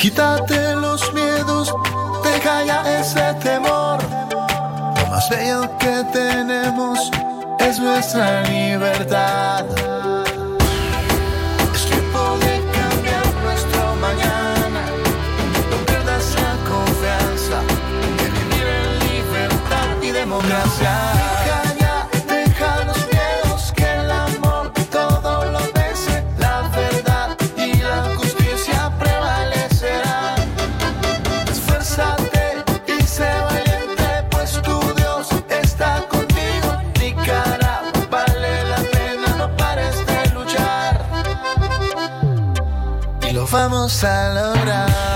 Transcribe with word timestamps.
Quítate 0.00 0.76
los 0.76 1.12
miedos, 1.12 1.74
deja 2.24 2.64
ya 2.64 3.00
ese 3.00 3.34
temor. 3.34 3.98
Lo 4.96 5.06
más 5.10 5.28
bello 5.28 5.68
que 5.78 6.02
tenemos 6.10 7.10
es 7.58 7.78
nuestra 7.78 8.40
libertad. 8.44 9.66
Es 11.74 11.84
tiempo 11.84 12.38
de 12.40 12.62
cambiar 12.72 13.26
nuestro 13.44 13.94
mañana. 13.96 14.86
No 15.70 15.76
pierdas 15.84 16.34
la 16.34 16.56
confianza 16.66 17.60
de 18.16 18.30
vivir 18.30 18.66
en 18.66 18.98
libertad 19.00 20.02
y 20.02 20.12
democracia. 20.12 21.19
Y 43.52 43.56
lo 44.32 45.09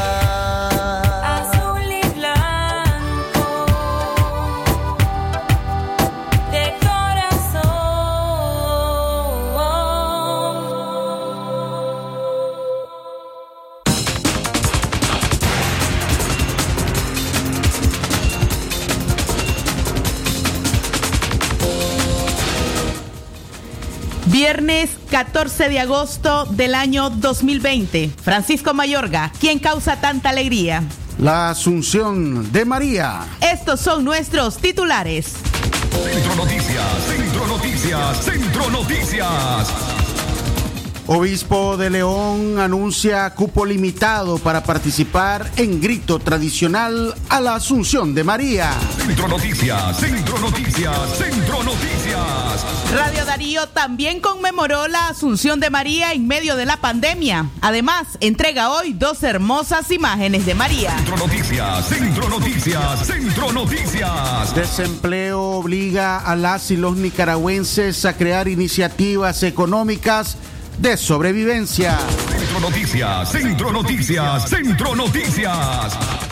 14 25.15 25.69
de 25.69 25.79
agosto 25.79 26.45
del 26.45 26.75
año 26.75 27.09
2020. 27.09 28.11
Francisco 28.21 28.75
Mayorga, 28.75 29.31
¿quién 29.39 29.61
causa 29.61 30.01
tanta 30.01 30.31
alegría? 30.31 30.83
La 31.19 31.51
Asunción 31.51 32.51
de 32.51 32.65
María. 32.65 33.21
Estos 33.41 33.79
son 33.79 34.05
nuestros 34.05 34.57
titulares. 34.57 35.35
Centro 36.05 36.35
Noticias, 36.35 36.87
Centro 37.07 37.47
Noticias, 37.47 38.25
Centro 38.25 38.71
Noticias. 38.71 39.69
Obispo 41.07 41.77
de 41.77 41.91
León 41.91 42.59
anuncia 42.59 43.31
cupo 43.35 43.67
limitado 43.67 44.39
para 44.39 44.65
participar 44.65 45.49
en 45.57 45.81
grito 45.81 46.19
tradicional 46.19 47.15
a 47.29 47.41
la 47.41 47.55
Asunción 47.55 48.17
de 48.17 48.25
María. 48.25 48.73
Centro 48.97 49.29
Noticias, 49.29 49.97
Centro 49.97 50.39
Noticias, 50.41 51.17
Centro 51.17 51.63
Noticias. 51.63 52.04
Radio 52.95 53.25
Darío 53.25 53.69
también 53.69 54.21
conmemoró 54.21 54.87
la 54.89 55.09
Asunción 55.09 55.59
de 55.59 55.71
María 55.71 56.13
en 56.13 56.29
medio 56.29 56.55
de 56.55 56.65
la 56.65 56.77
pandemia. 56.77 57.51
Además, 57.61 58.19
entrega 58.21 58.71
hoy 58.71 58.93
dos 58.93 59.23
hermosas 59.23 59.91
imágenes 59.91 60.47
de 60.47 60.55
María. 60.55 60.97
Centro 60.97 61.17
Noticias, 61.17 61.89
Centro 61.89 62.29
Noticias, 62.29 63.07
Centro 63.07 63.53
Noticias. 63.53 64.55
Desempleo 64.55 65.43
obliga 65.43 66.19
a 66.19 66.37
las 66.37 66.71
y 66.71 66.77
los 66.77 66.97
nicaragüenses 66.97 68.05
a 68.05 68.17
crear 68.17 68.47
iniciativas 68.49 69.43
económicas 69.43 70.37
de 70.79 70.97
sobrevivencia. 70.97 71.99
Centro 72.39 72.61
Noticias, 72.61 73.33
Centro 73.33 73.73
Noticias, 73.73 74.49
Centro 74.49 74.95
Noticias. 74.95 76.24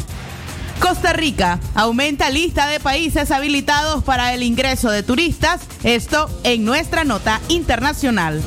Costa 0.82 1.12
Rica 1.12 1.60
aumenta 1.74 2.28
lista 2.28 2.66
de 2.66 2.80
países 2.80 3.30
habilitados 3.30 4.02
para 4.02 4.34
el 4.34 4.42
ingreso 4.42 4.90
de 4.90 5.04
turistas. 5.04 5.60
Esto 5.84 6.28
en 6.42 6.64
nuestra 6.64 7.04
nota 7.04 7.40
internacional. 7.48 8.42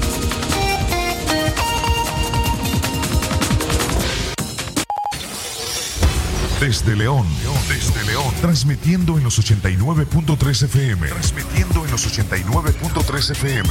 Desde 6.59 6.95
León, 6.95 7.25
desde 7.69 8.03
León, 8.05 8.33
transmitiendo 8.41 9.17
en 9.17 9.23
los 9.23 9.39
89.3 9.39 10.63
FM. 10.63 11.07
Transmitiendo 11.07 11.85
en 11.85 11.91
los 11.91 12.05
89.3 12.05 13.31
FM. 13.31 13.69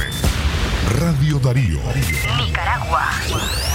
Radio 0.99 1.39
Darío. 1.39 1.79
Nicaragua. 2.45 3.74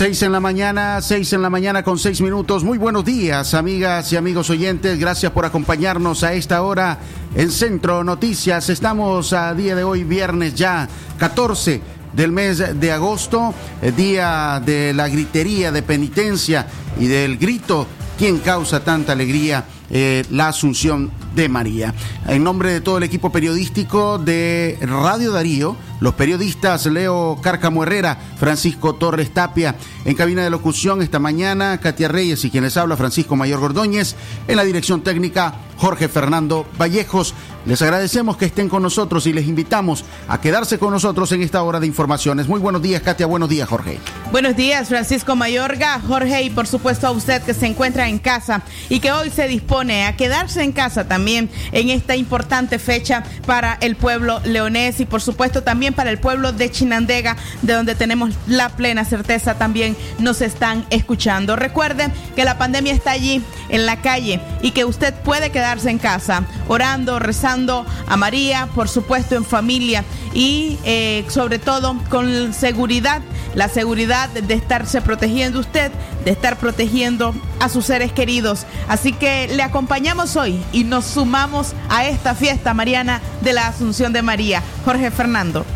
Seis 0.00 0.22
en 0.22 0.32
la 0.32 0.40
mañana, 0.40 1.02
seis 1.02 1.30
en 1.34 1.42
la 1.42 1.50
mañana 1.50 1.82
con 1.82 1.98
seis 1.98 2.22
minutos. 2.22 2.64
Muy 2.64 2.78
buenos 2.78 3.04
días, 3.04 3.52
amigas 3.52 4.10
y 4.10 4.16
amigos 4.16 4.48
oyentes. 4.48 4.98
Gracias 4.98 5.30
por 5.30 5.44
acompañarnos 5.44 6.24
a 6.24 6.32
esta 6.32 6.62
hora 6.62 6.98
en 7.34 7.50
Centro 7.50 8.02
Noticias. 8.02 8.70
Estamos 8.70 9.34
a 9.34 9.52
día 9.52 9.76
de 9.76 9.84
hoy, 9.84 10.04
viernes 10.04 10.54
ya, 10.54 10.88
14 11.18 11.82
del 12.14 12.32
mes 12.32 12.80
de 12.80 12.92
agosto, 12.92 13.52
eh, 13.82 13.92
día 13.92 14.62
de 14.64 14.94
la 14.94 15.06
gritería 15.06 15.70
de 15.70 15.82
penitencia 15.82 16.66
y 16.98 17.06
del 17.06 17.36
grito. 17.36 17.86
¿Quién 18.16 18.38
causa 18.38 18.82
tanta 18.82 19.12
alegría? 19.12 19.66
Eh, 19.90 20.24
la 20.30 20.48
Asunción 20.48 21.10
de 21.34 21.48
María. 21.48 21.94
En 22.26 22.44
nombre 22.44 22.72
de 22.72 22.80
todo 22.80 22.98
el 22.98 23.04
equipo 23.04 23.30
periodístico 23.30 24.18
de 24.18 24.78
Radio 24.82 25.32
Darío, 25.32 25.76
los 26.00 26.14
periodistas 26.14 26.86
Leo 26.86 27.38
Cárcamo 27.42 27.82
Herrera, 27.82 28.18
Francisco 28.38 28.94
Torres 28.94 29.32
Tapia, 29.32 29.76
en 30.04 30.14
cabina 30.14 30.42
de 30.42 30.50
locución 30.50 31.02
esta 31.02 31.18
mañana, 31.18 31.78
Katia 31.78 32.08
Reyes 32.08 32.44
y 32.44 32.50
quien 32.50 32.64
les 32.64 32.76
habla, 32.76 32.96
Francisco 32.96 33.36
Mayor 33.36 33.60
Gordóñez, 33.60 34.16
en 34.48 34.56
la 34.56 34.64
dirección 34.64 35.02
técnica, 35.02 35.54
Jorge 35.76 36.08
Fernando 36.08 36.66
Vallejos. 36.78 37.34
Les 37.66 37.80
agradecemos 37.82 38.38
que 38.38 38.46
estén 38.46 38.70
con 38.70 38.82
nosotros 38.82 39.26
y 39.26 39.34
les 39.34 39.46
invitamos 39.46 40.04
a 40.28 40.40
quedarse 40.40 40.78
con 40.78 40.92
nosotros 40.92 41.30
en 41.32 41.42
esta 41.42 41.62
hora 41.62 41.78
de 41.78 41.86
informaciones. 41.86 42.48
Muy 42.48 42.58
buenos 42.58 42.80
días, 42.80 43.02
Katia. 43.02 43.26
Buenos 43.26 43.50
días, 43.50 43.68
Jorge. 43.68 43.98
Buenos 44.32 44.56
días, 44.56 44.88
Francisco 44.88 45.36
Mayorga, 45.36 46.00
Jorge 46.00 46.42
y 46.42 46.50
por 46.50 46.66
supuesto 46.66 47.06
a 47.06 47.10
usted 47.10 47.42
que 47.42 47.52
se 47.52 47.66
encuentra 47.66 48.08
en 48.08 48.18
casa 48.18 48.62
y 48.88 49.00
que 49.00 49.12
hoy 49.12 49.30
se 49.30 49.46
dispone 49.46 50.06
a 50.06 50.16
quedarse 50.16 50.62
en 50.62 50.72
casa 50.72 51.06
también 51.06 51.19
en 51.28 51.90
esta 51.90 52.16
importante 52.16 52.78
fecha 52.78 53.24
para 53.46 53.76
el 53.80 53.96
pueblo 53.96 54.40
leonés 54.44 55.00
y 55.00 55.06
por 55.06 55.20
supuesto 55.20 55.62
también 55.62 55.94
para 55.94 56.10
el 56.10 56.18
pueblo 56.18 56.52
de 56.52 56.70
Chinandega, 56.70 57.36
de 57.62 57.74
donde 57.74 57.94
tenemos 57.94 58.34
la 58.46 58.70
plena 58.70 59.04
certeza 59.04 59.54
también 59.54 59.96
nos 60.18 60.40
están 60.40 60.86
escuchando. 60.90 61.56
Recuerden 61.56 62.12
que 62.34 62.44
la 62.44 62.58
pandemia 62.58 62.92
está 62.92 63.12
allí 63.12 63.42
en 63.68 63.86
la 63.86 64.00
calle 64.00 64.40
y 64.62 64.70
que 64.70 64.84
usted 64.84 65.14
puede 65.14 65.50
quedarse 65.50 65.90
en 65.90 65.98
casa 65.98 66.44
orando, 66.68 67.18
rezando 67.18 67.86
a 68.06 68.16
María, 68.16 68.68
por 68.74 68.88
supuesto 68.88 69.34
en 69.34 69.44
familia 69.44 70.04
y 70.32 70.78
eh, 70.84 71.24
sobre 71.28 71.58
todo 71.58 71.96
con 72.08 72.52
seguridad, 72.52 73.20
la 73.54 73.68
seguridad 73.68 74.28
de 74.28 74.54
estarse 74.54 75.00
protegiendo 75.00 75.60
usted, 75.60 75.90
de 76.24 76.30
estar 76.30 76.56
protegiendo 76.58 77.34
a 77.60 77.68
sus 77.68 77.86
seres 77.86 78.12
queridos. 78.12 78.66
Así 78.88 79.12
que 79.12 79.48
le 79.48 79.62
acompañamos 79.62 80.36
hoy 80.36 80.60
y 80.72 80.84
nos 80.84 81.09
sumamos 81.10 81.74
a 81.88 82.04
esta 82.06 82.34
fiesta 82.34 82.72
mariana 82.72 83.20
de 83.40 83.52
la 83.52 83.66
Asunción 83.66 84.12
de 84.12 84.22
María. 84.22 84.62
Jorge 84.84 85.10
Fernando. 85.10 85.66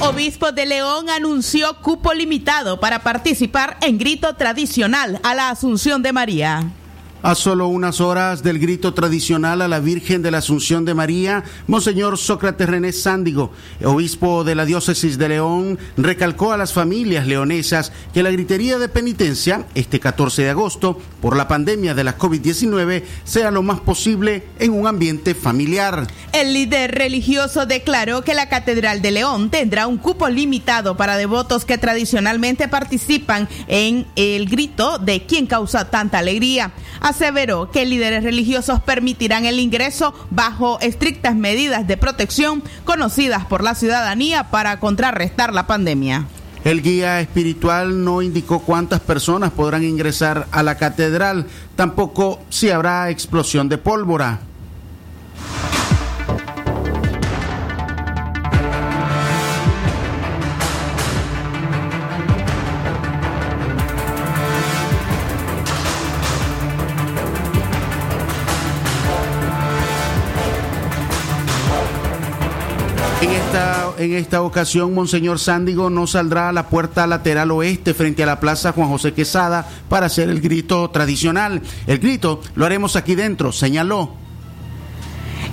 Obispo 0.00 0.52
de 0.52 0.66
León 0.66 1.10
anunció 1.10 1.76
cupo 1.82 2.14
limitado 2.14 2.80
para 2.80 3.00
participar 3.00 3.76
en 3.82 3.98
grito 3.98 4.34
tradicional 4.34 5.20
a 5.22 5.34
la 5.34 5.50
Asunción 5.50 6.02
de 6.02 6.12
María. 6.12 6.72
A 7.22 7.34
solo 7.34 7.68
unas 7.68 8.00
horas 8.00 8.42
del 8.42 8.58
grito 8.58 8.94
tradicional 8.94 9.60
a 9.60 9.68
la 9.68 9.78
Virgen 9.78 10.22
de 10.22 10.30
la 10.30 10.38
Asunción 10.38 10.86
de 10.86 10.94
María, 10.94 11.44
Monseñor 11.66 12.16
Sócrates 12.16 12.66
René 12.66 12.92
Sándigo, 12.92 13.52
obispo 13.84 14.42
de 14.42 14.54
la 14.54 14.64
diócesis 14.64 15.18
de 15.18 15.28
León, 15.28 15.78
recalcó 15.98 16.52
a 16.52 16.56
las 16.56 16.72
familias 16.72 17.26
leonesas 17.26 17.92
que 18.14 18.22
la 18.22 18.30
gritería 18.30 18.78
de 18.78 18.88
penitencia 18.88 19.66
este 19.74 20.00
14 20.00 20.44
de 20.44 20.50
agosto 20.50 20.98
por 21.20 21.36
la 21.36 21.46
pandemia 21.46 21.94
de 21.94 22.04
la 22.04 22.16
COVID-19 22.16 23.02
sea 23.24 23.50
lo 23.50 23.62
más 23.62 23.80
posible 23.80 24.46
en 24.58 24.72
un 24.72 24.86
ambiente 24.86 25.34
familiar. 25.34 26.06
El 26.32 26.54
líder 26.54 26.92
religioso 26.92 27.66
declaró 27.66 28.22
que 28.22 28.32
la 28.32 28.48
Catedral 28.48 29.02
de 29.02 29.10
León 29.10 29.50
tendrá 29.50 29.86
un 29.88 29.98
cupo 29.98 30.30
limitado 30.30 30.96
para 30.96 31.18
devotos 31.18 31.66
que 31.66 31.76
tradicionalmente 31.76 32.66
participan 32.66 33.46
en 33.68 34.06
el 34.16 34.48
grito 34.48 34.98
de 34.98 35.26
quien 35.26 35.46
causa 35.46 35.90
tanta 35.90 36.16
alegría 36.18 36.72
aseveró 37.10 37.70
que 37.70 37.86
líderes 37.86 38.24
religiosos 38.24 38.80
permitirán 38.80 39.44
el 39.44 39.60
ingreso 39.60 40.14
bajo 40.30 40.80
estrictas 40.80 41.36
medidas 41.36 41.86
de 41.86 41.96
protección 41.96 42.62
conocidas 42.84 43.44
por 43.44 43.62
la 43.62 43.74
ciudadanía 43.74 44.50
para 44.50 44.80
contrarrestar 44.80 45.52
la 45.52 45.66
pandemia. 45.66 46.26
El 46.64 46.82
guía 46.82 47.20
espiritual 47.20 48.04
no 48.04 48.20
indicó 48.20 48.60
cuántas 48.60 49.00
personas 49.00 49.50
podrán 49.50 49.82
ingresar 49.82 50.46
a 50.50 50.62
la 50.62 50.76
catedral, 50.76 51.46
tampoco 51.74 52.40
si 52.50 52.70
habrá 52.70 53.08
explosión 53.08 53.68
de 53.68 53.78
pólvora. 53.78 54.40
En 74.00 74.14
esta 74.14 74.40
ocasión, 74.40 74.94
Monseñor 74.94 75.38
Sándigo 75.38 75.90
no 75.90 76.06
saldrá 76.06 76.48
a 76.48 76.52
la 76.52 76.70
puerta 76.70 77.06
lateral 77.06 77.50
oeste 77.50 77.92
frente 77.92 78.22
a 78.22 78.26
la 78.26 78.40
Plaza 78.40 78.72
Juan 78.72 78.88
José 78.88 79.12
Quesada 79.12 79.68
para 79.90 80.06
hacer 80.06 80.30
el 80.30 80.40
grito 80.40 80.88
tradicional. 80.88 81.60
El 81.86 81.98
grito 81.98 82.40
lo 82.54 82.64
haremos 82.64 82.96
aquí 82.96 83.14
dentro, 83.14 83.52
señaló. 83.52 84.14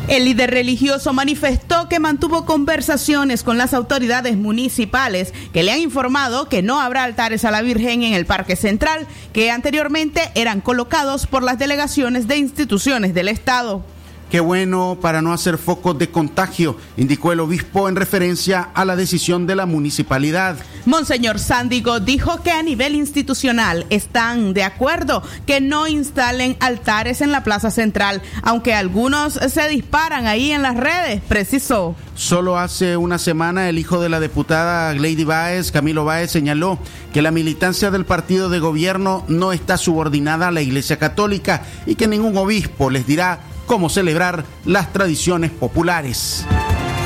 El 0.07 0.23
líder 0.23 0.51
religioso 0.51 1.11
manifestó 1.11 1.89
que 1.89 1.99
mantuvo 1.99 2.45
conversaciones 2.45 3.43
con 3.43 3.57
las 3.57 3.73
autoridades 3.73 4.37
municipales 4.37 5.33
que 5.51 5.63
le 5.63 5.73
han 5.73 5.79
informado 5.79 6.47
que 6.47 6.61
no 6.61 6.79
habrá 6.79 7.03
altares 7.03 7.43
a 7.43 7.51
la 7.51 7.61
Virgen 7.61 8.03
en 8.03 8.13
el 8.13 8.25
Parque 8.25 8.55
Central, 8.55 9.07
que 9.33 9.51
anteriormente 9.51 10.21
eran 10.35 10.61
colocados 10.61 11.27
por 11.27 11.43
las 11.43 11.59
delegaciones 11.59 12.29
de 12.29 12.37
instituciones 12.37 13.13
del 13.13 13.27
Estado. 13.27 13.83
Qué 14.29 14.41
bueno 14.41 14.97
para 15.01 15.21
no 15.21 15.31
hacer 15.31 15.57
focos 15.57 15.97
de 15.97 16.09
contagio, 16.09 16.75
indicó 16.97 17.31
el 17.31 17.39
obispo 17.39 17.87
en 17.87 17.95
referencia 17.95 18.69
a 18.73 18.83
la 18.83 18.97
decisión 18.97 19.47
de 19.47 19.55
la 19.55 19.65
municipalidad. 19.65 20.57
Monseñor 20.85 21.39
Sándigo 21.39 22.01
dijo 22.01 22.43
que 22.43 22.51
a 22.51 22.61
nivel 22.61 22.95
institucional 22.95 23.85
están 23.89 24.53
de 24.53 24.63
acuerdo 24.63 25.23
que 25.45 25.61
no 25.61 25.87
instalen 25.87 26.57
altares 26.59 27.21
en 27.21 27.31
la 27.31 27.45
Plaza 27.45 27.71
Central, 27.71 28.21
aunque 28.41 28.73
algunos 28.73 29.33
se 29.33 29.69
disparan 29.69 30.27
ahí 30.27 30.51
en 30.51 30.61
las 30.61 30.75
redes, 30.75 31.21
precisó. 31.25 31.95
Solo 32.15 32.57
hace 32.57 32.97
una 32.97 33.19
semana 33.19 33.69
el 33.69 33.79
hijo 33.79 34.01
de 34.01 34.09
la 34.09 34.19
diputada 34.19 34.93
Lady 34.93 35.23
Baez, 35.23 35.71
Camilo 35.71 36.03
Baez, 36.03 36.31
señaló 36.31 36.79
que 37.13 37.21
la 37.21 37.31
militancia 37.31 37.91
del 37.91 38.05
partido 38.05 38.49
de 38.49 38.59
gobierno 38.59 39.23
no 39.29 39.53
está 39.53 39.77
subordinada 39.77 40.49
a 40.49 40.51
la 40.51 40.61
Iglesia 40.61 40.97
Católica 40.97 41.63
y 41.85 41.95
que 41.95 42.07
ningún 42.07 42.35
obispo 42.35 42.89
les 42.89 43.07
dirá 43.07 43.39
cómo 43.67 43.89
celebrar 43.89 44.45
las 44.65 44.91
tradiciones 44.91 45.51
populares. 45.51 46.45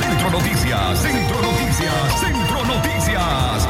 Centro 0.00 0.30
Noticias, 0.30 0.98
Centro 1.00 1.42
Noticias, 1.42 2.20
Centro 2.20 2.64
Noticias. 2.64 3.68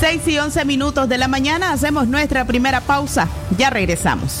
Seis 0.00 0.26
y 0.28 0.38
once 0.38 0.64
minutos 0.64 1.08
de 1.10 1.18
la 1.18 1.28
mañana 1.28 1.72
hacemos 1.72 2.06
nuestra 2.06 2.46
primera 2.46 2.80
pausa. 2.80 3.28
Ya 3.58 3.68
regresamos. 3.68 4.40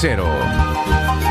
cero. 0.01 1.30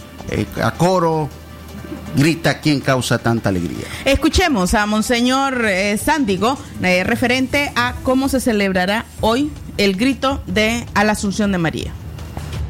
a 0.62 0.70
coro 0.72 1.28
grita 2.14 2.60
quién 2.60 2.80
causa 2.80 3.18
tanta 3.18 3.48
alegría. 3.48 3.86
Escuchemos 4.04 4.74
a 4.74 4.86
Monseñor 4.86 5.66
Sándigo, 6.02 6.56
referente 6.80 7.72
a 7.74 7.94
cómo 8.02 8.28
se 8.28 8.40
celebrará 8.40 9.04
hoy 9.20 9.50
el 9.78 9.96
grito 9.96 10.42
de 10.46 10.86
a 10.94 11.04
la 11.04 11.12
Asunción 11.12 11.50
de 11.52 11.58
María. 11.58 11.92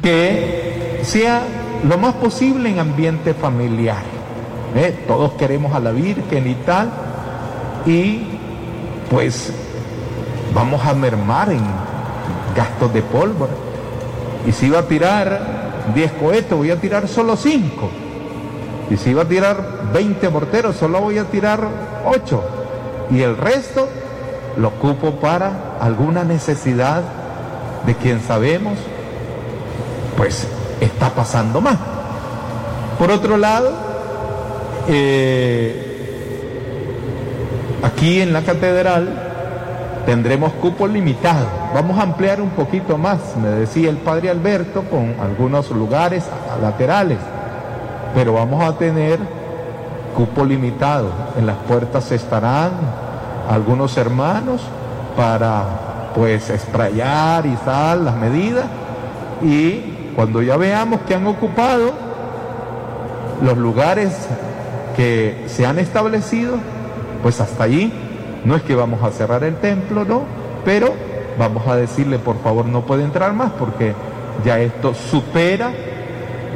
Que 0.03 1.01
sea 1.03 1.41
lo 1.87 1.97
más 1.97 2.13
posible 2.15 2.69
en 2.69 2.79
ambiente 2.79 3.33
familiar. 3.33 4.03
¿eh? 4.75 5.05
Todos 5.07 5.33
queremos 5.33 5.73
a 5.73 5.79
la 5.79 5.91
Virgen 5.91 6.47
y 6.47 6.55
tal, 6.55 6.91
y 7.85 8.27
pues 9.09 9.53
vamos 10.53 10.85
a 10.85 10.93
mermar 10.93 11.51
en 11.51 11.63
gastos 12.55 12.93
de 12.93 13.01
pólvora. 13.01 13.53
Y 14.45 14.51
si 14.51 14.67
iba 14.67 14.79
a 14.79 14.87
tirar 14.87 15.83
10 15.95 16.11
cohetes, 16.13 16.57
voy 16.57 16.69
a 16.69 16.79
tirar 16.79 17.07
solo 17.07 17.37
5. 17.37 17.89
Y 18.89 18.97
si 18.97 19.11
iba 19.11 19.23
a 19.23 19.27
tirar 19.27 19.91
20 19.93 20.29
morteros, 20.29 20.75
solo 20.75 20.99
voy 20.99 21.17
a 21.17 21.23
tirar 21.25 21.65
8. 22.05 22.43
Y 23.11 23.21
el 23.21 23.37
resto 23.37 23.87
lo 24.57 24.67
ocupo 24.67 25.11
para 25.11 25.77
alguna 25.79 26.25
necesidad 26.25 27.03
de 27.85 27.95
quien 27.95 28.21
sabemos 28.21 28.77
pues 30.17 30.47
está 30.79 31.09
pasando 31.09 31.61
más. 31.61 31.77
Por 32.97 33.11
otro 33.11 33.37
lado, 33.37 33.71
eh, 34.87 35.93
aquí 37.83 38.21
en 38.21 38.33
la 38.33 38.41
catedral 38.43 39.31
tendremos 40.05 40.53
cupo 40.53 40.87
limitado. 40.87 41.47
Vamos 41.73 41.97
a 41.99 42.03
ampliar 42.03 42.41
un 42.41 42.49
poquito 42.51 42.97
más, 42.97 43.19
me 43.41 43.49
decía 43.49 43.89
el 43.89 43.97
padre 43.97 44.29
Alberto, 44.29 44.83
con 44.83 45.15
algunos 45.21 45.71
lugares 45.71 46.23
laterales, 46.61 47.17
pero 48.13 48.33
vamos 48.33 48.63
a 48.63 48.77
tener 48.77 49.19
cupo 50.15 50.45
limitado. 50.45 51.09
En 51.37 51.45
las 51.45 51.57
puertas 51.67 52.11
estarán 52.11 52.71
algunos 53.49 53.97
hermanos 53.97 54.61
para 55.17 55.63
pues 56.15 56.49
esprayar 56.49 57.45
y 57.45 57.55
tal 57.65 58.05
las 58.05 58.15
medidas 58.15 58.65
y 59.41 60.02
cuando 60.15 60.41
ya 60.41 60.57
veamos 60.57 61.01
que 61.01 61.15
han 61.15 61.27
ocupado 61.27 61.93
los 63.41 63.57
lugares 63.57 64.13
que 64.95 65.45
se 65.47 65.65
han 65.65 65.79
establecido, 65.79 66.57
pues 67.21 67.41
hasta 67.41 67.63
allí 67.63 67.91
no 68.45 68.55
es 68.55 68.61
que 68.63 68.75
vamos 68.75 69.03
a 69.03 69.11
cerrar 69.11 69.43
el 69.43 69.55
templo, 69.55 70.05
no, 70.05 70.23
pero 70.65 70.93
vamos 71.37 71.67
a 71.67 71.75
decirle 71.75 72.19
por 72.19 72.41
favor 72.41 72.65
no 72.65 72.81
puede 72.81 73.03
entrar 73.03 73.33
más 73.33 73.51
porque 73.53 73.93
ya 74.45 74.59
esto 74.59 74.93
supera, 74.93 75.71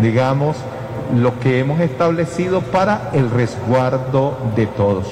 digamos, 0.02 0.58
lo 1.16 1.40
que 1.40 1.60
hemos 1.60 1.80
establecido 1.80 2.62
para 2.62 3.10
el 3.14 3.30
resguardo 3.30 4.38
de 4.56 4.68
todos. 4.68 5.08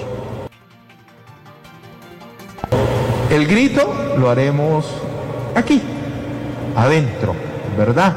El 3.30 3.48
grito 3.48 3.94
lo 4.18 4.30
haremos 4.30 4.86
aquí, 5.56 5.82
adentro, 6.75 7.34
¿verdad? 7.78 8.14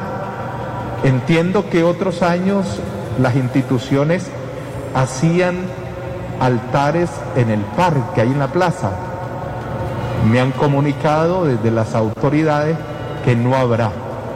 Entiendo 1.03 1.69
que 1.69 1.83
otros 1.83 2.21
años 2.21 2.65
las 3.21 3.35
instituciones 3.35 4.27
hacían 4.93 5.57
altares 6.39 7.09
en 7.35 7.49
el 7.49 7.61
parque, 7.61 8.21
ahí 8.21 8.31
en 8.31 8.39
la 8.39 8.47
plaza. 8.47 8.91
Me 10.29 10.39
han 10.39 10.51
comunicado 10.51 11.45
desde 11.45 11.71
las 11.71 11.95
autoridades 11.95 12.75
que 13.23 13.35
no 13.35 13.55
habrá, 13.55 13.91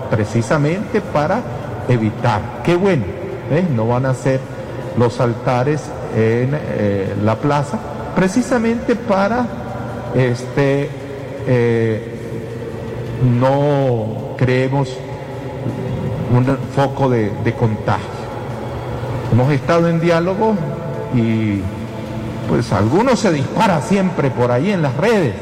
precisamente 0.09 1.01
para 1.01 1.41
evitar. 1.89 2.41
Qué 2.63 2.75
bueno, 2.75 3.03
¿eh? 3.51 3.65
no 3.75 3.87
van 3.87 4.05
a 4.05 4.13
ser 4.13 4.39
los 4.97 5.19
altares 5.19 5.81
en 6.15 6.51
eh, 6.53 7.15
la 7.23 7.35
plaza, 7.35 7.79
precisamente 8.15 8.95
para 8.95 9.45
este 10.15 10.89
eh, 11.47 12.13
no 13.39 14.35
creemos 14.37 14.89
un 16.33 16.57
foco 16.75 17.09
de, 17.09 17.31
de 17.43 17.53
contagio. 17.53 18.07
Hemos 19.31 19.51
estado 19.51 19.87
en 19.87 19.99
diálogo 19.99 20.55
y 21.13 21.61
pues 22.47 22.71
algunos 22.73 23.19
se 23.19 23.31
dispara 23.31 23.81
siempre 23.81 24.29
por 24.31 24.51
ahí 24.51 24.71
en 24.71 24.81
las 24.81 24.95
redes, 24.97 25.35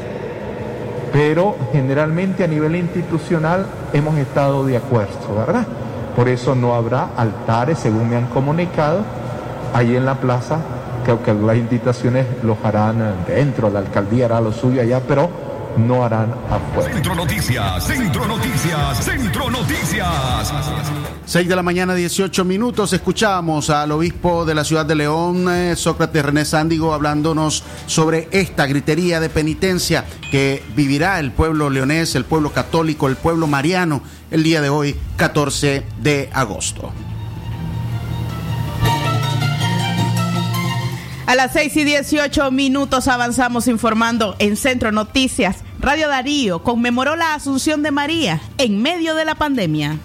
pero 1.12 1.56
generalmente 1.72 2.44
a 2.44 2.46
nivel 2.46 2.76
institucional 2.76 3.66
hemos 3.92 4.16
estado 4.18 4.64
de 4.64 4.76
acuerdo, 4.76 5.34
¿verdad? 5.36 5.66
Por 6.14 6.28
eso 6.28 6.54
no 6.54 6.74
habrá 6.74 7.08
altares, 7.16 7.78
según 7.78 8.10
me 8.10 8.16
han 8.16 8.26
comunicado, 8.26 9.00
ahí 9.74 9.96
en 9.96 10.04
la 10.04 10.14
plaza, 10.14 10.58
que 11.04 11.34
las 11.34 11.56
instituciones 11.56 12.26
los 12.42 12.56
harán 12.62 13.02
dentro, 13.26 13.70
la 13.70 13.80
alcaldía 13.80 14.26
hará 14.26 14.40
lo 14.40 14.52
suyo 14.52 14.82
allá, 14.82 15.00
pero 15.06 15.28
no 15.76 16.04
harán 16.04 16.34
afuera. 16.50 16.92
Centro 16.94 17.14
Noticias, 17.14 17.84
Centro 17.84 18.26
Noticias, 18.26 19.04
Centro 19.04 19.50
Noticias. 19.50 20.52
6 21.24 21.48
de 21.48 21.56
la 21.56 21.62
mañana, 21.62 21.94
18 21.94 22.44
minutos. 22.44 22.92
Escuchamos 22.92 23.70
al 23.70 23.92
obispo 23.92 24.44
de 24.44 24.54
la 24.54 24.64
ciudad 24.64 24.84
de 24.84 24.94
León, 24.94 25.46
eh, 25.50 25.74
Sócrates 25.76 26.24
René 26.24 26.44
Sándigo, 26.44 26.92
hablándonos 26.92 27.64
sobre 27.86 28.28
esta 28.32 28.66
gritería 28.66 29.20
de 29.20 29.28
penitencia 29.28 30.04
que 30.30 30.62
vivirá 30.74 31.20
el 31.20 31.32
pueblo 31.32 31.70
leonés, 31.70 32.14
el 32.14 32.24
pueblo 32.24 32.52
católico, 32.52 33.08
el 33.08 33.16
pueblo 33.16 33.46
mariano, 33.46 34.02
el 34.30 34.42
día 34.42 34.60
de 34.60 34.68
hoy, 34.68 34.96
14 35.16 35.84
de 36.00 36.30
agosto. 36.32 36.92
A 41.24 41.36
las 41.36 41.52
6 41.52 41.76
y 41.76 41.84
18 41.84 42.50
minutos 42.50 43.06
avanzamos 43.06 43.68
informando 43.68 44.34
en 44.40 44.56
Centro 44.56 44.90
Noticias. 44.90 45.58
Radio 45.78 46.08
Darío 46.08 46.64
conmemoró 46.64 47.14
la 47.14 47.34
Asunción 47.34 47.82
de 47.82 47.92
María 47.92 48.40
en 48.58 48.82
medio 48.82 49.14
de 49.14 49.24
la 49.24 49.36
pandemia. 49.36 49.98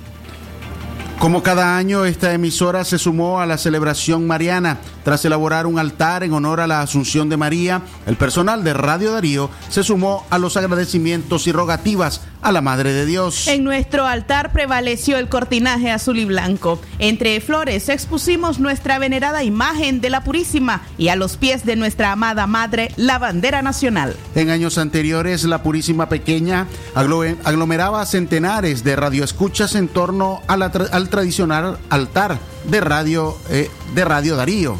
Como 1.19 1.41
cada 1.41 1.75
año, 1.77 2.05
esta 2.05 2.31
emisora 2.33 2.83
se 2.83 2.99
sumó 2.99 3.41
a 3.41 3.47
la 3.47 3.57
celebración 3.57 4.27
mariana. 4.27 4.77
Tras 5.03 5.25
elaborar 5.25 5.65
un 5.65 5.79
altar 5.79 6.23
en 6.23 6.33
honor 6.33 6.59
a 6.59 6.67
la 6.67 6.81
Asunción 6.81 7.27
de 7.27 7.37
María, 7.37 7.81
el 8.05 8.17
personal 8.17 8.63
de 8.63 8.75
Radio 8.75 9.13
Darío 9.13 9.49
se 9.69 9.83
sumó 9.83 10.27
a 10.29 10.37
los 10.37 10.55
agradecimientos 10.57 11.47
y 11.47 11.51
rogativas 11.51 12.21
a 12.41 12.51
la 12.51 12.61
Madre 12.61 12.93
de 12.93 13.05
Dios. 13.05 13.47
En 13.47 13.63
nuestro 13.63 14.05
altar 14.05 14.51
prevaleció 14.51 15.17
el 15.17 15.29
cortinaje 15.29 15.91
azul 15.91 16.17
y 16.19 16.25
blanco. 16.25 16.79
Entre 16.99 17.39
flores 17.41 17.89
expusimos 17.89 18.59
nuestra 18.59 18.99
venerada 18.99 19.43
imagen 19.43 20.01
de 20.01 20.09
la 20.09 20.23
Purísima 20.23 20.81
y 20.97 21.07
a 21.09 21.15
los 21.15 21.37
pies 21.37 21.65
de 21.65 21.75
nuestra 21.75 22.11
amada 22.11 22.47
Madre 22.47 22.91
la 22.95 23.17
bandera 23.19 23.61
nacional. 23.61 24.15
En 24.35 24.49
años 24.49 24.77
anteriores, 24.77 25.43
la 25.43 25.63
Purísima 25.63 26.09
Pequeña 26.09 26.67
aglo- 26.95 27.37
aglomeraba 27.43 28.05
centenares 28.05 28.83
de 28.83 28.95
radioescuchas 28.95 29.75
en 29.75 29.87
torno 29.87 30.41
a 30.47 30.57
la 30.57 30.71
tra- 30.71 30.89
al 30.91 31.09
tradicional 31.09 31.77
altar 31.89 32.37
de 32.69 32.81
Radio, 32.81 33.37
eh, 33.49 33.69
de 33.95 34.05
radio 34.05 34.35
Darío. 34.35 34.77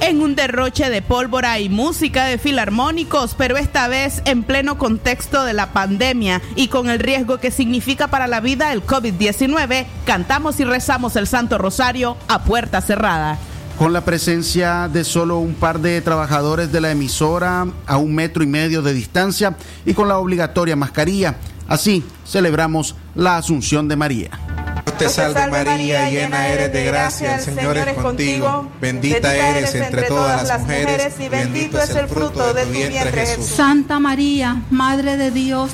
En 0.00 0.20
un 0.20 0.36
derroche 0.36 0.90
de 0.90 1.02
pólvora 1.02 1.58
y 1.58 1.68
música 1.68 2.24
de 2.24 2.38
filarmónicos, 2.38 3.34
pero 3.36 3.56
esta 3.56 3.88
vez 3.88 4.22
en 4.26 4.44
pleno 4.44 4.78
contexto 4.78 5.44
de 5.44 5.52
la 5.52 5.72
pandemia 5.72 6.40
y 6.54 6.68
con 6.68 6.88
el 6.88 7.00
riesgo 7.00 7.38
que 7.38 7.50
significa 7.50 8.06
para 8.06 8.28
la 8.28 8.40
vida 8.40 8.72
el 8.72 8.86
COVID-19, 8.86 9.86
cantamos 10.06 10.60
y 10.60 10.64
rezamos 10.64 11.16
el 11.16 11.26
Santo 11.26 11.58
Rosario 11.58 12.16
a 12.28 12.44
puerta 12.44 12.80
cerrada. 12.80 13.38
Con 13.76 13.92
la 13.92 14.04
presencia 14.04 14.88
de 14.88 15.02
solo 15.02 15.38
un 15.38 15.54
par 15.54 15.80
de 15.80 16.00
trabajadores 16.00 16.70
de 16.70 16.80
la 16.80 16.92
emisora 16.92 17.66
a 17.86 17.96
un 17.96 18.14
metro 18.14 18.44
y 18.44 18.46
medio 18.46 18.82
de 18.82 18.92
distancia 18.92 19.56
y 19.84 19.94
con 19.94 20.06
la 20.06 20.18
obligatoria 20.18 20.76
mascarilla. 20.76 21.36
Así 21.66 22.04
celebramos 22.24 22.94
la 23.16 23.36
Asunción 23.36 23.88
de 23.88 23.96
María. 23.96 24.47
Dios 24.88 24.98
te 24.98 25.08
salve 25.08 25.46
María, 25.48 26.08
llena 26.10 26.48
eres 26.48 26.72
de 26.72 26.84
gracia, 26.84 27.36
el 27.36 27.40
Señor 27.42 27.76
es 27.76 27.94
contigo. 27.94 28.68
Bendita 28.80 29.34
eres 29.34 29.74
entre 29.74 30.02
todas 30.02 30.46
las 30.48 30.60
mujeres 30.62 31.14
y 31.20 31.28
bendito 31.28 31.80
es 31.80 31.90
el 31.90 32.08
fruto 32.08 32.54
de 32.54 32.64
tu 32.64 32.70
vientre 32.70 33.26
Jesús. 33.26 33.46
Santa 33.46 33.98
María, 33.98 34.62
Madre 34.70 35.16
de 35.16 35.30
Dios, 35.30 35.70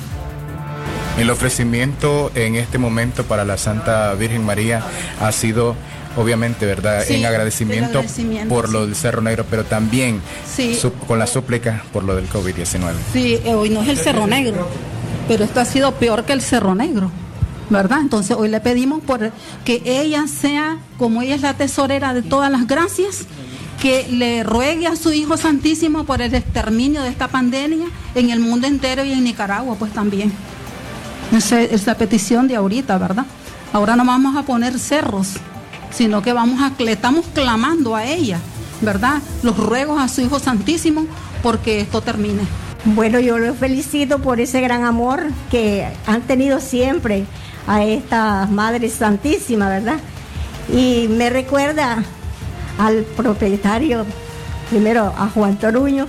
El 1.16 1.30
ofrecimiento 1.30 2.33
en 2.35 2.56
este 2.56 2.76
momento 2.78 3.23
para 3.23 3.44
la 3.44 3.56
Santa 3.56 4.12
Virgen 4.14 4.44
María 4.44 4.83
ha 5.21 5.30
sido 5.30 5.76
obviamente, 6.16 6.66
¿verdad? 6.66 7.04
Sí, 7.06 7.14
en 7.14 7.26
agradecimiento, 7.26 8.02
por 8.49 8.66
sí. 8.66 8.73
lo 8.73 8.85
del 8.87 8.97
Cerro 8.97 9.21
Negro, 9.21 9.44
pero 9.49 9.64
también 9.64 10.21
Sí. 10.56 10.75
su- 10.75 10.92
con 10.92 11.21
la 11.21 11.28
súplica 11.28 11.85
por 11.92 12.02
lo 12.02 12.16
del 12.16 12.28
COVID-19. 12.28 12.94
Sí, 13.12 13.38
eh, 13.44 13.54
hoy 13.54 13.71
no 13.71 13.83
es 13.83 13.88
el 13.90 13.99
Cerro 13.99 14.26
Negro, 14.26 14.68
pero 15.28 15.44
esto 15.44 15.61
ha 15.61 15.64
sido 15.64 15.92
peor 15.94 16.25
que 16.25 16.33
el 16.33 16.42
Cerro 16.42 16.75
Negro, 16.75 17.12
¿verdad? 17.71 18.00
Entonces 18.00 18.37
hoy 18.37 18.49
le 18.49 18.61
pedimos 18.61 19.02
por 19.02 19.33
que 19.64 19.83
ella 19.85 20.26
sea, 20.26 20.78
como 20.99 21.23
ella 21.23 21.35
es 21.35 21.42
la 21.42 21.54
tesorera 21.54 22.14
de 22.14 22.23
todas 22.23 22.50
las 22.50 22.66
gracias, 22.66 23.26
que 23.80 24.06
le 24.11 24.44
ruegue 24.44 24.87
a 24.87 24.97
su 24.97 25.12
Hijo 25.12 25.37
Santísimo 25.37 26.04
por 26.04 26.23
el 26.23 26.35
exterminio 26.35 27.02
de 27.02 27.09
esta 27.09 27.28
pandemia 27.28 27.87
en 28.14 28.30
el 28.30 28.40
mundo 28.40 28.66
entero 28.66 29.04
y 29.04 29.12
en 29.12 29.25
Nicaragua, 29.25 29.76
pues 29.78 29.92
también. 29.92 30.33
Esa 31.33 31.61
es 31.61 31.87
la 31.87 31.97
petición 31.97 32.49
de 32.49 32.56
ahorita, 32.56 32.97
¿verdad? 32.99 33.26
Ahora 33.73 33.97
no 33.97 34.04
vamos 34.04 34.37
a 34.37 34.42
poner 34.44 34.78
cerros, 34.78 35.35
sino 35.90 36.23
que 36.23 36.33
vamos 36.33 36.61
a, 36.62 36.73
le 36.83 36.92
estamos 36.92 37.26
clamando 37.35 37.97
a 37.97 38.04
ella, 38.04 38.38
¿verdad? 38.80 39.21
Los 39.42 39.56
ruegos 39.56 40.00
a 40.00 40.09
su 40.09 40.21
Hijo 40.21 40.38
Santísimo 40.38 41.06
porque 41.42 41.80
esto 41.80 42.00
termine. 42.00 42.42
Bueno, 42.85 43.18
yo 43.18 43.38
los 43.38 43.56
felicito 43.56 44.18
por 44.18 44.40
ese 44.40 44.61
gran 44.61 44.85
amor 44.85 45.25
que 45.50 45.87
han 46.06 46.23
tenido 46.23 46.61
siempre 46.61 47.25
a 47.66 47.85
esta 47.85 48.47
Madre 48.47 48.88
Santísima, 48.88 49.68
¿verdad? 49.68 49.99
Y 50.73 51.09
me 51.09 51.30
recuerda 51.30 52.02
al 52.78 53.04
propietario, 53.16 54.04
primero 54.71 55.12
a 55.16 55.28
Juan 55.28 55.56
Toruño, 55.56 56.06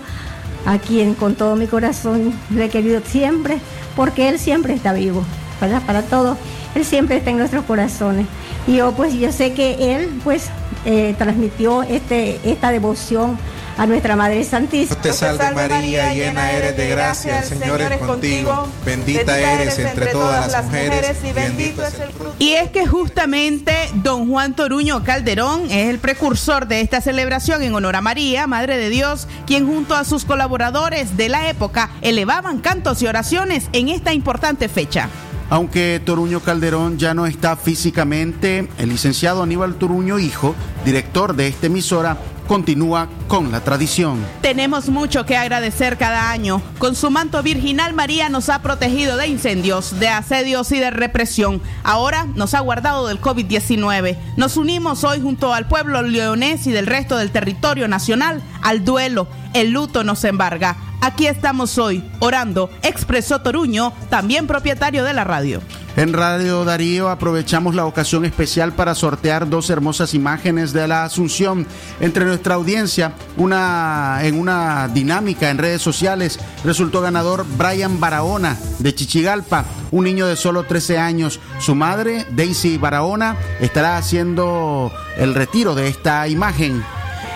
a 0.65 0.79
quien 0.79 1.13
con 1.13 1.35
todo 1.35 1.55
mi 1.55 1.67
corazón 1.67 2.33
le 2.49 2.65
he 2.65 2.69
querido 2.69 3.01
siempre, 3.05 3.59
porque 3.95 4.29
él 4.29 4.39
siempre 4.39 4.73
está 4.73 4.93
vivo, 4.93 5.23
¿verdad? 5.61 5.81
Para 5.85 6.01
todos, 6.01 6.37
él 6.73 6.83
siempre 6.83 7.17
está 7.17 7.29
en 7.29 7.37
nuestros 7.37 7.65
corazones. 7.65 8.25
Y 8.67 8.77
yo 8.77 8.91
pues 8.93 9.13
yo 9.13 9.31
sé 9.31 9.53
que 9.53 9.95
él 9.95 10.09
pues 10.23 10.49
eh, 10.85 11.15
transmitió 11.17 11.83
este, 11.83 12.39
esta 12.43 12.71
devoción 12.71 13.37
a 13.77 13.85
nuestra 13.85 14.15
Madre 14.15 14.43
Santísima. 14.43 15.01
Te 15.01 15.13
salve 15.13 15.51
María, 15.51 16.13
llena 16.13 16.51
eres 16.51 16.77
de 16.77 16.89
gracia, 16.89 17.39
el 17.39 17.45
Señor 17.45 17.81
es 17.81 17.97
contigo. 17.99 18.67
Bendita 18.85 19.37
eres 19.37 19.77
entre 19.79 20.07
todas 20.07 20.51
las 20.51 20.65
mujeres 20.65 21.17
y 21.23 21.31
bendito 21.33 21.83
es 21.83 21.99
el 21.99 22.09
fruto. 22.11 22.35
Y 22.39 22.53
es 22.53 22.69
que 22.71 22.87
justamente 22.87 23.75
don 23.95 24.29
Juan 24.29 24.55
Toruño 24.55 25.03
Calderón 25.03 25.65
es 25.69 25.89
el 25.89 25.99
precursor 25.99 26.67
de 26.67 26.81
esta 26.81 27.01
celebración 27.01 27.63
en 27.63 27.73
honor 27.73 27.95
a 27.95 28.01
María, 28.01 28.47
Madre 28.47 28.77
de 28.77 28.89
Dios, 28.89 29.27
quien 29.45 29.67
junto 29.67 29.95
a 29.95 30.03
sus 30.03 30.25
colaboradores 30.25 31.17
de 31.17 31.29
la 31.29 31.49
época 31.49 31.91
elevaban 32.01 32.59
cantos 32.59 33.01
y 33.01 33.07
oraciones 33.07 33.69
en 33.73 33.89
esta 33.89 34.13
importante 34.13 34.69
fecha. 34.69 35.09
Aunque 35.49 36.01
Toruño 36.03 36.39
Calderón 36.39 36.97
ya 36.97 37.13
no 37.13 37.27
está 37.27 37.55
físicamente, 37.55 38.67
el 38.79 38.89
licenciado 38.89 39.43
Aníbal 39.43 39.75
Toruño, 39.75 40.17
hijo, 40.17 40.55
director 40.83 41.35
de 41.35 41.47
esta 41.47 41.67
emisora, 41.67 42.17
continúa 42.47 43.07
con 43.27 43.51
la 43.51 43.61
tradición. 43.61 44.23
Tenemos 44.41 44.89
mucho 44.89 45.25
que 45.25 45.37
agradecer 45.37 45.97
cada 45.97 46.31
año. 46.31 46.61
Con 46.77 46.95
su 46.95 47.09
manto 47.09 47.41
virginal, 47.43 47.93
María 47.93 48.29
nos 48.29 48.49
ha 48.49 48.61
protegido 48.61 49.17
de 49.17 49.27
incendios, 49.27 49.99
de 49.99 50.09
asedios 50.09 50.71
y 50.71 50.79
de 50.79 50.91
represión. 50.91 51.61
Ahora 51.83 52.27
nos 52.35 52.53
ha 52.53 52.59
guardado 52.59 53.07
del 53.07 53.21
COVID-19. 53.21 54.17
Nos 54.37 54.57
unimos 54.57 55.03
hoy 55.03 55.21
junto 55.21 55.53
al 55.53 55.67
pueblo 55.67 56.01
leonés 56.01 56.67
y 56.67 56.71
del 56.71 56.87
resto 56.87 57.17
del 57.17 57.31
territorio 57.31 57.87
nacional 57.87 58.41
al 58.61 58.83
duelo. 58.83 59.27
El 59.55 59.71
luto 59.71 60.03
nos 60.03 60.25
embarga. 60.25 60.75
Aquí 60.99 61.27
estamos 61.27 61.77
hoy, 61.77 62.03
orando, 62.19 62.69
expresó 62.81 63.39
Toruño, 63.39 63.93
también 64.09 64.47
propietario 64.47 65.05
de 65.05 65.13
la 65.13 65.23
radio. 65.23 65.61
En 65.95 66.11
Radio 66.11 66.65
Darío 66.65 67.07
aprovechamos 67.07 67.73
la 67.73 67.85
ocasión 67.85 68.25
especial 68.25 68.73
para 68.73 68.95
sortear 68.95 69.49
dos 69.49 69.69
hermosas 69.69 70.13
imágenes 70.13 70.73
de 70.73 70.89
la 70.89 71.05
Asunción 71.05 71.65
entre 72.01 72.25
nuestra 72.25 72.55
audiencia. 72.55 73.13
Una 73.37 74.19
en 74.23 74.37
una 74.37 74.89
dinámica 74.89 75.49
en 75.49 75.57
redes 75.57 75.81
sociales 75.81 76.37
resultó 76.65 76.99
ganador 76.99 77.45
Brian 77.57 78.01
Barahona 78.01 78.57
de 78.79 78.93
Chichigalpa, 78.93 79.63
un 79.91 80.03
niño 80.03 80.27
de 80.27 80.35
solo 80.35 80.63
13 80.63 80.97
años. 80.97 81.39
Su 81.59 81.75
madre, 81.75 82.25
Daisy 82.31 82.77
Barahona, 82.77 83.37
estará 83.61 83.95
haciendo 83.95 84.91
el 85.15 85.33
retiro 85.33 85.75
de 85.75 85.87
esta 85.87 86.27
imagen. 86.27 86.83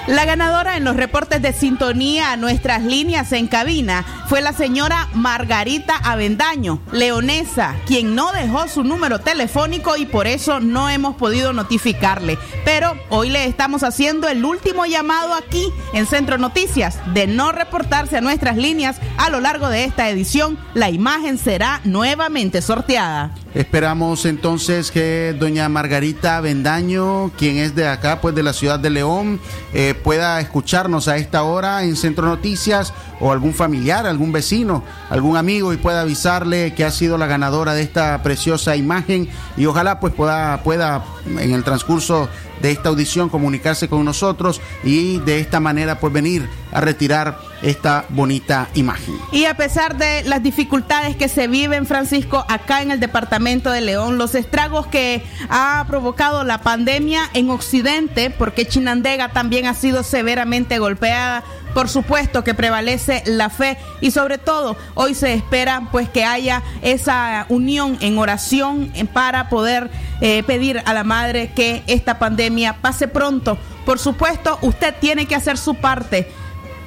La 0.09 0.25
ganadora 0.25 0.75
en 0.75 0.85
los 0.85 0.95
reportes 0.95 1.39
de 1.39 1.53
sintonía 1.53 2.31
a 2.31 2.35
nuestras 2.35 2.81
líneas 2.81 3.31
en 3.31 3.45
cabina 3.45 4.03
fue 4.27 4.41
la 4.41 4.53
señora 4.53 5.07
Margarita 5.13 5.97
Avendaño, 5.97 6.81
leonesa, 6.91 7.75
quien 7.85 8.15
no 8.15 8.31
dejó 8.31 8.67
su 8.67 8.83
número 8.83 9.19
telefónico 9.19 9.97
y 9.97 10.07
por 10.07 10.25
eso 10.25 10.59
no 10.61 10.89
hemos 10.89 11.15
podido 11.15 11.53
notificarle. 11.53 12.39
Pero 12.65 12.95
hoy 13.09 13.29
le 13.29 13.45
estamos 13.45 13.83
haciendo 13.83 14.27
el 14.27 14.43
último 14.45 14.87
llamado 14.87 15.35
aquí 15.35 15.71
en 15.93 16.07
Centro 16.07 16.39
Noticias 16.39 16.97
de 17.13 17.27
no 17.27 17.51
reportarse 17.51 18.17
a 18.17 18.21
nuestras 18.21 18.57
líneas 18.57 18.97
a 19.17 19.29
lo 19.29 19.39
largo 19.39 19.69
de 19.69 19.83
esta 19.83 20.09
edición. 20.09 20.57
La 20.73 20.89
imagen 20.89 21.37
será 21.37 21.81
nuevamente 21.83 22.63
sorteada. 22.63 23.35
Esperamos 23.55 24.25
entonces 24.25 24.91
que 24.91 25.35
doña 25.37 25.67
Margarita 25.69 26.39
Vendaño, 26.39 27.31
quien 27.35 27.57
es 27.57 27.73
de 27.73 27.87
acá, 27.87 28.21
pues 28.21 28.35
de 28.35 28.43
la 28.43 28.53
ciudad 28.53 28.79
de 28.79 28.91
León, 28.91 29.39
eh, 29.73 29.95
pueda 29.99 30.39
escucharnos 30.39 31.07
a 31.07 31.17
esta 31.17 31.43
hora 31.43 31.83
en 31.83 31.95
Centro 31.95 32.25
Noticias 32.25 32.93
o 33.19 33.31
algún 33.31 33.53
familiar, 33.53 34.07
algún 34.07 34.31
vecino, 34.31 34.83
algún 35.09 35.37
amigo 35.37 35.73
y 35.73 35.77
pueda 35.77 36.01
avisarle 36.01 36.73
que 36.73 36.85
ha 36.85 36.91
sido 36.91 37.17
la 37.17 37.27
ganadora 37.27 37.73
de 37.73 37.83
esta 37.83 38.21
preciosa 38.23 38.75
imagen 38.75 39.29
y 39.57 39.65
ojalá 39.65 39.99
pues 39.99 40.13
pueda, 40.13 40.63
pueda 40.63 41.03
en 41.25 41.51
el 41.51 41.63
transcurso 41.63 42.29
de 42.61 42.71
esta 42.71 42.89
audición 42.89 43.29
comunicarse 43.29 43.87
con 43.87 44.05
nosotros 44.05 44.61
y 44.83 45.17
de 45.19 45.39
esta 45.39 45.59
manera 45.59 45.99
pues 45.99 46.13
venir 46.13 46.47
a 46.71 46.81
retirar 46.81 47.39
esta 47.61 48.05
bonita 48.09 48.69
imagen. 48.75 49.17
Y 49.31 49.45
a 49.45 49.55
pesar 49.55 49.97
de 49.97 50.23
las 50.23 50.41
dificultades 50.41 51.15
que 51.15 51.27
se 51.27 51.47
viven, 51.47 51.85
Francisco, 51.85 52.45
acá 52.47 52.81
en 52.81 52.91
el 52.91 52.99
departamento 52.99 53.71
de 53.71 53.81
León, 53.81 54.17
los 54.17 54.35
estragos 54.35 54.87
que 54.87 55.23
ha 55.49 55.83
provocado 55.87 56.43
la 56.43 56.61
pandemia 56.61 57.21
en 57.33 57.49
Occidente, 57.49 58.29
porque 58.29 58.67
Chinandega 58.67 59.29
también 59.29 59.65
ha 59.65 59.73
sido 59.73 60.03
severamente 60.03 60.79
golpeada, 60.79 61.43
por 61.73 61.89
supuesto 61.89 62.43
que 62.43 62.53
prevalece 62.53 63.23
la 63.25 63.49
fe 63.49 63.77
y 64.01 64.11
sobre 64.11 64.37
todo 64.37 64.77
hoy 64.95 65.13
se 65.13 65.33
espera 65.33 65.87
pues 65.91 66.09
que 66.09 66.23
haya 66.23 66.63
esa 66.81 67.45
unión 67.49 67.97
en 68.01 68.17
oración 68.17 68.91
para 69.13 69.49
poder 69.49 69.89
eh, 70.21 70.43
pedir 70.43 70.81
a 70.85 70.93
la 70.93 71.03
madre 71.03 71.51
que 71.55 71.83
esta 71.87 72.19
pandemia 72.19 72.77
pase 72.81 73.07
pronto. 73.07 73.57
Por 73.85 73.99
supuesto, 73.99 74.59
usted 74.61 74.93
tiene 74.99 75.25
que 75.25 75.35
hacer 75.35 75.57
su 75.57 75.75
parte 75.75 76.29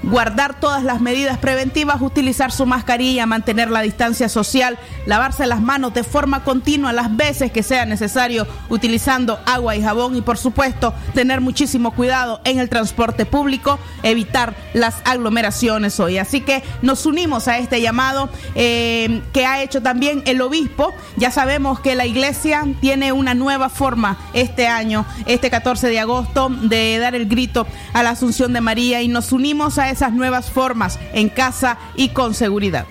guardar 0.02 0.58
todas 0.58 0.82
las 0.82 1.00
medidas 1.00 1.38
preventivas, 1.38 2.00
utilizar 2.00 2.52
su 2.52 2.66
mascarilla, 2.66 3.26
mantener 3.26 3.70
la 3.70 3.82
distancia 3.82 4.28
social, 4.28 4.78
lavarse 5.06 5.46
las 5.46 5.60
manos 5.60 5.94
de 5.94 6.04
forma 6.04 6.44
continua 6.44 6.92
las 6.92 7.16
veces 7.16 7.52
que 7.52 7.62
sea 7.62 7.86
necesario, 7.86 8.46
utilizando 8.68 9.38
agua 9.46 9.76
y 9.76 9.82
jabón 9.82 10.16
y 10.16 10.22
por 10.22 10.38
supuesto 10.38 10.92
tener 11.14 11.40
muchísimo 11.40 11.92
cuidado 11.92 12.40
en 12.44 12.58
el 12.58 12.68
transporte 12.68 13.26
público, 13.26 13.78
evitar 14.02 14.54
las 14.74 14.96
aglomeraciones 15.04 15.98
hoy. 16.00 16.18
Así 16.18 16.40
que 16.40 16.62
nos 16.82 17.06
unimos 17.06 17.48
a 17.48 17.58
este 17.58 17.80
llamado 17.80 18.28
eh, 18.54 19.22
que 19.32 19.46
ha 19.46 19.62
hecho 19.62 19.82
también 19.82 20.22
el 20.26 20.40
obispo. 20.40 20.92
Ya 21.16 21.30
sabemos 21.30 21.80
que 21.80 21.94
la 21.94 22.06
iglesia 22.06 22.64
tiene 22.80 23.12
una 23.12 23.34
nueva 23.34 23.68
forma 23.68 24.18
este 24.32 24.66
año, 24.66 25.06
este 25.26 25.50
14 25.50 25.88
de 25.88 26.00
agosto, 26.00 26.48
de 26.48 26.98
dar 26.98 27.14
el 27.14 27.26
grito 27.28 27.66
a 27.92 28.02
la 28.02 28.10
Asunción 28.10 28.52
de 28.52 28.60
María 28.60 29.02
y 29.02 29.08
nos 29.08 29.32
unimos 29.32 29.78
a 29.78 29.91
esas 29.92 30.12
nuevas 30.12 30.50
formas 30.50 30.98
en 31.12 31.28
casa 31.28 31.78
y 31.94 32.08
con 32.08 32.34
seguridad. 32.34 32.86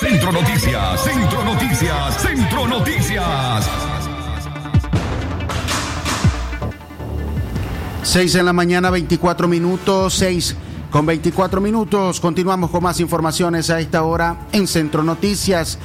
Centro 0.00 0.32
Noticias, 0.32 1.04
Centro 1.04 1.44
Noticias, 1.44 2.22
Centro 2.22 2.68
Noticias. 2.68 3.70
6 8.02 8.34
en 8.36 8.46
la 8.46 8.52
mañana, 8.52 8.90
24 8.90 9.48
minutos, 9.48 10.14
6 10.14 10.56
con 10.90 11.06
24 11.06 11.60
minutos. 11.60 12.20
Continuamos 12.20 12.70
con 12.70 12.82
más 12.82 13.00
informaciones 13.00 13.68
a 13.68 13.80
esta 13.80 14.02
hora 14.04 14.46
en 14.52 14.66
Centro 14.66 15.02
Noticias. 15.02 15.78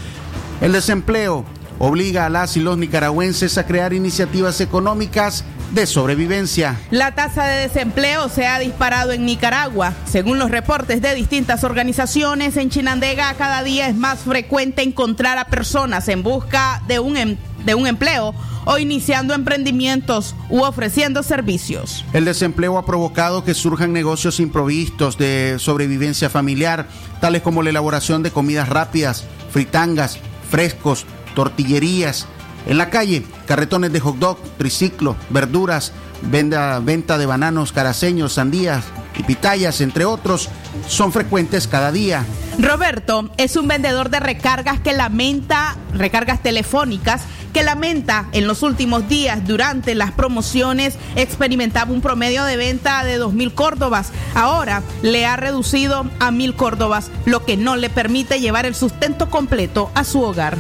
El 0.61 0.71
desempleo 0.71 1.43
obliga 1.79 2.27
a 2.27 2.29
las 2.29 2.55
y 2.57 2.59
los 2.59 2.77
nicaragüenses 2.77 3.57
a 3.57 3.65
crear 3.65 3.91
iniciativas 3.91 4.61
económicas 4.61 5.43
de 5.71 5.85
sobrevivencia. 5.85 6.79
La 6.91 7.15
tasa 7.15 7.45
de 7.45 7.67
desempleo 7.67 8.29
se 8.29 8.45
ha 8.45 8.59
disparado 8.59 9.11
en 9.11 9.25
Nicaragua. 9.25 9.93
Según 10.05 10.39
los 10.39 10.51
reportes 10.51 11.01
de 11.01 11.15
distintas 11.15 11.63
organizaciones, 11.63 12.57
en 12.57 12.69
Chinandega 12.69 13.33
cada 13.35 13.63
día 13.63 13.87
es 13.87 13.95
más 13.95 14.19
frecuente 14.19 14.83
encontrar 14.83 15.37
a 15.37 15.45
personas 15.45 16.07
en 16.09 16.23
busca 16.23 16.81
de 16.87 16.99
un, 16.99 17.17
em, 17.17 17.37
de 17.65 17.75
un 17.75 17.87
empleo 17.87 18.33
o 18.65 18.77
iniciando 18.77 19.33
emprendimientos 19.33 20.35
u 20.49 20.61
ofreciendo 20.61 21.23
servicios. 21.23 22.05
El 22.13 22.25
desempleo 22.25 22.77
ha 22.77 22.85
provocado 22.85 23.43
que 23.43 23.53
surjan 23.53 23.93
negocios 23.93 24.39
improvistos 24.39 25.17
de 25.17 25.55
sobrevivencia 25.57 26.29
familiar, 26.29 26.87
tales 27.19 27.41
como 27.41 27.63
la 27.63 27.71
elaboración 27.71 28.23
de 28.23 28.31
comidas 28.31 28.69
rápidas, 28.69 29.25
fritangas, 29.51 30.19
frescos, 30.49 31.05
tortillerías. 31.33 32.27
En 32.67 32.77
la 32.77 32.89
calle, 32.89 33.23
carretones 33.47 33.91
de 33.91 33.99
hot 33.99 34.17
dog, 34.17 34.37
triciclo, 34.57 35.15
verduras, 35.29 35.93
venta 36.21 37.17
de 37.17 37.25
bananos 37.25 37.71
caraceños, 37.71 38.33
sandías 38.33 38.85
y 39.17 39.23
pitayas, 39.23 39.81
entre 39.81 40.05
otros, 40.05 40.49
son 40.87 41.11
frecuentes 41.11 41.67
cada 41.67 41.91
día. 41.91 42.23
Roberto 42.59 43.31
es 43.37 43.55
un 43.55 43.67
vendedor 43.67 44.09
de 44.09 44.19
recargas 44.19 44.79
que 44.79 44.93
lamenta, 44.93 45.75
recargas 45.93 46.43
telefónicas, 46.43 47.23
que 47.53 47.63
lamenta 47.63 48.27
en 48.31 48.47
los 48.47 48.63
últimos 48.63 49.09
días 49.09 49.45
durante 49.45 49.95
las 49.95 50.11
promociones 50.11 50.95
experimentaba 51.15 51.91
un 51.91 52.01
promedio 52.01 52.45
de 52.45 52.55
venta 52.55 53.03
de 53.03 53.19
2.000 53.19 53.53
córdobas. 53.53 54.11
Ahora 54.35 54.83
le 55.01 55.25
ha 55.25 55.35
reducido 55.35 56.05
a 56.19 56.31
1.000 56.31 56.55
córdobas, 56.55 57.09
lo 57.25 57.43
que 57.43 57.57
no 57.57 57.75
le 57.75 57.89
permite 57.89 58.39
llevar 58.39 58.65
el 58.65 58.75
sustento 58.75 59.29
completo 59.29 59.91
a 59.95 60.03
su 60.03 60.21
hogar. 60.21 60.57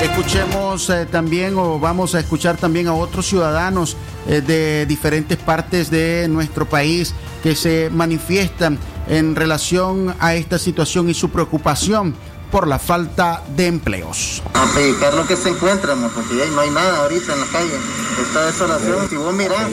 Escuchemos 0.00 0.88
eh, 0.90 1.06
también 1.06 1.56
o 1.56 1.78
vamos 1.78 2.14
a 2.14 2.20
escuchar 2.20 2.56
también 2.56 2.88
a 2.88 2.94
otros 2.94 3.26
ciudadanos 3.26 3.96
eh, 4.26 4.40
de 4.40 4.86
diferentes 4.86 5.38
partes 5.38 5.90
de 5.90 6.28
nuestro 6.28 6.68
país 6.68 7.14
que 7.42 7.56
se 7.56 7.90
manifiestan 7.90 8.78
en 9.08 9.34
relación 9.36 10.14
a 10.20 10.34
esta 10.34 10.58
situación 10.58 11.10
y 11.10 11.14
su 11.14 11.30
preocupación 11.30 12.14
por 12.52 12.68
la 12.68 12.78
falta 12.78 13.42
de 13.56 13.66
empleos. 13.66 14.42
A 14.52 14.66
predicar 14.72 15.14
lo 15.14 15.26
que 15.26 15.36
se 15.36 15.48
encuentra, 15.48 15.94
mo, 15.94 16.08
porque 16.08 16.36
ya 16.36 16.46
no 16.46 16.60
hay 16.60 16.70
nada 16.70 16.98
ahorita 16.98 17.32
en 17.32 17.40
la 17.40 17.46
calle. 17.46 17.78
Esta 18.20 18.46
desolación, 18.46 19.08
si 19.08 19.16
vos 19.16 19.32
mirás, 19.32 19.70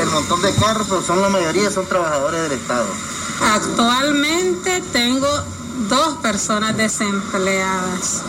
el 0.00 0.10
montón 0.10 0.42
de 0.42 0.52
carros, 0.56 0.88
pues, 0.88 1.06
son 1.06 1.22
la 1.22 1.28
mayoría 1.28 1.70
son 1.70 1.86
trabajadores 1.86 2.42
del 2.42 2.52
Estado. 2.52 2.86
Actualmente 3.54 4.82
tengo 4.92 5.28
dos 5.88 6.16
personas 6.18 6.76
desempleadas. 6.76 8.22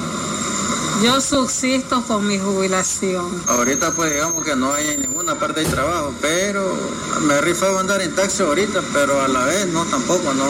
Yo 1.02 1.20
subsisto 1.20 2.04
con 2.04 2.28
mi 2.28 2.38
jubilación. 2.38 3.44
Ahorita 3.48 3.92
pues 3.92 4.14
digamos 4.14 4.44
que 4.44 4.56
no 4.56 4.74
hay 4.74 4.90
en 4.90 5.02
ninguna 5.02 5.36
parte 5.36 5.62
de 5.62 5.66
trabajo, 5.66 6.14
pero 6.22 6.78
me 7.22 7.42
rifaba 7.42 7.80
andar 7.80 8.02
en 8.02 8.14
taxi 8.16 8.44
ahorita, 8.44 8.82
pero 8.94 9.22
a 9.22 9.28
la 9.28 9.46
vez 9.46 9.68
no, 9.68 9.84
tampoco, 9.86 10.34
no, 10.34 10.46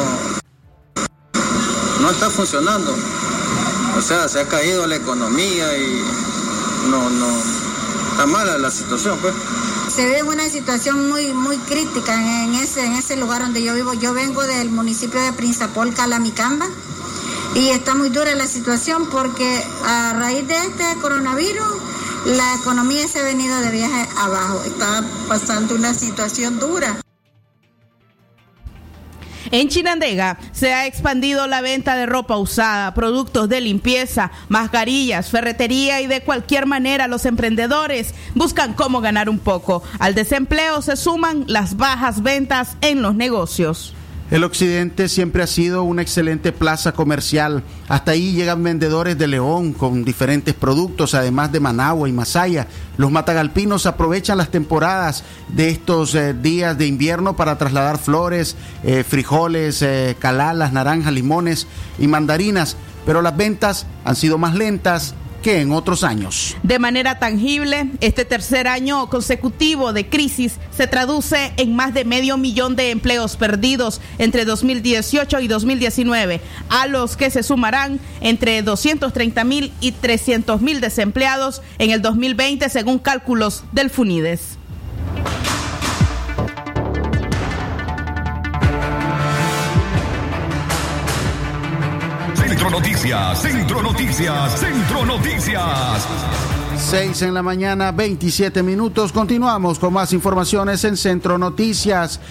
no 2.02 2.10
está 2.10 2.30
funcionando. 2.30 2.94
O 3.98 4.02
sea, 4.02 4.28
se 4.28 4.42
ha 4.42 4.48
caído 4.48 4.86
la 4.86 4.96
economía 4.96 5.78
y 5.78 6.04
no, 6.90 7.10
no, 7.10 7.28
está 8.12 8.26
mala 8.26 8.58
la 8.58 8.70
situación 8.70 9.18
pues. 9.20 9.34
Se 9.94 10.06
ve 10.08 10.24
una 10.24 10.50
situación 10.50 11.10
muy 11.10 11.34
muy 11.34 11.58
crítica 11.58 12.44
en 12.44 12.56
ese 12.56 12.86
en 12.86 12.94
ese 12.94 13.16
lugar 13.16 13.42
donde 13.42 13.64
yo 13.64 13.74
vivo. 13.76 13.94
Yo 13.94 14.14
vengo 14.14 14.44
del 14.44 14.70
municipio 14.72 15.22
de 15.22 15.34
Prinzapol, 15.34 15.94
Calamicamba, 15.94 16.68
y 17.56 17.70
está 17.70 17.96
muy 17.96 18.10
dura 18.10 18.34
la 18.36 18.48
situación 18.48 19.10
porque 19.12 19.64
a 19.86 20.14
raíz 20.14 20.48
de 20.48 20.56
este 20.56 20.84
coronavirus 21.02 21.82
la 22.26 22.56
economía 22.56 23.08
se 23.08 23.20
ha 23.20 23.24
venido 23.24 23.60
de 23.60 23.72
viaje 23.72 24.10
abajo. 24.18 24.64
Está 24.66 25.04
pasando 25.28 25.76
una 25.76 25.94
situación 25.94 26.60
dura. 26.60 27.00
En 29.52 29.70
Chinandega 29.70 30.40
se 30.52 30.74
ha 30.74 30.88
expandido 30.88 31.46
la 31.46 31.62
venta 31.62 31.96
de 31.96 32.08
ropa 32.08 32.38
usada, 32.38 32.94
productos 32.96 33.50
de 33.50 33.62
limpieza, 33.62 34.32
mascarillas, 34.50 35.30
ferretería 35.30 36.02
y 36.02 36.08
de 36.08 36.22
cualquier 36.22 36.66
manera 36.66 37.08
los 37.08 37.26
emprendedores 37.26 38.16
buscan 38.34 38.74
cómo 38.74 39.00
ganar 39.00 39.30
un 39.30 39.38
poco. 39.38 39.84
Al 40.00 40.16
desempleo 40.16 40.82
se 40.82 40.96
suman 40.96 41.44
las 41.48 41.78
bajas 41.78 42.24
ventas 42.24 42.78
en 42.82 43.04
los 43.04 43.14
negocios. 43.14 43.94
El 44.34 44.44
occidente 44.44 45.10
siempre 45.10 45.44
ha 45.44 45.48
sido 45.48 45.84
una 45.84 46.02
excelente 46.02 46.52
plaza 46.52 46.94
comercial. 46.94 47.62
Hasta 47.88 48.14
ahí 48.14 48.32
llegan 48.32 48.64
vendedores 48.64 49.16
de 49.16 49.28
León 49.28 49.74
con 49.74 50.04
diferentes 50.04 50.56
productos, 50.56 51.14
además 51.14 51.52
de 51.52 51.60
Managua 51.60 52.10
y 52.10 52.14
Masaya. 52.14 52.66
Los 52.98 53.12
matagalpinos 53.12 53.86
aprovechan 53.86 54.40
las 54.40 54.50
temporadas 54.50 55.24
de 55.50 55.70
estos 55.70 56.16
eh, 56.16 56.34
días 56.34 56.76
de 56.80 56.88
invierno 56.88 57.36
para 57.36 57.60
trasladar 57.60 58.00
flores, 58.00 58.56
eh, 58.82 59.04
frijoles, 59.08 59.84
eh, 59.84 60.16
calalas, 60.18 60.74
naranjas, 60.74 61.14
limones 61.14 61.68
y 62.00 62.08
mandarinas. 62.08 62.76
Pero 63.06 63.22
las 63.22 63.38
ventas 63.38 63.86
han 64.04 64.16
sido 64.16 64.40
más 64.40 64.56
lentas 64.56 65.14
que 65.44 65.62
en 65.62 65.72
otros 65.72 66.04
años. 66.04 66.58
De 66.64 66.80
manera 66.80 67.20
tangible, 67.20 67.92
este 68.02 68.26
tercer 68.26 68.68
año 68.68 69.08
consecutivo 69.10 69.94
de 69.94 70.10
crisis 70.10 70.56
se 70.76 70.88
traduce 70.88 71.54
en 71.58 71.76
más 71.76 71.94
de 71.94 72.06
medio 72.06 72.38
millón 72.38 72.76
de 72.76 72.90
empleos 72.90 73.38
perdidos 73.38 74.02
entre 74.18 74.46
2018 74.46 75.40
y 75.42 75.48
2019, 75.48 76.42
a 76.70 76.88
los 76.88 77.16
que 77.16 77.30
se 77.30 77.44
sumarán 77.44 78.00
entre 78.22 78.64
230 78.64 79.44
mil 79.44 79.72
y 79.82 79.92
300 79.92 80.62
mil 80.62 80.82
desempleados 80.82 81.62
en 81.78 81.92
el 81.92 82.02
2020 82.02 82.68
según 82.70 82.98
cálculos 82.98 83.64
del 83.72 83.92
FUNIDES. 83.92 84.58
Centro 92.64 92.80
Noticias, 92.80 93.42
Centro 93.42 93.84
Noticias, 93.84 94.58
Centro 94.58 95.06
Noticias. 95.06 96.08
6 96.78 97.22
en 97.24 97.34
la 97.34 97.44
mañana, 97.44 97.92
27 97.92 98.64
minutos. 98.64 99.12
Continuamos 99.12 99.78
con 99.78 99.92
más 99.92 100.14
informaciones 100.14 100.82
en 100.86 100.96
Centro 100.96 101.38
Noticias. 101.38 102.22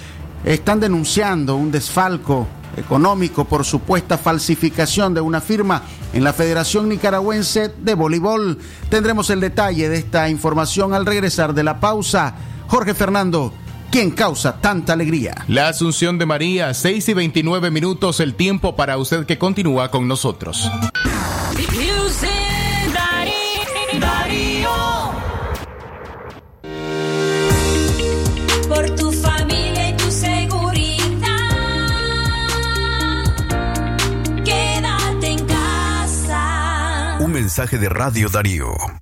Están 0.42 0.80
denunciando 0.80 1.56
un 1.56 1.70
desfalco 1.70 2.46
económico 2.78 3.44
por 3.44 3.62
supuesta 3.66 4.16
falsificación 4.16 5.12
de 5.12 5.20
una 5.20 5.42
firma 5.42 5.82
en 6.14 6.24
la 6.24 6.32
Federación 6.32 6.88
Nicaragüense 6.88 7.68
de 7.68 7.92
Voleibol. 7.92 8.56
Tendremos 8.88 9.28
el 9.28 9.40
detalle 9.40 9.90
de 9.90 9.98
esta 9.98 10.30
información 10.30 10.94
al 10.94 11.04
regresar 11.04 11.52
de 11.52 11.62
la 11.62 11.78
pausa. 11.78 12.36
Jorge 12.68 12.94
Fernando, 12.94 13.52
¿quién 13.92 14.10
causa 14.10 14.60
tanta 14.60 14.94
alegría? 14.94 15.34
La 15.46 15.68
Asunción 15.68 16.18
de 16.18 16.26
María, 16.26 16.72
6 16.72 17.10
y 17.10 17.14
29 17.14 17.70
minutos, 17.70 18.18
el 18.20 18.34
tiempo 18.34 18.74
para 18.74 18.96
usted 18.96 19.26
que 19.26 19.38
continúa 19.38 19.90
con 19.90 20.08
nosotros. 20.08 20.68
Por 28.68 28.90
tu 28.96 29.12
familia 29.12 29.90
y 29.90 29.96
tu 29.98 30.10
seguridad. 30.10 31.28
Quédate 34.42 35.26
en 35.26 35.46
casa. 35.46 37.18
Un 37.20 37.32
mensaje 37.32 37.76
de 37.76 37.90
Radio 37.90 38.30
Darío. 38.30 39.01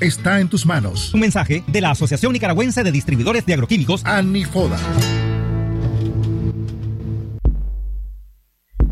está 0.00 0.40
en 0.40 0.48
tus 0.48 0.66
manos. 0.66 1.12
Un 1.14 1.20
mensaje 1.20 1.62
de 1.66 1.80
la 1.80 1.90
Asociación 1.90 2.32
Nicaragüense 2.32 2.82
de 2.82 2.92
Distribuidores 2.92 3.46
de 3.46 3.54
Agroquímicos, 3.54 4.04
ANIFODA. 4.04 4.78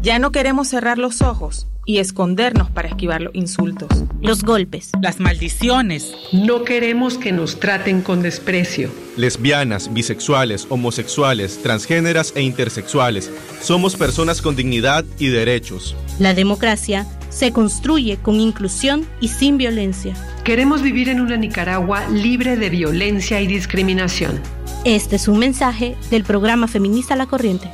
Ya 0.03 0.19
no 0.19 0.33
queremos 0.33 0.67
cerrar 0.67 0.99
los 0.99 1.23
ojos 1.23 1.69
y 1.87 1.99
escondernos 1.99 2.71
para 2.71 2.89
esquivar 2.89 3.23
los 3.23 3.35
insultos, 3.35 3.89
los 4.21 4.43
golpes, 4.43 4.91
las 5.01 5.21
maldiciones. 5.21 6.13
No 6.33 6.65
queremos 6.65 7.19
que 7.19 7.31
nos 7.31 7.61
traten 7.61 8.03
con 8.03 8.21
desprecio. 8.21 8.91
Lesbianas, 9.17 9.93
bisexuales, 9.93 10.67
homosexuales, 10.71 11.63
transgéneras 11.63 12.33
e 12.35 12.43
intersexuales. 12.43 13.31
Somos 13.61 13.97
personas 13.97 14.43
con 14.43 14.57
dignidad 14.57 15.05
y 15.19 15.29
derechos. 15.29 15.95
La 16.19 16.35
democracia 16.35 17.07
se 17.33 17.53
construye 17.53 18.19
con 18.19 18.39
inclusión 18.39 19.07
y 19.21 19.29
sin 19.29 19.57
violencia. 19.59 20.15
Queremos 20.45 20.83
vivir 20.83 21.09
en 21.09 21.21
una 21.21 21.37
Nicaragua 21.37 22.07
libre 22.09 22.57
de 22.57 22.71
violencia 22.71 23.41
y 23.41 23.47
discriminación. 23.47 24.41
Este 24.85 25.17
es 25.17 25.29
un 25.29 25.39
mensaje 25.39 25.97
del 26.11 26.25
programa 26.25 26.69
Feminista 26.69 27.17
La 27.17 27.27
Corriente. 27.27 27.71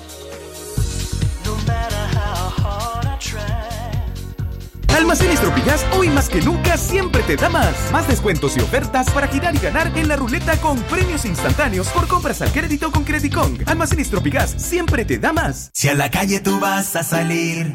Almacenes 4.95 5.41
Tropigas 5.41 5.87
hoy 5.97 6.09
más 6.09 6.29
que 6.29 6.43
nunca 6.43 6.77
siempre 6.77 7.23
te 7.23 7.37
da 7.37 7.49
más. 7.49 7.73
Más 7.93 8.09
descuentos 8.09 8.57
y 8.57 8.61
ofertas 8.61 9.09
para 9.11 9.29
girar 9.29 9.55
y 9.55 9.59
ganar 9.59 9.91
en 9.97 10.09
la 10.09 10.17
ruleta 10.17 10.61
con 10.61 10.77
premios 10.83 11.25
instantáneos 11.25 11.89
por 11.89 12.09
compras 12.09 12.43
al 12.43 12.53
crédito 12.53 12.91
con 12.91 13.05
Credicong. 13.05 13.63
Almacenes 13.67 14.11
Tropigas 14.11 14.51
siempre 14.59 15.05
te 15.05 15.19
da 15.19 15.33
más. 15.33 15.71
Si 15.73 15.89
a 15.89 15.95
la 15.95 16.11
calle 16.11 16.41
tú 16.41 16.59
vas 16.59 16.97
a 16.97 17.05
salir, 17.05 17.75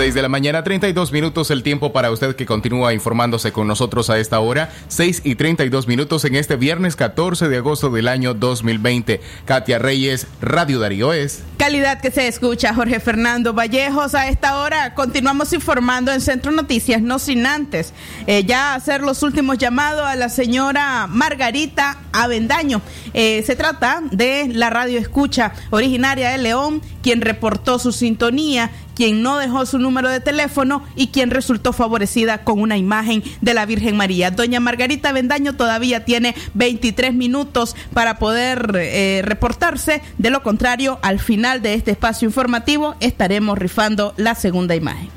6 0.00 0.14
de 0.14 0.22
la 0.22 0.30
mañana, 0.30 0.64
32 0.64 1.12
minutos, 1.12 1.50
el 1.50 1.62
tiempo 1.62 1.92
para 1.92 2.10
usted 2.10 2.34
que 2.34 2.46
continúa 2.46 2.94
informándose 2.94 3.52
con 3.52 3.66
nosotros 3.66 4.08
a 4.08 4.18
esta 4.18 4.40
hora. 4.40 4.72
6 4.88 5.20
y 5.24 5.34
32 5.34 5.86
minutos 5.88 6.24
en 6.24 6.36
este 6.36 6.56
viernes 6.56 6.96
14 6.96 7.50
de 7.50 7.58
agosto 7.58 7.90
del 7.90 8.08
año 8.08 8.32
2020. 8.32 9.20
Katia 9.44 9.78
Reyes, 9.78 10.26
Radio 10.40 10.80
Darío 10.80 11.12
es. 11.12 11.42
Calidad 11.58 12.00
que 12.00 12.10
se 12.10 12.26
escucha, 12.28 12.72
Jorge 12.72 12.98
Fernando 12.98 13.52
Vallejos. 13.52 14.14
A 14.14 14.28
esta 14.28 14.62
hora 14.62 14.94
continuamos 14.94 15.52
informando 15.52 16.10
en 16.10 16.22
Centro 16.22 16.50
Noticias, 16.50 17.02
no 17.02 17.18
sin 17.18 17.44
antes 17.44 17.92
eh, 18.26 18.44
ya 18.44 18.74
hacer 18.74 19.02
los 19.02 19.22
últimos 19.22 19.58
llamados 19.58 20.06
a 20.06 20.16
la 20.16 20.30
señora 20.30 21.08
Margarita 21.08 21.98
Avendaño. 22.12 22.80
Eh, 23.12 23.42
se 23.46 23.54
trata 23.54 24.00
de 24.10 24.48
la 24.48 24.70
radio 24.70 24.98
escucha 24.98 25.52
originaria 25.68 26.30
de 26.30 26.38
León, 26.38 26.80
quien 27.02 27.20
reportó 27.20 27.78
su 27.78 27.92
sintonía 27.92 28.70
quien 29.00 29.22
no 29.22 29.38
dejó 29.38 29.64
su 29.64 29.78
número 29.78 30.10
de 30.10 30.20
teléfono 30.20 30.84
y 30.94 31.06
quien 31.06 31.30
resultó 31.30 31.72
favorecida 31.72 32.44
con 32.44 32.60
una 32.60 32.76
imagen 32.76 33.22
de 33.40 33.54
la 33.54 33.64
Virgen 33.64 33.96
María. 33.96 34.30
Doña 34.30 34.60
Margarita 34.60 35.10
Bendaño 35.12 35.54
todavía 35.54 36.04
tiene 36.04 36.34
23 36.52 37.14
minutos 37.14 37.76
para 37.94 38.18
poder 38.18 38.72
eh, 38.74 39.22
reportarse. 39.24 40.02
De 40.18 40.28
lo 40.28 40.42
contrario, 40.42 40.98
al 41.00 41.18
final 41.18 41.62
de 41.62 41.72
este 41.72 41.92
espacio 41.92 42.28
informativo 42.28 42.94
estaremos 43.00 43.56
rifando 43.56 44.12
la 44.18 44.34
segunda 44.34 44.74
imagen. 44.74 45.08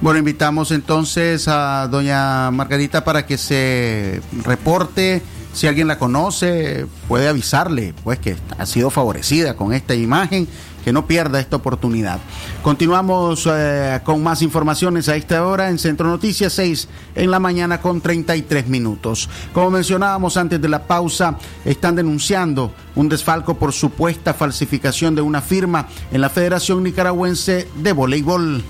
Bueno, 0.00 0.20
invitamos 0.20 0.70
entonces 0.70 1.46
a 1.46 1.88
doña 1.88 2.50
Margarita 2.52 3.04
para 3.04 3.26
que 3.26 3.36
se 3.36 4.22
reporte. 4.44 5.20
Si 5.52 5.66
alguien 5.66 5.88
la 5.88 5.98
conoce, 5.98 6.86
puede 7.06 7.28
avisarle, 7.28 7.92
pues 8.02 8.18
que 8.18 8.36
ha 8.56 8.64
sido 8.64 8.88
favorecida 8.88 9.56
con 9.56 9.74
esta 9.74 9.94
imagen 9.94 10.48
que 10.88 10.92
no 10.94 11.06
pierda 11.06 11.38
esta 11.38 11.56
oportunidad. 11.56 12.18
Continuamos 12.62 13.46
eh, 13.52 14.00
con 14.04 14.22
más 14.22 14.40
informaciones 14.40 15.10
a 15.10 15.16
esta 15.16 15.46
hora 15.46 15.68
en 15.68 15.78
Centro 15.78 16.08
Noticias 16.08 16.54
6 16.54 16.88
en 17.14 17.30
la 17.30 17.38
mañana 17.38 17.82
con 17.82 18.00
33 18.00 18.68
minutos. 18.68 19.28
Como 19.52 19.70
mencionábamos 19.70 20.38
antes 20.38 20.62
de 20.62 20.68
la 20.70 20.84
pausa, 20.84 21.36
están 21.66 21.94
denunciando 21.94 22.72
un 22.94 23.10
desfalco 23.10 23.58
por 23.58 23.74
supuesta 23.74 24.32
falsificación 24.32 25.14
de 25.14 25.20
una 25.20 25.42
firma 25.42 25.88
en 26.10 26.22
la 26.22 26.30
Federación 26.30 26.82
Nicaragüense 26.82 27.68
de 27.76 27.92
Voleibol. 27.92 28.64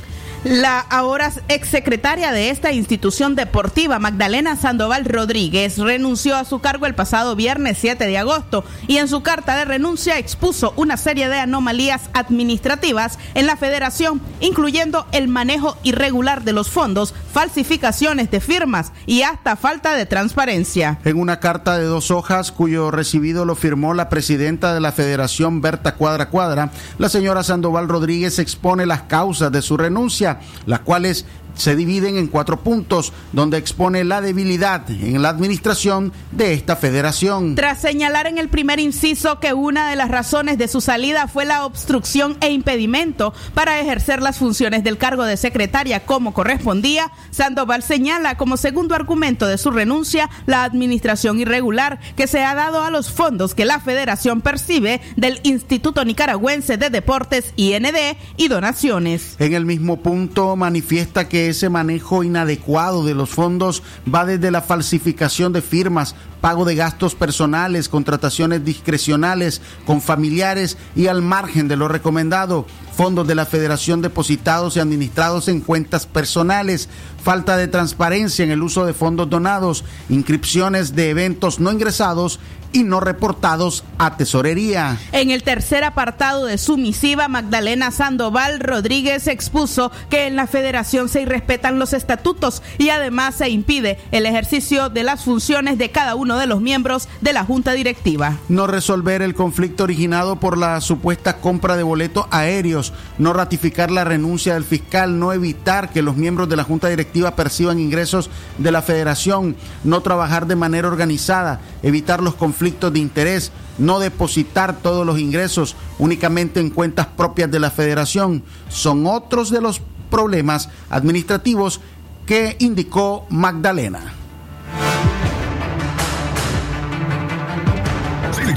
La 0.45 0.79
ahora 0.79 1.33
exsecretaria 1.49 2.31
de 2.31 2.51
esta 2.51 2.73
institución 2.73 3.35
deportiva, 3.35 3.99
Magdalena 3.99 4.55
Sandoval 4.55 5.05
Rodríguez, 5.05 5.79
renunció 5.79 6.37
a 6.37 6.45
su 6.45 6.61
cargo 6.61 6.87
el 6.87 6.95
pasado 6.95 7.35
viernes 7.35 7.79
7 7.81 8.07
de 8.07 8.19
agosto 8.19 8.65
y 8.87 8.99
en 8.99 9.09
su 9.09 9.23
carta 9.23 9.57
de 9.57 9.65
renuncia 9.65 10.17
expuso 10.17 10.75
una 10.77 10.97
serie 10.97 11.29
de 11.29 11.41
anomalías 11.41 12.03
administrativas 12.13 13.19
en 13.35 13.47
la 13.47 13.57
federación, 13.57 14.21
incluyendo 14.39 15.07
el 15.11 15.27
manejo 15.27 15.77
irregular 15.83 16.45
de 16.45 16.53
los 16.53 16.71
fondos, 16.71 17.15
falsificaciones 17.33 18.31
de 18.31 18.41
firmas 18.41 18.93
y 19.07 19.23
hasta 19.23 19.57
falta 19.57 19.97
de 19.97 20.07
transparencia. 20.07 21.01
En 21.05 21.19
una 21.19 21.41
carta 21.41 21.79
de 21.79 21.85
dos 21.85 22.13
hojas 22.13 22.53
cuyo 22.53 22.93
recibido 22.93 23.45
lo 23.45 23.57
firmó 23.57 23.93
la 23.93 24.09
presidenta 24.09 24.73
de 24.73 24.81
la 24.81 24.93
federación, 24.93 25.61
Berta 25.61 25.97
Cuadra 25.97 26.29
Cuadra, 26.29 26.71
la 26.99 27.09
señora 27.09 27.43
Sandoval 27.43 27.89
Rodríguez 27.89 28.39
expone 28.39 28.87
las 28.87 29.03
causas 29.03 29.51
de 29.51 29.63
su 29.63 29.77
renuncia 29.77 30.28
las 30.67 30.81
cuales 30.81 31.25
se 31.59 31.77
dividen 31.77 32.17
en 32.17 32.29
cuatro 32.29 32.61
puntos, 32.61 33.13
donde 33.33 33.59
expone 33.59 34.05
la 34.05 34.23
debilidad 34.23 34.89
en 34.91 35.21
la 35.21 35.29
administración 35.29 36.13
de 36.33 36.55
esta 36.55 36.77
federación. 36.77 37.55
Tras 37.55 37.81
señalar 37.81 38.27
en 38.27 38.39
el 38.39 38.49
primer 38.49 38.81
inciso 38.81 39.41
que 39.41 39.53
una 39.53 39.91
de 39.91 39.97
las 39.97 40.09
razones 40.09 40.57
de 40.57 40.69
su 40.69 40.81
salida 40.81 41.29
fue 41.29 41.45
la 41.45 41.67
obstrucción 41.67 42.37
e 42.41 42.51
impedimento 42.51 43.35
para 43.55 43.81
ejercer 43.81 44.23
las 44.23 44.39
funciones 44.39 44.85
del 44.85 44.97
cargo 44.99 45.25
de 45.25 45.37
secretaria 45.37 46.07
como 46.07 46.33
correspondía, 46.33 47.11
Sandoval 47.31 47.83
señala 47.83 48.37
como 48.37 48.57
segundo 48.57 48.95
argumento 48.95 49.47
de 49.47 49.59
su 49.59 49.71
renuncia 49.71 50.31
la 50.47 50.65
administración 50.65 51.41
irregular 51.41 51.99
que 52.17 52.27
se 52.27 52.45
ha 52.45 52.55
dado 52.55 52.83
a 52.83 52.91
los 52.91 53.11
fondos 53.11 53.55
que 53.55 53.65
la 53.65 53.81
federación 53.81 54.41
percibe 54.41 55.01
del 55.17 55.41
Instituto 55.43 56.05
Nicaragüense 56.05 56.77
de 56.77 56.91
Deportes 56.91 57.53
IND 57.57 57.89
y 58.37 58.49
donaciones. 58.49 59.37
En 59.39 59.55
el 59.55 59.67
mismo 59.67 60.01
punto 60.01 60.57
manifiesta 60.57 61.29
que 61.29 61.48
ese 61.49 61.69
manejo 61.69 62.23
inadecuado 62.23 63.05
de 63.05 63.15
los 63.15 63.31
fondos 63.31 63.83
va 64.13 64.25
desde 64.25 64.51
la 64.51 64.63
falsificación 64.63 65.53
de 65.53 65.63
firmas, 65.63 66.15
pago 66.41 66.65
de 66.65 66.75
gastos 66.75 67.15
personales, 67.15 67.89
contrataciones 67.89 68.65
discrecionales 68.65 69.61
con 69.87 70.01
familiares 70.01 70.79
y 70.95 71.07
al 71.07 71.23
margen 71.23 71.69
de 71.69 71.77
lo 71.77 71.89
recomendado, 71.89 72.67
fondos 72.99 73.29
de 73.29 73.37
la 73.37 73.47
federación 73.47 74.03
depositados 74.03 74.77
y 74.77 74.81
administrados 74.81 75.47
en 75.47 75.61
cuentas 75.61 76.05
personales, 76.05 76.89
falta 77.23 77.57
de 77.57 77.69
transparencia 77.69 78.45
en 78.45 78.51
el 78.51 78.61
uso 78.61 78.87
de 78.87 78.93
fondos 78.93 79.31
donados, 79.31 79.85
inscripciones 80.09 80.97
de 80.97 81.11
eventos 81.11 81.61
no 81.61 81.71
ingresados 81.71 82.41
y 82.73 82.85
no 82.85 83.01
reportados 83.01 83.85
a 83.99 84.17
tesorería. 84.17 84.99
En 85.13 85.31
el 85.31 85.43
tercer 85.43 85.85
apartado 85.85 86.45
de 86.45 86.59
su 86.59 86.77
misiva, 86.77 87.29
Magdalena 87.29 87.91
Sandoval 87.91 88.61
Rodríguez 88.61 89.27
expuso 89.27 89.91
que 90.11 90.27
en 90.27 90.37
la 90.37 90.47
federación 90.47 91.09
se 91.09 91.23
irrespetan 91.23 91.79
los 91.79 91.93
estatutos 91.93 92.63
y 92.79 92.91
además 92.91 93.37
se 93.37 93.49
impide 93.49 93.99
el 94.13 94.27
ejercicio 94.27 94.91
de 94.91 95.03
las 95.03 95.25
funciones 95.25 95.79
de 95.79 95.91
cada 95.91 96.15
uno 96.15 96.37
de 96.39 96.47
los 96.47 96.61
miembros 96.61 97.09
de 97.21 97.33
la 97.33 97.45
junta 97.45 97.73
directiva. 97.73 98.37
No 98.49 98.67
resolver 98.67 99.23
el 99.23 99.35
conflicto 99.35 99.85
originado 99.85 100.37
por 100.37 100.59
la 100.59 100.81
supuesta 100.81 101.39
compra 101.39 101.77
de 101.77 101.83
boletos 101.83 102.27
aéreos, 102.31 102.88
no 103.19 103.33
ratificar 103.33 103.91
la 103.91 104.05
renuncia 104.05 104.55
del 104.55 104.65
fiscal, 104.65 105.19
no 105.19 105.33
evitar 105.33 105.91
que 105.91 106.03
los 106.03 106.17
miembros 106.17 106.49
de 106.49 106.57
la 106.57 106.65
junta 106.65 106.89
directiva 106.89 107.37
perciban 107.37 107.79
ingresos 107.79 108.31
de 108.59 108.73
la 108.73 108.83
federación, 108.83 109.57
no 109.85 110.01
trabajar 110.01 110.47
de 110.47 110.57
manera 110.57 110.89
organizada, 110.89 111.61
evitar 111.83 112.23
los 112.23 112.35
conflictos 112.35 112.93
de 112.93 112.99
interés, 112.99 113.53
no 113.79 113.99
depositar 114.01 114.77
todos 114.79 115.07
los 115.07 115.19
ingresos 115.19 115.77
únicamente 115.99 116.61
en 116.61 116.71
cuentas 116.71 117.07
propias 117.07 117.51
de 117.51 117.61
la 117.61 117.71
federación, 117.71 118.43
son 118.69 119.07
otros 119.07 119.51
de 119.51 119.61
los 119.61 119.81
problemas 120.11 120.69
administrativos 120.91 121.81
que 122.27 122.57
indicó 122.59 123.27
Magdalena. 123.31 124.15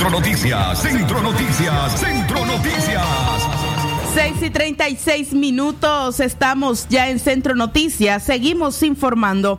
Centro 0.02 0.10
Noticias, 0.10 0.82
Centro 0.82 1.22
Noticias, 1.22 2.00
Centro 2.00 2.46
Noticias. 2.46 3.51
6 4.14 4.42
y 4.42 4.50
36 4.50 5.34
minutos, 5.34 6.20
estamos 6.20 6.88
ya 6.90 7.10
en 7.10 7.18
Centro 7.18 7.56
Noticias, 7.56 8.24
seguimos 8.24 8.84
informando. 8.84 9.58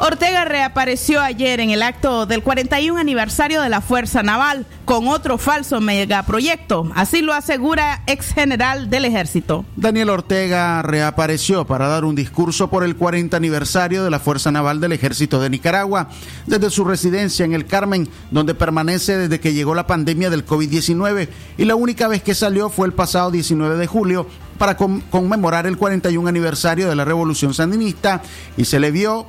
Ortega 0.00 0.44
reapareció 0.44 1.20
ayer 1.20 1.58
en 1.58 1.70
el 1.70 1.82
acto 1.82 2.24
del 2.24 2.44
41 2.44 3.00
aniversario 3.00 3.60
de 3.62 3.68
la 3.68 3.80
Fuerza 3.80 4.22
Naval 4.22 4.64
con 4.84 5.08
otro 5.08 5.38
falso 5.38 5.80
megaproyecto. 5.80 6.88
Así 6.94 7.20
lo 7.20 7.32
asegura 7.32 8.02
ex 8.06 8.32
general 8.32 8.90
del 8.90 9.04
ejército. 9.04 9.64
Daniel 9.74 10.10
Ortega 10.10 10.82
reapareció 10.82 11.66
para 11.66 11.88
dar 11.88 12.04
un 12.04 12.14
discurso 12.14 12.70
por 12.70 12.84
el 12.84 12.94
40 12.94 13.36
aniversario 13.36 14.04
de 14.04 14.10
la 14.10 14.20
Fuerza 14.20 14.52
Naval 14.52 14.80
del 14.80 14.92
Ejército 14.92 15.40
de 15.40 15.50
Nicaragua 15.50 16.08
desde 16.46 16.70
su 16.70 16.84
residencia 16.84 17.44
en 17.44 17.54
el 17.54 17.66
Carmen, 17.66 18.08
donde 18.30 18.54
permanece 18.54 19.16
desde 19.16 19.40
que 19.40 19.52
llegó 19.52 19.74
la 19.74 19.88
pandemia 19.88 20.30
del 20.30 20.46
COVID-19 20.46 21.28
y 21.58 21.64
la 21.64 21.74
única 21.74 22.06
vez 22.06 22.22
que 22.22 22.36
salió 22.36 22.70
fue 22.70 22.86
el 22.86 22.92
pasado 22.92 23.32
19 23.32 23.76
de 23.76 23.86
julio 23.88 24.28
para 24.58 24.76
conmemorar 24.76 25.66
el 25.66 25.76
41 25.76 26.28
aniversario 26.28 26.88
de 26.88 26.96
la 26.96 27.04
Revolución 27.04 27.54
Sandinista 27.54 28.22
y 28.56 28.64
se 28.64 28.80
le 28.80 28.90
vio 28.90 29.26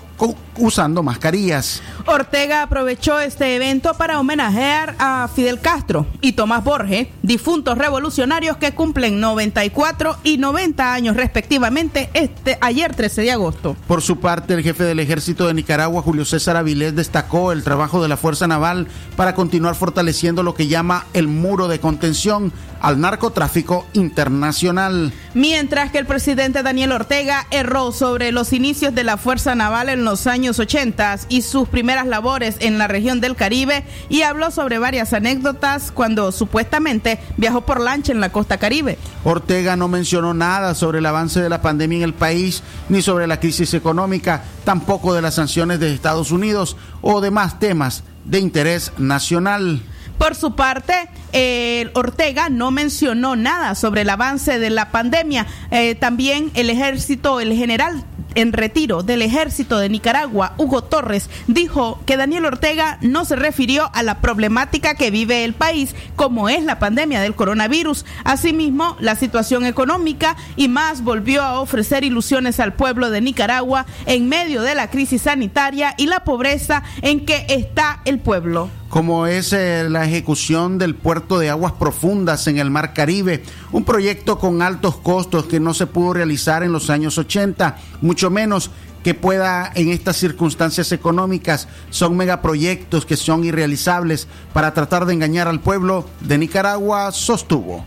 usando 0.57 1.01
mascarillas. 1.03 1.81
Ortega 2.05 2.63
aprovechó 2.63 3.19
este 3.19 3.55
evento 3.55 3.93
para 3.93 4.19
homenajear 4.19 4.95
a 4.99 5.29
Fidel 5.33 5.59
Castro 5.61 6.07
y 6.19 6.33
Tomás 6.33 6.63
Borges, 6.63 7.07
difuntos 7.21 7.77
revolucionarios 7.77 8.57
que 8.57 8.73
cumplen 8.73 9.21
94 9.21 10.17
y 10.23 10.37
90 10.37 10.93
años 10.93 11.15
respectivamente 11.15 12.09
este 12.13 12.57
ayer 12.59 12.93
13 12.93 13.21
de 13.21 13.31
agosto. 13.31 13.77
Por 13.87 14.01
su 14.01 14.19
parte, 14.19 14.53
el 14.53 14.63
jefe 14.63 14.83
del 14.83 14.99
ejército 14.99 15.47
de 15.47 15.53
Nicaragua, 15.53 16.01
Julio 16.01 16.25
César 16.25 16.57
Avilés, 16.57 16.95
destacó 16.95 17.51
el 17.51 17.63
trabajo 17.63 18.01
de 18.01 18.09
la 18.09 18.17
Fuerza 18.17 18.47
Naval 18.47 18.87
para 19.15 19.35
continuar 19.35 19.75
fortaleciendo 19.75 20.43
lo 20.43 20.53
que 20.53 20.67
llama 20.67 21.05
el 21.13 21.27
muro 21.27 21.67
de 21.67 21.79
contención 21.79 22.51
al 22.81 22.99
narcotráfico 22.99 23.85
internacional. 23.93 25.13
Mientras 25.33 25.91
que 25.91 25.99
el 25.99 26.07
presidente 26.07 26.63
Daniel 26.63 26.91
Ortega 26.91 27.45
erró 27.51 27.91
sobre 27.91 28.31
los 28.31 28.51
inicios 28.51 28.95
de 28.95 29.03
la 29.03 29.17
Fuerza 29.17 29.53
Naval 29.53 29.89
en 29.89 30.03
los 30.03 30.25
años 30.25 30.57
80 30.57 31.19
y 31.29 31.43
sus 31.43 31.69
primeras 31.69 32.07
labores 32.07 32.55
en 32.59 32.77
la 32.77 32.87
región 32.87 33.21
del 33.21 33.35
Caribe 33.35 33.83
y 34.09 34.23
habló 34.23 34.49
sobre 34.49 34.79
varias 34.79 35.13
anécdotas 35.13 35.91
cuando 35.91 36.31
supuestamente 36.31 37.19
viajó 37.37 37.61
por 37.61 37.79
lancha 37.79 38.11
en 38.11 38.21
la 38.21 38.31
costa 38.31 38.57
caribe. 38.57 38.97
Ortega 39.23 39.75
no 39.75 39.87
mencionó 39.87 40.33
nada 40.33 40.73
sobre 40.73 40.99
el 40.99 41.05
avance 41.05 41.41
de 41.41 41.49
la 41.49 41.61
pandemia 41.61 41.97
en 41.97 42.03
el 42.03 42.13
país, 42.13 42.63
ni 42.89 43.01
sobre 43.01 43.27
la 43.27 43.39
crisis 43.39 43.73
económica, 43.73 44.43
tampoco 44.63 45.13
de 45.13 45.21
las 45.21 45.35
sanciones 45.35 45.79
de 45.79 45.93
Estados 45.93 46.31
Unidos 46.31 46.75
o 47.01 47.21
demás 47.21 47.59
temas 47.59 48.03
de 48.25 48.39
interés 48.39 48.91
nacional. 48.97 49.81
Por 50.19 50.35
su 50.35 50.53
parte, 50.53 50.93
eh, 51.31 51.89
Ortega 51.93 52.49
no 52.49 52.71
mencionó 52.71 53.37
nada 53.37 53.73
sobre 53.73 54.01
el 54.01 54.09
avance 54.09 54.59
de 54.59 54.69
la 54.69 54.91
pandemia. 54.91 55.47
Eh, 55.71 55.95
también 55.95 56.51
el 56.55 56.69
ejército, 56.69 57.39
el 57.39 57.53
general 57.53 58.03
en 58.35 58.51
retiro 58.51 59.01
del 59.01 59.21
ejército 59.21 59.79
de 59.79 59.87
Nicaragua, 59.87 60.53
Hugo 60.57 60.83
Torres, 60.83 61.29
dijo 61.47 62.01
que 62.05 62.17
Daniel 62.17 62.45
Ortega 62.45 62.97
no 63.01 63.23
se 63.23 63.37
refirió 63.37 63.89
a 63.93 64.03
la 64.03 64.19
problemática 64.19 64.93
que 64.95 65.09
vive 65.09 65.45
el 65.45 65.53
país, 65.53 65.95
como 66.17 66.49
es 66.49 66.63
la 66.65 66.79
pandemia 66.79 67.21
del 67.21 67.33
coronavirus. 67.33 68.05
Asimismo, 68.25 68.97
la 68.99 69.15
situación 69.15 69.65
económica 69.65 70.35
y 70.57 70.67
más 70.67 71.01
volvió 71.01 71.43
a 71.43 71.61
ofrecer 71.61 72.03
ilusiones 72.03 72.59
al 72.59 72.73
pueblo 72.73 73.09
de 73.09 73.21
Nicaragua 73.21 73.85
en 74.05 74.27
medio 74.27 74.63
de 74.63 74.75
la 74.75 74.89
crisis 74.89 75.21
sanitaria 75.21 75.95
y 75.97 76.07
la 76.07 76.25
pobreza 76.25 76.83
en 77.01 77.25
que 77.25 77.45
está 77.47 78.01
el 78.03 78.19
pueblo 78.19 78.69
como 78.89 79.27
es 79.27 79.53
eh, 79.53 79.87
la 79.87 80.05
ejecución 80.05 80.79
del 80.79 80.95
puerto 80.95 81.37
de 81.37 81.49
aguas 81.49 81.73
profundas 81.73 82.47
en 82.47 82.57
el 82.57 82.71
Mar 82.71 82.93
Caribe, 82.93 83.43
un 83.71 83.85
proyecto 83.85 84.39
con 84.39 84.61
altos 84.61 84.97
costos 84.97 85.45
que 85.45 85.59
no 85.59 85.75
se 85.75 85.87
pudo 85.87 86.13
realizar 86.13 86.63
en 86.63 86.71
los 86.71 86.89
años 86.89 87.17
80, 87.17 87.77
mucho 88.01 88.31
menos 88.31 88.71
que 89.03 89.13
pueda 89.13 89.71
en 89.75 89.89
estas 89.89 90.17
circunstancias 90.17 90.91
económicas. 90.91 91.67
Son 91.91 92.17
megaproyectos 92.17 93.05
que 93.05 93.15
son 93.15 93.45
irrealizables 93.45 94.27
para 94.53 94.73
tratar 94.73 95.05
de 95.05 95.13
engañar 95.13 95.47
al 95.47 95.61
pueblo 95.61 96.05
de 96.21 96.37
Nicaragua, 96.39 97.11
sostuvo. 97.11 97.85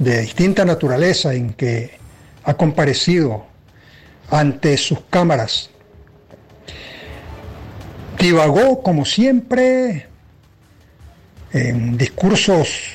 De 0.00 0.20
distinta 0.20 0.64
naturaleza 0.64 1.34
en 1.34 1.54
que 1.54 1.98
ha 2.44 2.54
comparecido 2.54 3.46
ante 4.30 4.76
sus 4.76 5.00
cámaras 5.08 5.70
divagó 8.18 8.82
como 8.82 9.04
siempre 9.04 10.06
en 11.52 11.96
discursos 11.96 12.92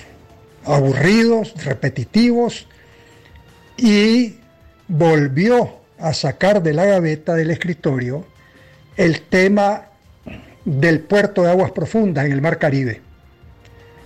aburridos, 0.65 1.53
repetitivos, 1.63 2.67
y 3.77 4.35
volvió 4.87 5.77
a 5.97 6.13
sacar 6.13 6.61
de 6.61 6.73
la 6.73 6.85
gaveta 6.85 7.33
del 7.35 7.51
escritorio 7.51 8.25
el 8.97 9.21
tema 9.21 9.87
del 10.65 11.01
puerto 11.01 11.43
de 11.43 11.49
aguas 11.49 11.71
profundas 11.71 12.25
en 12.25 12.31
el 12.33 12.41
Mar 12.41 12.59
Caribe. 12.59 13.01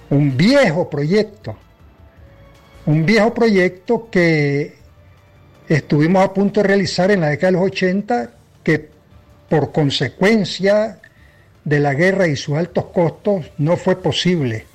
Un 0.09 0.37
viejo 0.37 0.89
proyecto, 0.89 1.57
un 2.85 3.05
viejo 3.05 3.33
proyecto 3.33 4.09
que 4.09 4.75
estuvimos 5.67 6.23
a 6.23 6.33
punto 6.33 6.61
de 6.61 6.67
realizar 6.67 7.11
en 7.11 7.21
la 7.21 7.29
década 7.29 7.51
de 7.51 7.57
los 7.57 7.67
80, 7.67 8.31
que 8.63 8.89
por 9.49 9.71
consecuencia 9.71 10.99
de 11.65 11.79
la 11.79 11.93
guerra 11.93 12.27
y 12.27 12.35
sus 12.35 12.55
altos 12.55 12.85
costos 12.85 13.45
no 13.57 13.75
fue 13.75 14.01
posible. 14.01 14.65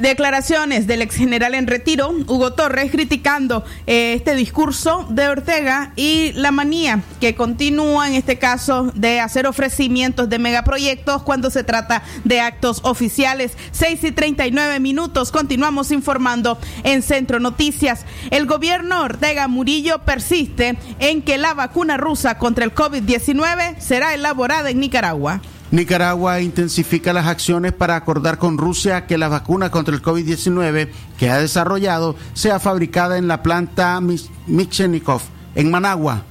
Declaraciones 0.00 0.86
del 0.86 1.00
ex 1.00 1.14
general 1.14 1.54
en 1.54 1.66
retiro, 1.66 2.10
Hugo 2.10 2.52
Torres, 2.52 2.90
criticando 2.90 3.64
eh, 3.86 4.12
este 4.12 4.34
discurso 4.34 5.06
de 5.08 5.26
Ortega 5.26 5.92
y 5.96 6.32
la 6.32 6.50
manía 6.50 7.00
que 7.18 7.34
continúa 7.34 8.06
en 8.06 8.14
este 8.14 8.38
caso 8.38 8.92
de 8.94 9.20
hacer 9.20 9.46
ofrecimientos 9.46 10.28
de 10.28 10.38
megaproyectos 10.38 11.22
cuando 11.22 11.48
se 11.48 11.64
trata 11.64 12.02
de 12.24 12.40
actos 12.40 12.80
oficiales. 12.82 13.56
6 13.70 14.04
y 14.04 14.12
39 14.12 14.80
minutos, 14.80 15.32
continuamos 15.32 15.90
informando 15.90 16.58
en 16.84 17.00
Centro 17.00 17.40
Noticias. 17.40 18.04
El 18.30 18.44
gobierno 18.44 19.00
Ortega 19.02 19.48
Murillo 19.48 20.00
persiste 20.00 20.76
en 20.98 21.22
que 21.22 21.38
la 21.38 21.54
vacuna 21.54 21.96
rusa 21.96 22.36
contra 22.36 22.66
el 22.66 22.74
COVID-19 22.74 23.78
será 23.78 24.12
elaborada 24.12 24.68
en 24.68 24.80
Nicaragua. 24.80 25.40
Nicaragua 25.72 26.40
intensifica 26.40 27.12
las 27.12 27.26
acciones 27.26 27.72
para 27.72 27.96
acordar 27.96 28.38
con 28.38 28.56
Rusia 28.56 29.06
que 29.06 29.18
la 29.18 29.28
vacuna 29.28 29.70
contra 29.70 29.94
el 29.94 30.02
COVID-19 30.02 30.88
que 31.18 31.28
ha 31.28 31.40
desarrollado 31.40 32.14
sea 32.34 32.60
fabricada 32.60 33.18
en 33.18 33.26
la 33.26 33.42
planta 33.42 34.00
Michenikov 34.46 35.22
en 35.56 35.70
Managua. 35.70 36.22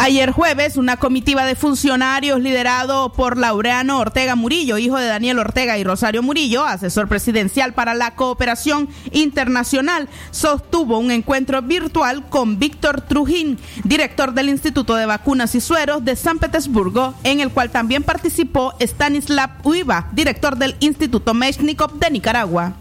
Ayer 0.00 0.30
jueves, 0.30 0.76
una 0.76 0.96
comitiva 0.96 1.44
de 1.44 1.56
funcionarios 1.56 2.40
liderado 2.40 3.12
por 3.12 3.36
Laureano 3.36 3.98
Ortega 3.98 4.36
Murillo, 4.36 4.78
hijo 4.78 4.96
de 4.96 5.08
Daniel 5.08 5.40
Ortega 5.40 5.76
y 5.76 5.82
Rosario 5.82 6.22
Murillo, 6.22 6.64
asesor 6.64 7.08
presidencial 7.08 7.74
para 7.74 7.94
la 7.94 8.14
cooperación 8.14 8.88
internacional, 9.10 10.08
sostuvo 10.30 11.00
un 11.00 11.10
encuentro 11.10 11.62
virtual 11.62 12.28
con 12.28 12.60
Víctor 12.60 13.00
Trujín, 13.00 13.58
director 13.82 14.34
del 14.34 14.50
Instituto 14.50 14.94
de 14.94 15.06
Vacunas 15.06 15.56
y 15.56 15.60
Sueros 15.60 16.04
de 16.04 16.14
San 16.14 16.38
Petersburgo, 16.38 17.14
en 17.24 17.40
el 17.40 17.50
cual 17.50 17.70
también 17.70 18.04
participó 18.04 18.74
Stanislav 18.78 19.50
Uiva, 19.64 20.06
director 20.12 20.56
del 20.56 20.76
Instituto 20.78 21.34
Meshnikov 21.34 21.98
de 21.98 22.10
Nicaragua. 22.12 22.76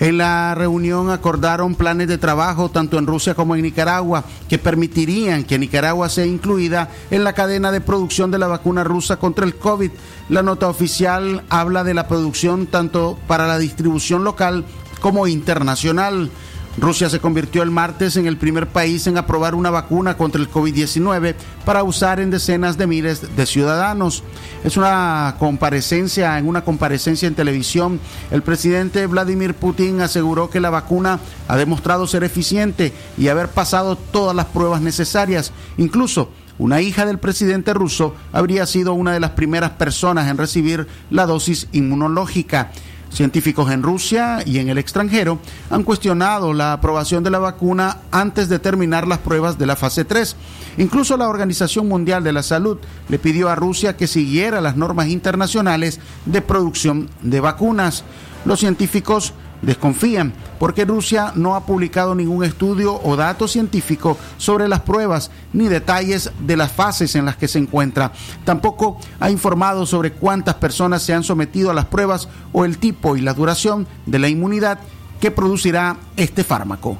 En 0.00 0.18
la 0.18 0.54
reunión 0.56 1.10
acordaron 1.10 1.76
planes 1.76 2.08
de 2.08 2.18
trabajo 2.18 2.68
tanto 2.68 2.98
en 2.98 3.06
Rusia 3.06 3.34
como 3.34 3.54
en 3.54 3.62
Nicaragua 3.62 4.24
que 4.48 4.58
permitirían 4.58 5.44
que 5.44 5.58
Nicaragua 5.58 6.08
sea 6.08 6.26
incluida 6.26 6.90
en 7.10 7.22
la 7.22 7.32
cadena 7.32 7.70
de 7.70 7.80
producción 7.80 8.30
de 8.32 8.38
la 8.38 8.48
vacuna 8.48 8.82
rusa 8.82 9.18
contra 9.18 9.44
el 9.44 9.54
COVID. 9.54 9.92
La 10.28 10.42
nota 10.42 10.68
oficial 10.68 11.44
habla 11.48 11.84
de 11.84 11.94
la 11.94 12.08
producción 12.08 12.66
tanto 12.66 13.18
para 13.28 13.46
la 13.46 13.58
distribución 13.58 14.24
local 14.24 14.64
como 15.00 15.28
internacional. 15.28 16.30
Rusia 16.76 17.08
se 17.08 17.20
convirtió 17.20 17.62
el 17.62 17.70
martes 17.70 18.16
en 18.16 18.26
el 18.26 18.36
primer 18.36 18.66
país 18.68 19.06
en 19.06 19.16
aprobar 19.16 19.54
una 19.54 19.70
vacuna 19.70 20.16
contra 20.16 20.40
el 20.40 20.50
COVID-19 20.50 21.34
para 21.64 21.84
usar 21.84 22.18
en 22.18 22.30
decenas 22.30 22.76
de 22.76 22.86
miles 22.86 23.36
de 23.36 23.46
ciudadanos. 23.46 24.24
Es 24.64 24.76
una 24.76 25.36
comparecencia, 25.38 26.36
en 26.36 26.48
una 26.48 26.64
comparecencia 26.64 27.28
en 27.28 27.34
televisión, 27.34 28.00
el 28.32 28.42
presidente 28.42 29.06
Vladimir 29.06 29.54
Putin 29.54 30.00
aseguró 30.00 30.50
que 30.50 30.60
la 30.60 30.70
vacuna 30.70 31.20
ha 31.46 31.56
demostrado 31.56 32.06
ser 32.06 32.24
eficiente 32.24 32.92
y 33.16 33.28
haber 33.28 33.48
pasado 33.48 33.96
todas 33.96 34.34
las 34.34 34.46
pruebas 34.46 34.80
necesarias, 34.80 35.52
incluso 35.76 36.30
una 36.56 36.80
hija 36.80 37.04
del 37.04 37.18
presidente 37.18 37.74
ruso 37.74 38.14
habría 38.32 38.66
sido 38.66 38.94
una 38.94 39.12
de 39.12 39.20
las 39.20 39.30
primeras 39.30 39.72
personas 39.72 40.28
en 40.28 40.38
recibir 40.38 40.86
la 41.10 41.26
dosis 41.26 41.68
inmunológica. 41.72 42.70
Científicos 43.14 43.70
en 43.70 43.84
Rusia 43.84 44.42
y 44.44 44.58
en 44.58 44.68
el 44.68 44.76
extranjero 44.76 45.38
han 45.70 45.84
cuestionado 45.84 46.52
la 46.52 46.72
aprobación 46.72 47.22
de 47.22 47.30
la 47.30 47.38
vacuna 47.38 47.98
antes 48.10 48.48
de 48.48 48.58
terminar 48.58 49.06
las 49.06 49.18
pruebas 49.18 49.56
de 49.56 49.66
la 49.66 49.76
fase 49.76 50.04
3. 50.04 50.34
Incluso 50.78 51.16
la 51.16 51.28
Organización 51.28 51.88
Mundial 51.88 52.24
de 52.24 52.32
la 52.32 52.42
Salud 52.42 52.78
le 53.08 53.20
pidió 53.20 53.48
a 53.48 53.54
Rusia 53.54 53.96
que 53.96 54.08
siguiera 54.08 54.60
las 54.60 54.76
normas 54.76 55.06
internacionales 55.06 56.00
de 56.26 56.42
producción 56.42 57.08
de 57.22 57.38
vacunas. 57.38 58.02
Los 58.44 58.58
científicos 58.58 59.32
desconfían 59.64 60.32
porque 60.58 60.84
Rusia 60.84 61.32
no 61.34 61.54
ha 61.54 61.66
publicado 61.66 62.14
ningún 62.14 62.44
estudio 62.44 63.00
o 63.02 63.16
dato 63.16 63.48
científico 63.48 64.16
sobre 64.36 64.68
las 64.68 64.80
pruebas 64.80 65.30
ni 65.52 65.68
detalles 65.68 66.30
de 66.40 66.56
las 66.56 66.72
fases 66.72 67.14
en 67.14 67.24
las 67.24 67.36
que 67.36 67.48
se 67.48 67.58
encuentra. 67.58 68.12
Tampoco 68.44 68.98
ha 69.20 69.30
informado 69.30 69.86
sobre 69.86 70.12
cuántas 70.12 70.54
personas 70.54 71.02
se 71.02 71.14
han 71.14 71.24
sometido 71.24 71.70
a 71.70 71.74
las 71.74 71.86
pruebas 71.86 72.28
o 72.52 72.64
el 72.64 72.78
tipo 72.78 73.16
y 73.16 73.20
la 73.20 73.34
duración 73.34 73.86
de 74.06 74.18
la 74.18 74.28
inmunidad 74.28 74.78
que 75.20 75.30
producirá 75.30 75.96
este 76.16 76.44
fármaco. 76.44 76.98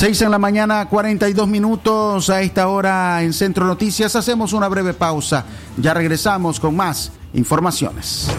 6 0.00 0.22
en 0.22 0.30
la 0.30 0.38
mañana, 0.38 0.88
42 0.88 1.46
minutos 1.46 2.30
a 2.30 2.40
esta 2.40 2.68
hora 2.68 3.22
en 3.22 3.34
Centro 3.34 3.66
Noticias. 3.66 4.16
Hacemos 4.16 4.54
una 4.54 4.66
breve 4.66 4.94
pausa. 4.94 5.44
Ya 5.76 5.92
regresamos 5.92 6.58
con 6.58 6.74
más 6.74 7.12
informaciones. 7.34 8.30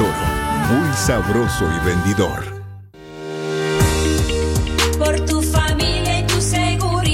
Toro, 0.00 0.14
muy 0.70 0.96
sabroso 0.96 1.68
y 1.76 1.84
vendidor. 1.84 2.42
Por 4.98 5.20
tu 5.26 5.42
familia 5.42 6.20
y 6.20 6.26
tu 6.26 6.40
seguridad. 6.40 7.10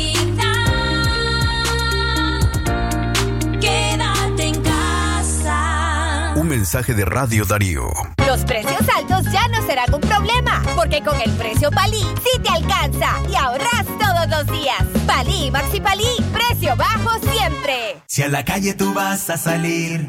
mensaje 6.45 6.95
de 6.95 7.05
Radio 7.05 7.45
Darío. 7.45 7.89
Los 8.25 8.45
precios 8.45 8.81
altos 8.97 9.25
ya 9.33 9.49
no 9.49 9.67
serán 9.67 9.93
un 9.93 10.01
problema, 10.01 10.63
porque 10.77 11.03
con 11.03 11.21
el 11.21 11.31
precio 11.33 11.71
Palí 11.73 12.01
sí 12.23 12.41
te 12.41 12.49
alcanza 12.49 13.09
y 13.29 13.35
ahorras 13.35 13.85
todos 13.99 14.29
los 14.31 14.61
días. 14.61 14.83
Palí, 15.07 15.51
Maxi 15.51 15.81
Palí, 15.81 16.07
precio 16.33 16.77
bajo 16.77 17.19
siempre. 17.33 17.97
Si 18.07 18.23
a 18.23 18.29
la 18.29 18.45
calle 18.45 18.75
tú 18.75 18.95
vas 18.95 19.29
a 19.29 19.37
salir, 19.37 20.09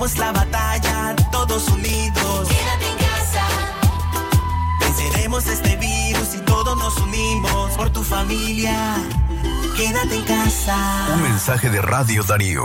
Ganemos 0.00 0.18
la 0.18 0.32
batalla, 0.32 1.14
todos 1.30 1.68
unidos. 1.68 2.48
quédate 2.48 2.90
en 2.90 2.96
casa, 2.96 3.46
Venceremos 4.80 5.46
este 5.46 5.76
virus 5.76 6.34
y 6.36 6.38
todos 6.38 6.74
nos 6.78 6.96
unimos 6.96 7.72
por 7.72 7.90
tu 7.90 8.02
familia. 8.02 8.96
Quédate 9.76 10.14
en 10.14 10.24
casa. 10.24 11.06
Un 11.14 11.22
mensaje 11.22 11.68
de 11.68 11.82
Radio 11.82 12.22
Darío. 12.22 12.64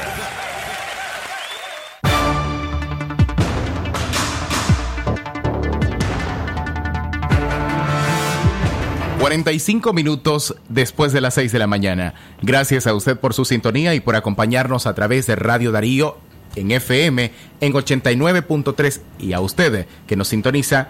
45 9.21 9.93
minutos 9.93 10.55
después 10.67 11.13
de 11.13 11.21
las 11.21 11.35
6 11.35 11.51
de 11.51 11.59
la 11.59 11.67
mañana. 11.67 12.15
Gracias 12.41 12.87
a 12.87 12.95
usted 12.95 13.19
por 13.19 13.35
su 13.35 13.45
sintonía 13.45 13.93
y 13.93 13.99
por 13.99 14.15
acompañarnos 14.15 14.87
a 14.87 14.95
través 14.95 15.27
de 15.27 15.35
Radio 15.35 15.71
Darío 15.71 16.17
en 16.55 16.71
FM 16.71 17.31
en 17.59 17.71
89.3 17.71 19.01
y 19.19 19.33
a 19.33 19.39
usted 19.39 19.85
que 20.07 20.15
nos 20.15 20.29
sintoniza 20.29 20.87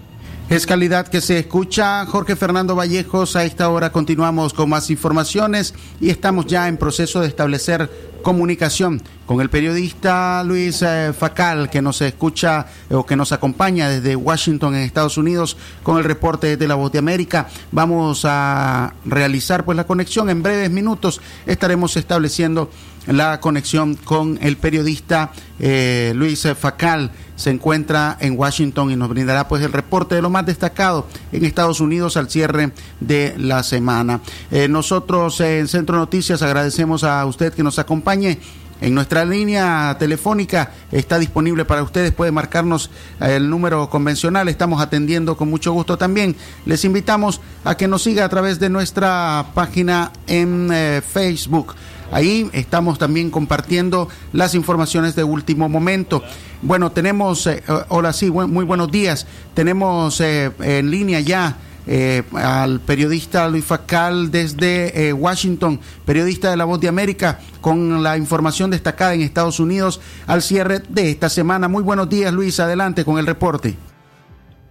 Es 0.48 0.64
calidad 0.64 1.06
que 1.08 1.20
se 1.20 1.40
escucha. 1.40 2.06
Jorge 2.06 2.34
Fernando 2.34 2.74
Vallejos, 2.74 3.36
a 3.36 3.44
esta 3.44 3.68
hora 3.68 3.92
continuamos 3.92 4.54
con 4.54 4.70
más 4.70 4.88
informaciones 4.88 5.74
y 6.00 6.08
estamos 6.08 6.46
ya 6.46 6.68
en 6.68 6.78
proceso 6.78 7.20
de 7.20 7.28
establecer 7.28 7.90
comunicación 8.22 9.02
con 9.26 9.42
el 9.42 9.50
periodista 9.50 10.42
Luis 10.44 10.80
eh, 10.80 11.12
Facal, 11.12 11.68
que 11.68 11.82
nos 11.82 12.00
escucha 12.00 12.66
eh, 12.88 12.94
o 12.94 13.04
que 13.04 13.14
nos 13.14 13.32
acompaña 13.32 13.90
desde 13.90 14.16
Washington, 14.16 14.74
en 14.74 14.82
Estados 14.82 15.18
Unidos, 15.18 15.58
con 15.82 15.98
el 15.98 16.04
reporte 16.04 16.56
de 16.56 16.68
la 16.68 16.76
Voz 16.76 16.92
de 16.92 16.98
América. 16.98 17.48
Vamos 17.70 18.22
a 18.24 18.94
realizar 19.04 19.66
pues 19.66 19.76
la 19.76 19.86
conexión 19.86 20.30
en 20.30 20.42
breves 20.42 20.70
minutos. 20.70 21.20
Estaremos 21.44 21.94
estableciendo 21.98 22.70
la 23.16 23.40
conexión 23.40 23.94
con 23.94 24.38
el 24.42 24.56
periodista 24.56 25.32
eh, 25.58 26.12
Luis 26.14 26.46
Facal. 26.58 27.10
Se 27.36 27.50
encuentra 27.50 28.16
en 28.20 28.38
Washington 28.38 28.90
y 28.90 28.96
nos 28.96 29.08
brindará 29.08 29.48
pues 29.48 29.62
el 29.62 29.72
reporte 29.72 30.16
de 30.16 30.22
lo 30.22 30.30
más 30.30 30.44
destacado 30.44 31.06
en 31.32 31.44
Estados 31.44 31.80
Unidos 31.80 32.16
al 32.16 32.28
cierre 32.28 32.72
de 33.00 33.34
la 33.38 33.62
semana. 33.62 34.20
Eh, 34.50 34.68
nosotros 34.68 35.40
eh, 35.40 35.60
en 35.60 35.68
Centro 35.68 35.96
Noticias 35.96 36.42
agradecemos 36.42 37.04
a 37.04 37.24
usted 37.26 37.52
que 37.52 37.62
nos 37.62 37.78
acompañe. 37.78 38.38
En 38.80 38.94
nuestra 38.94 39.24
línea 39.24 39.96
telefónica 39.98 40.70
está 40.92 41.18
disponible 41.18 41.64
para 41.64 41.82
ustedes, 41.82 42.12
puede 42.12 42.30
marcarnos 42.30 42.92
el 43.18 43.50
número 43.50 43.90
convencional, 43.90 44.48
estamos 44.48 44.80
atendiendo 44.80 45.36
con 45.36 45.50
mucho 45.50 45.72
gusto 45.72 45.98
también. 45.98 46.36
Les 46.64 46.84
invitamos 46.84 47.40
a 47.64 47.76
que 47.76 47.88
nos 47.88 48.04
siga 48.04 48.24
a 48.24 48.28
través 48.28 48.60
de 48.60 48.68
nuestra 48.68 49.46
página 49.52 50.12
en 50.28 50.70
Facebook. 51.02 51.74
Ahí 52.10 52.48
estamos 52.52 52.98
también 52.98 53.30
compartiendo 53.30 54.08
las 54.32 54.54
informaciones 54.54 55.14
de 55.14 55.24
último 55.24 55.68
momento. 55.68 56.22
Bueno, 56.62 56.90
tenemos, 56.90 57.46
eh, 57.46 57.62
hola, 57.88 58.12
sí, 58.12 58.30
muy 58.30 58.64
buenos 58.64 58.90
días. 58.90 59.26
Tenemos 59.54 60.20
eh, 60.20 60.50
en 60.60 60.90
línea 60.90 61.20
ya 61.20 61.56
eh, 61.90 62.22
al 62.34 62.80
periodista 62.80 63.48
Luis 63.48 63.64
Facal 63.64 64.30
desde 64.30 65.08
eh, 65.08 65.12
Washington, 65.14 65.80
periodista 66.04 66.50
de 66.50 66.58
La 66.58 66.66
Voz 66.66 66.78
de 66.80 66.88
América, 66.88 67.40
con 67.62 68.02
la 68.02 68.18
información 68.18 68.70
destacada 68.70 69.14
en 69.14 69.22
Estados 69.22 69.58
Unidos 69.58 69.98
al 70.26 70.42
cierre 70.42 70.80
de 70.86 71.10
esta 71.10 71.30
semana. 71.30 71.66
Muy 71.66 71.82
buenos 71.82 72.10
días, 72.10 72.30
Luis, 72.30 72.60
adelante 72.60 73.06
con 73.06 73.18
el 73.18 73.24
reporte. 73.24 73.74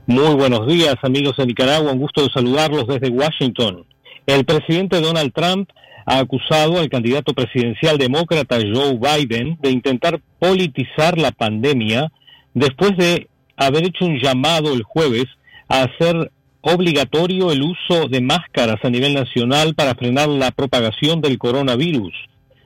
Muy 0.05 0.35
buenos 0.35 0.67
días, 0.67 0.93
amigos 1.01 1.35
de 1.37 1.47
Nicaragua. 1.47 1.91
Un 1.91 1.97
gusto 1.97 2.21
de 2.21 2.29
saludarlos 2.31 2.85
desde 2.85 3.09
Washington. 3.09 3.83
El 4.27 4.45
presidente 4.45 5.01
Donald 5.01 5.33
Trump 5.33 5.71
ha 6.07 6.19
acusado 6.19 6.79
al 6.79 6.89
candidato 6.89 7.33
presidencial 7.33 7.97
demócrata 7.97 8.55
Joe 8.55 8.97
Biden 8.97 9.57
de 9.61 9.71
intentar 9.71 10.21
politizar 10.39 11.17
la 11.17 11.31
pandemia 11.31 12.11
después 12.53 12.95
de 12.97 13.27
haber 13.57 13.85
hecho 13.85 14.05
un 14.05 14.17
llamado 14.17 14.73
el 14.73 14.83
jueves 14.83 15.25
a 15.67 15.83
hacer 15.83 16.31
obligatorio 16.61 17.51
el 17.51 17.61
uso 17.61 18.07
de 18.07 18.21
máscaras 18.21 18.77
a 18.83 18.89
nivel 18.89 19.13
nacional 19.13 19.75
para 19.75 19.95
frenar 19.95 20.29
la 20.29 20.51
propagación 20.51 21.19
del 21.19 21.37
coronavirus. 21.37 22.13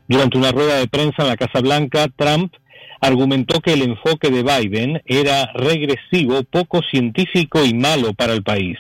Durante 0.08 0.38
una 0.38 0.52
rueda 0.52 0.78
de 0.78 0.88
prensa 0.88 1.24
en 1.24 1.28
la 1.30 1.38
Casa 1.38 1.62
Blanca, 1.62 2.08
Trump 2.16 2.54
argumentó 3.00 3.60
que 3.60 3.74
el 3.74 3.82
enfoque 3.82 4.30
de 4.30 4.44
Biden 4.44 5.02
era 5.06 5.52
regresivo, 5.56 6.44
poco 6.44 6.82
científico 6.92 7.66
y 7.66 7.74
malo 7.74 8.14
para 8.14 8.34
el 8.34 8.44
país. 8.44 8.78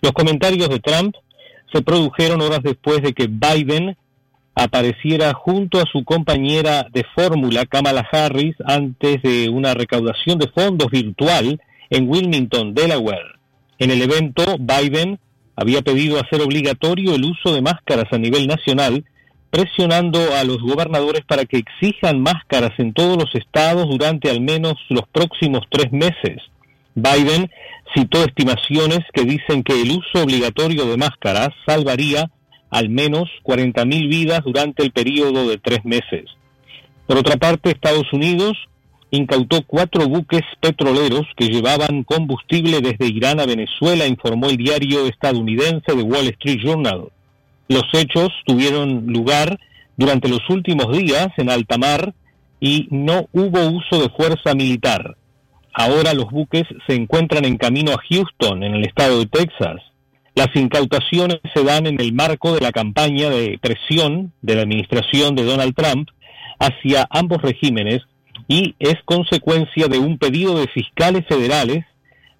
Los 0.00 0.12
comentarios 0.12 0.70
de 0.70 0.78
Trump 0.78 1.14
se 1.72 1.82
produjeron 1.82 2.40
horas 2.40 2.60
después 2.62 3.02
de 3.02 3.12
que 3.12 3.26
Biden 3.26 3.96
apareciera 4.54 5.32
junto 5.34 5.78
a 5.78 5.84
su 5.92 6.04
compañera 6.04 6.86
de 6.92 7.04
fórmula, 7.14 7.64
Kamala 7.66 8.06
Harris, 8.10 8.56
antes 8.64 9.22
de 9.22 9.48
una 9.48 9.74
recaudación 9.74 10.38
de 10.38 10.48
fondos 10.48 10.90
virtual 10.90 11.60
en 11.90 12.08
Wilmington, 12.08 12.74
Delaware. 12.74 13.38
En 13.78 13.90
el 13.90 14.02
evento, 14.02 14.56
Biden 14.58 15.20
había 15.54 15.82
pedido 15.82 16.20
hacer 16.20 16.40
obligatorio 16.40 17.14
el 17.14 17.24
uso 17.24 17.52
de 17.52 17.62
máscaras 17.62 18.12
a 18.12 18.18
nivel 18.18 18.46
nacional, 18.46 19.04
presionando 19.50 20.18
a 20.34 20.44
los 20.44 20.58
gobernadores 20.58 21.22
para 21.26 21.44
que 21.44 21.58
exijan 21.58 22.20
máscaras 22.20 22.72
en 22.78 22.92
todos 22.92 23.16
los 23.16 23.34
estados 23.34 23.88
durante 23.88 24.30
al 24.30 24.40
menos 24.40 24.74
los 24.88 25.06
próximos 25.10 25.62
tres 25.70 25.90
meses. 25.92 26.42
Biden 27.02 27.50
citó 27.94 28.24
estimaciones 28.24 29.00
que 29.12 29.24
dicen 29.24 29.62
que 29.62 29.80
el 29.80 29.90
uso 29.90 30.22
obligatorio 30.22 30.86
de 30.86 30.96
máscaras 30.96 31.50
salvaría 31.66 32.30
al 32.70 32.88
menos 32.88 33.28
40.000 33.44 34.08
vidas 34.08 34.40
durante 34.44 34.82
el 34.82 34.92
periodo 34.92 35.48
de 35.48 35.58
tres 35.58 35.84
meses. 35.84 36.24
Por 37.06 37.16
otra 37.16 37.36
parte, 37.36 37.70
Estados 37.70 38.12
Unidos 38.12 38.56
incautó 39.10 39.62
cuatro 39.66 40.06
buques 40.06 40.42
petroleros 40.60 41.26
que 41.36 41.48
llevaban 41.48 42.04
combustible 42.04 42.80
desde 42.80 43.06
Irán 43.06 43.40
a 43.40 43.46
Venezuela, 43.46 44.06
informó 44.06 44.50
el 44.50 44.58
diario 44.58 45.06
estadounidense 45.06 45.86
The 45.86 46.02
Wall 46.02 46.28
Street 46.28 46.60
Journal. 46.62 47.08
Los 47.68 47.84
hechos 47.94 48.28
tuvieron 48.44 49.06
lugar 49.06 49.58
durante 49.96 50.28
los 50.28 50.40
últimos 50.50 50.96
días 50.96 51.28
en 51.38 51.48
alta 51.48 51.78
mar 51.78 52.12
y 52.60 52.88
no 52.90 53.28
hubo 53.32 53.66
uso 53.68 54.02
de 54.02 54.10
fuerza 54.10 54.54
militar. 54.54 55.16
Ahora 55.72 56.14
los 56.14 56.30
buques 56.30 56.64
se 56.86 56.94
encuentran 56.94 57.44
en 57.44 57.56
camino 57.56 57.92
a 57.92 58.02
Houston, 58.08 58.62
en 58.62 58.74
el 58.74 58.84
estado 58.84 59.20
de 59.20 59.26
Texas. 59.26 59.76
Las 60.34 60.54
incautaciones 60.54 61.40
se 61.54 61.64
dan 61.64 61.86
en 61.86 62.00
el 62.00 62.12
marco 62.12 62.54
de 62.54 62.60
la 62.60 62.72
campaña 62.72 63.28
de 63.28 63.58
presión 63.60 64.32
de 64.42 64.54
la 64.54 64.62
administración 64.62 65.34
de 65.34 65.44
Donald 65.44 65.74
Trump 65.74 66.08
hacia 66.58 67.06
ambos 67.10 67.42
regímenes 67.42 68.02
y 68.46 68.74
es 68.78 68.96
consecuencia 69.04 69.88
de 69.88 69.98
un 69.98 70.18
pedido 70.18 70.58
de 70.58 70.68
fiscales 70.68 71.26
federales 71.26 71.84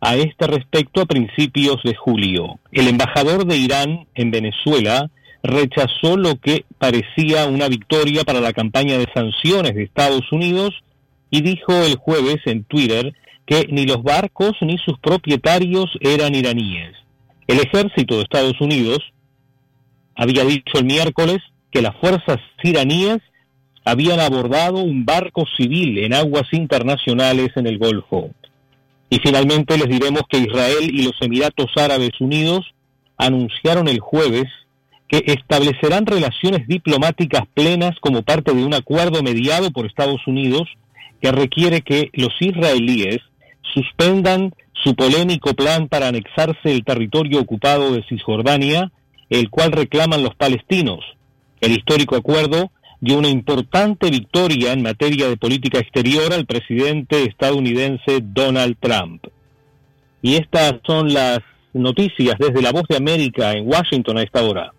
a 0.01 0.17
este 0.17 0.47
respecto 0.47 1.01
a 1.01 1.07
principios 1.07 1.83
de 1.83 1.95
julio. 1.95 2.61
El 2.73 2.89
embajador 2.89 3.47
de 3.47 3.57
Irán 3.57 4.07
en 4.15 4.31
Venezuela 4.31 5.11
rechazó 5.43 6.17
lo 6.17 6.37
que 6.37 6.65
parecía 6.79 7.47
una 7.47 7.69
victoria 7.69 8.25
para 8.25 8.41
la 8.41 8.53
campaña 8.53 8.99
de 8.99 9.09
sanciones 9.13 9.75
de 9.75 9.85
Estados 9.85 10.31
Unidos 10.33 10.75
y 11.31 11.43
dijo 11.43 11.73
el 11.73 11.97
jueves 11.97 12.39
en 12.47 12.65
Twitter 12.65 13.15
que 13.47 13.67
ni 13.71 13.87
los 13.87 14.03
barcos 14.03 14.53
ni 14.61 14.79
sus 14.79 14.99
propietarios 14.99 15.87
eran 16.01 16.35
iraníes. 16.35 16.95
El 17.47 17.61
ejército 17.61 18.17
de 18.17 18.23
Estados 18.23 18.61
Unidos 18.61 18.99
había 20.15 20.45
dicho 20.45 20.79
el 20.79 20.85
miércoles 20.85 21.39
que 21.71 21.81
las 21.81 21.97
fuerzas 21.97 22.39
iraníes 22.63 23.19
habían 23.85 24.21
abordado 24.21 24.83
un 24.83 25.07
barco 25.07 25.45
civil 25.57 25.99
en 25.99 26.13
aguas 26.13 26.53
internacionales 26.53 27.51
en 27.57 27.67
el 27.67 27.79
Golfo. 27.79 28.31
Y 29.09 29.19
finalmente 29.21 29.79
les 29.79 29.89
diremos 29.89 30.23
que 30.29 30.39
Israel 30.39 30.91
y 30.93 31.05
los 31.05 31.15
Emiratos 31.23 31.71
Árabes 31.77 32.21
Unidos 32.21 32.67
anunciaron 33.17 33.89
el 33.89 34.01
jueves 34.01 34.45
que 35.09 35.23
establecerán 35.27 36.05
relaciones 36.05 36.69
diplomáticas 36.69 37.45
plenas 37.55 37.99
como 38.01 38.23
parte 38.23 38.53
de 38.53 38.63
un 38.63 38.75
acuerdo 38.75 39.23
mediado 39.23 39.71
por 39.71 39.87
Estados 39.87 40.27
Unidos 40.27 40.69
que 41.21 41.33
requiere 41.33 41.83
que 41.83 42.11
los 42.15 42.33
israelíes 42.41 43.19
suspendan 43.75 44.53
su 44.85 44.95
polémico 44.95 45.55
plan 45.55 45.89
para 45.89 46.09
anexarse 46.09 46.71
el 46.71 46.85
territorio 46.85 47.41
ocupado 47.41 47.93
de 47.93 48.05
Cisjordania, 48.09 48.93
el 49.29 49.51
cual 49.51 49.73
reclaman 49.73 50.23
los 50.23 50.35
palestinos. 50.35 51.05
El 51.61 51.73
histórico 51.73 52.17
acuerdo 52.17 52.71
dio 53.01 53.19
una 53.19 53.29
importante 53.29 54.11
victoria 54.11 54.73
en 54.73 54.83
materia 54.83 55.29
de 55.29 55.37
política 55.37 55.79
exterior 55.79 56.33
al 56.33 56.47
presidente 56.47 57.25
estadounidense 57.25 58.21
Donald 58.23 58.77
Trump. 58.81 59.25
Y 60.23 60.35
estas 60.35 60.75
son 60.87 61.13
las 61.13 61.41
noticias 61.73 62.37
desde 62.39 62.63
la 62.63 62.73
voz 62.73 62.85
de 62.89 62.97
América 62.97 63.53
en 63.53 63.69
Washington 63.69 64.19
a 64.19 64.23
esta 64.23 64.43
hora. 64.43 64.73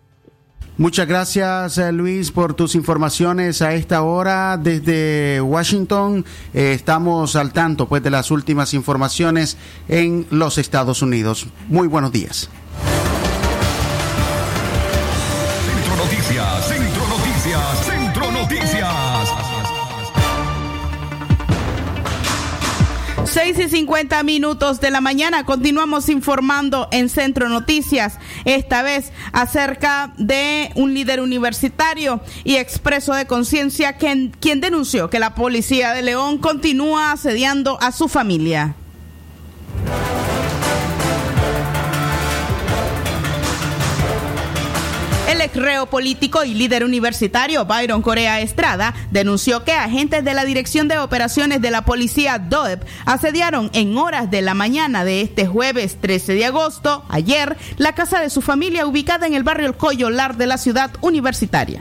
Muchas 0.80 1.06
gracias 1.06 1.76
eh, 1.76 1.92
Luis 1.92 2.30
por 2.30 2.54
tus 2.54 2.74
informaciones 2.74 3.60
a 3.60 3.74
esta 3.74 4.00
hora 4.00 4.56
desde 4.56 5.38
Washington. 5.42 6.24
Eh, 6.54 6.72
estamos 6.72 7.36
al 7.36 7.52
tanto 7.52 7.86
pues 7.86 8.02
de 8.02 8.08
las 8.08 8.30
últimas 8.30 8.72
informaciones 8.72 9.58
en 9.88 10.26
los 10.30 10.56
Estados 10.56 11.02
Unidos. 11.02 11.48
Muy 11.68 11.86
buenos 11.86 12.12
días. 12.12 12.48
6 23.32 23.60
y 23.60 23.68
50 23.68 24.24
minutos 24.24 24.80
de 24.80 24.90
la 24.90 25.00
mañana 25.00 25.44
continuamos 25.44 26.08
informando 26.08 26.88
en 26.90 27.08
Centro 27.08 27.48
Noticias, 27.48 28.18
esta 28.44 28.82
vez 28.82 29.12
acerca 29.32 30.12
de 30.18 30.72
un 30.74 30.94
líder 30.94 31.20
universitario 31.20 32.20
y 32.42 32.56
expreso 32.56 33.14
de 33.14 33.28
conciencia 33.28 33.92
quien, 33.98 34.32
quien 34.40 34.60
denunció 34.60 35.10
que 35.10 35.20
la 35.20 35.36
policía 35.36 35.92
de 35.92 36.02
León 36.02 36.38
continúa 36.38 37.12
asediando 37.12 37.80
a 37.80 37.92
su 37.92 38.08
familia. 38.08 38.74
El 45.30 45.40
ex 45.42 45.54
reo 45.54 45.86
político 45.86 46.42
y 46.42 46.54
líder 46.54 46.82
universitario 46.82 47.64
Byron 47.64 48.02
Corea 48.02 48.40
Estrada 48.40 48.94
denunció 49.12 49.62
que 49.62 49.70
agentes 49.70 50.24
de 50.24 50.34
la 50.34 50.44
Dirección 50.44 50.88
de 50.88 50.98
Operaciones 50.98 51.62
de 51.62 51.70
la 51.70 51.84
Policía 51.84 52.40
DOEP 52.40 52.82
asediaron 53.06 53.70
en 53.72 53.96
horas 53.96 54.28
de 54.28 54.42
la 54.42 54.54
mañana 54.54 55.04
de 55.04 55.20
este 55.20 55.46
jueves 55.46 55.98
13 56.00 56.34
de 56.34 56.46
agosto, 56.46 57.04
ayer, 57.08 57.56
la 57.76 57.94
casa 57.94 58.18
de 58.18 58.28
su 58.28 58.42
familia 58.42 58.86
ubicada 58.86 59.28
en 59.28 59.34
el 59.34 59.44
barrio 59.44 59.68
El 59.68 59.76
Coyolar 59.76 60.36
de 60.36 60.48
la 60.48 60.58
ciudad 60.58 60.90
universitaria. 61.00 61.80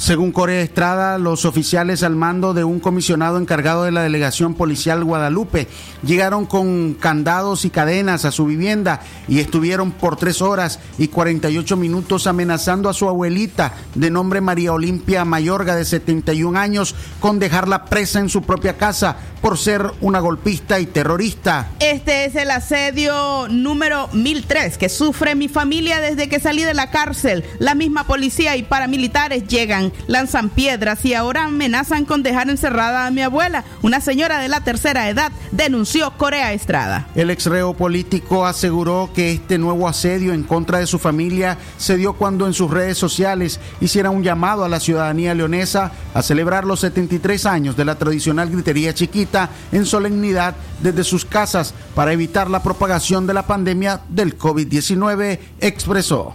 Según 0.00 0.32
Corea 0.32 0.62
Estrada, 0.62 1.18
los 1.18 1.44
oficiales 1.44 2.02
al 2.02 2.16
mando 2.16 2.54
de 2.54 2.64
un 2.64 2.80
comisionado 2.80 3.36
encargado 3.36 3.84
de 3.84 3.92
la 3.92 4.02
delegación 4.02 4.54
policial 4.54 5.04
Guadalupe 5.04 5.68
llegaron 6.02 6.46
con 6.46 6.94
candados 6.94 7.66
y 7.66 7.70
cadenas 7.70 8.24
a 8.24 8.32
su 8.32 8.46
vivienda 8.46 9.02
y 9.28 9.40
estuvieron 9.40 9.92
por 9.92 10.16
tres 10.16 10.40
horas 10.40 10.78
y 10.96 11.08
48 11.08 11.76
minutos 11.76 12.26
amenazando 12.26 12.88
a 12.88 12.94
su 12.94 13.10
abuelita 13.10 13.74
de 13.94 14.10
nombre 14.10 14.40
María 14.40 14.72
Olimpia 14.72 15.26
Mayorga 15.26 15.76
de 15.76 15.84
71 15.84 16.58
años 16.58 16.94
con 17.20 17.38
dejarla 17.38 17.84
presa 17.84 18.20
en 18.20 18.30
su 18.30 18.40
propia 18.40 18.78
casa 18.78 19.18
por 19.40 19.58
ser 19.58 19.90
una 20.00 20.20
golpista 20.20 20.80
y 20.80 20.86
terrorista. 20.86 21.68
Este 21.80 22.24
es 22.26 22.34
el 22.36 22.50
asedio 22.50 23.48
número 23.48 24.08
1003 24.12 24.78
que 24.78 24.88
sufre 24.88 25.34
mi 25.34 25.48
familia 25.48 26.00
desde 26.00 26.28
que 26.28 26.40
salí 26.40 26.62
de 26.62 26.74
la 26.74 26.90
cárcel. 26.90 27.44
La 27.58 27.74
misma 27.74 28.04
policía 28.04 28.56
y 28.56 28.62
paramilitares 28.62 29.46
llegan, 29.46 29.89
lanzan 30.06 30.48
piedras 30.48 31.04
y 31.04 31.14
ahora 31.14 31.44
amenazan 31.44 32.04
con 32.04 32.22
dejar 32.22 32.50
encerrada 32.50 33.06
a 33.06 33.10
mi 33.10 33.22
abuela, 33.22 33.64
una 33.82 34.00
señora 34.00 34.40
de 34.40 34.48
la 34.48 34.62
tercera 34.62 35.08
edad, 35.08 35.32
denunció 35.52 36.12
Corea 36.16 36.52
Estrada. 36.52 37.08
El 37.14 37.30
ex 37.30 37.46
reo 37.46 37.74
político 37.74 38.46
aseguró 38.46 39.10
que 39.14 39.32
este 39.32 39.58
nuevo 39.58 39.88
asedio 39.88 40.32
en 40.32 40.42
contra 40.42 40.78
de 40.78 40.86
su 40.86 40.98
familia 40.98 41.58
se 41.78 41.96
dio 41.96 42.14
cuando 42.14 42.46
en 42.46 42.54
sus 42.54 42.70
redes 42.70 42.98
sociales 42.98 43.60
hiciera 43.80 44.10
un 44.10 44.22
llamado 44.22 44.64
a 44.64 44.68
la 44.68 44.80
ciudadanía 44.80 45.34
leonesa 45.34 45.92
a 46.14 46.22
celebrar 46.22 46.64
los 46.64 46.80
73 46.80 47.46
años 47.46 47.76
de 47.76 47.84
la 47.84 47.96
tradicional 47.96 48.50
gritería 48.50 48.94
chiquita 48.94 49.50
en 49.72 49.86
solemnidad 49.86 50.54
desde 50.82 51.04
sus 51.04 51.24
casas 51.24 51.74
para 51.94 52.12
evitar 52.12 52.50
la 52.50 52.62
propagación 52.62 53.26
de 53.26 53.34
la 53.34 53.46
pandemia 53.46 54.00
del 54.08 54.38
COVID-19, 54.38 55.38
expresó. 55.60 56.34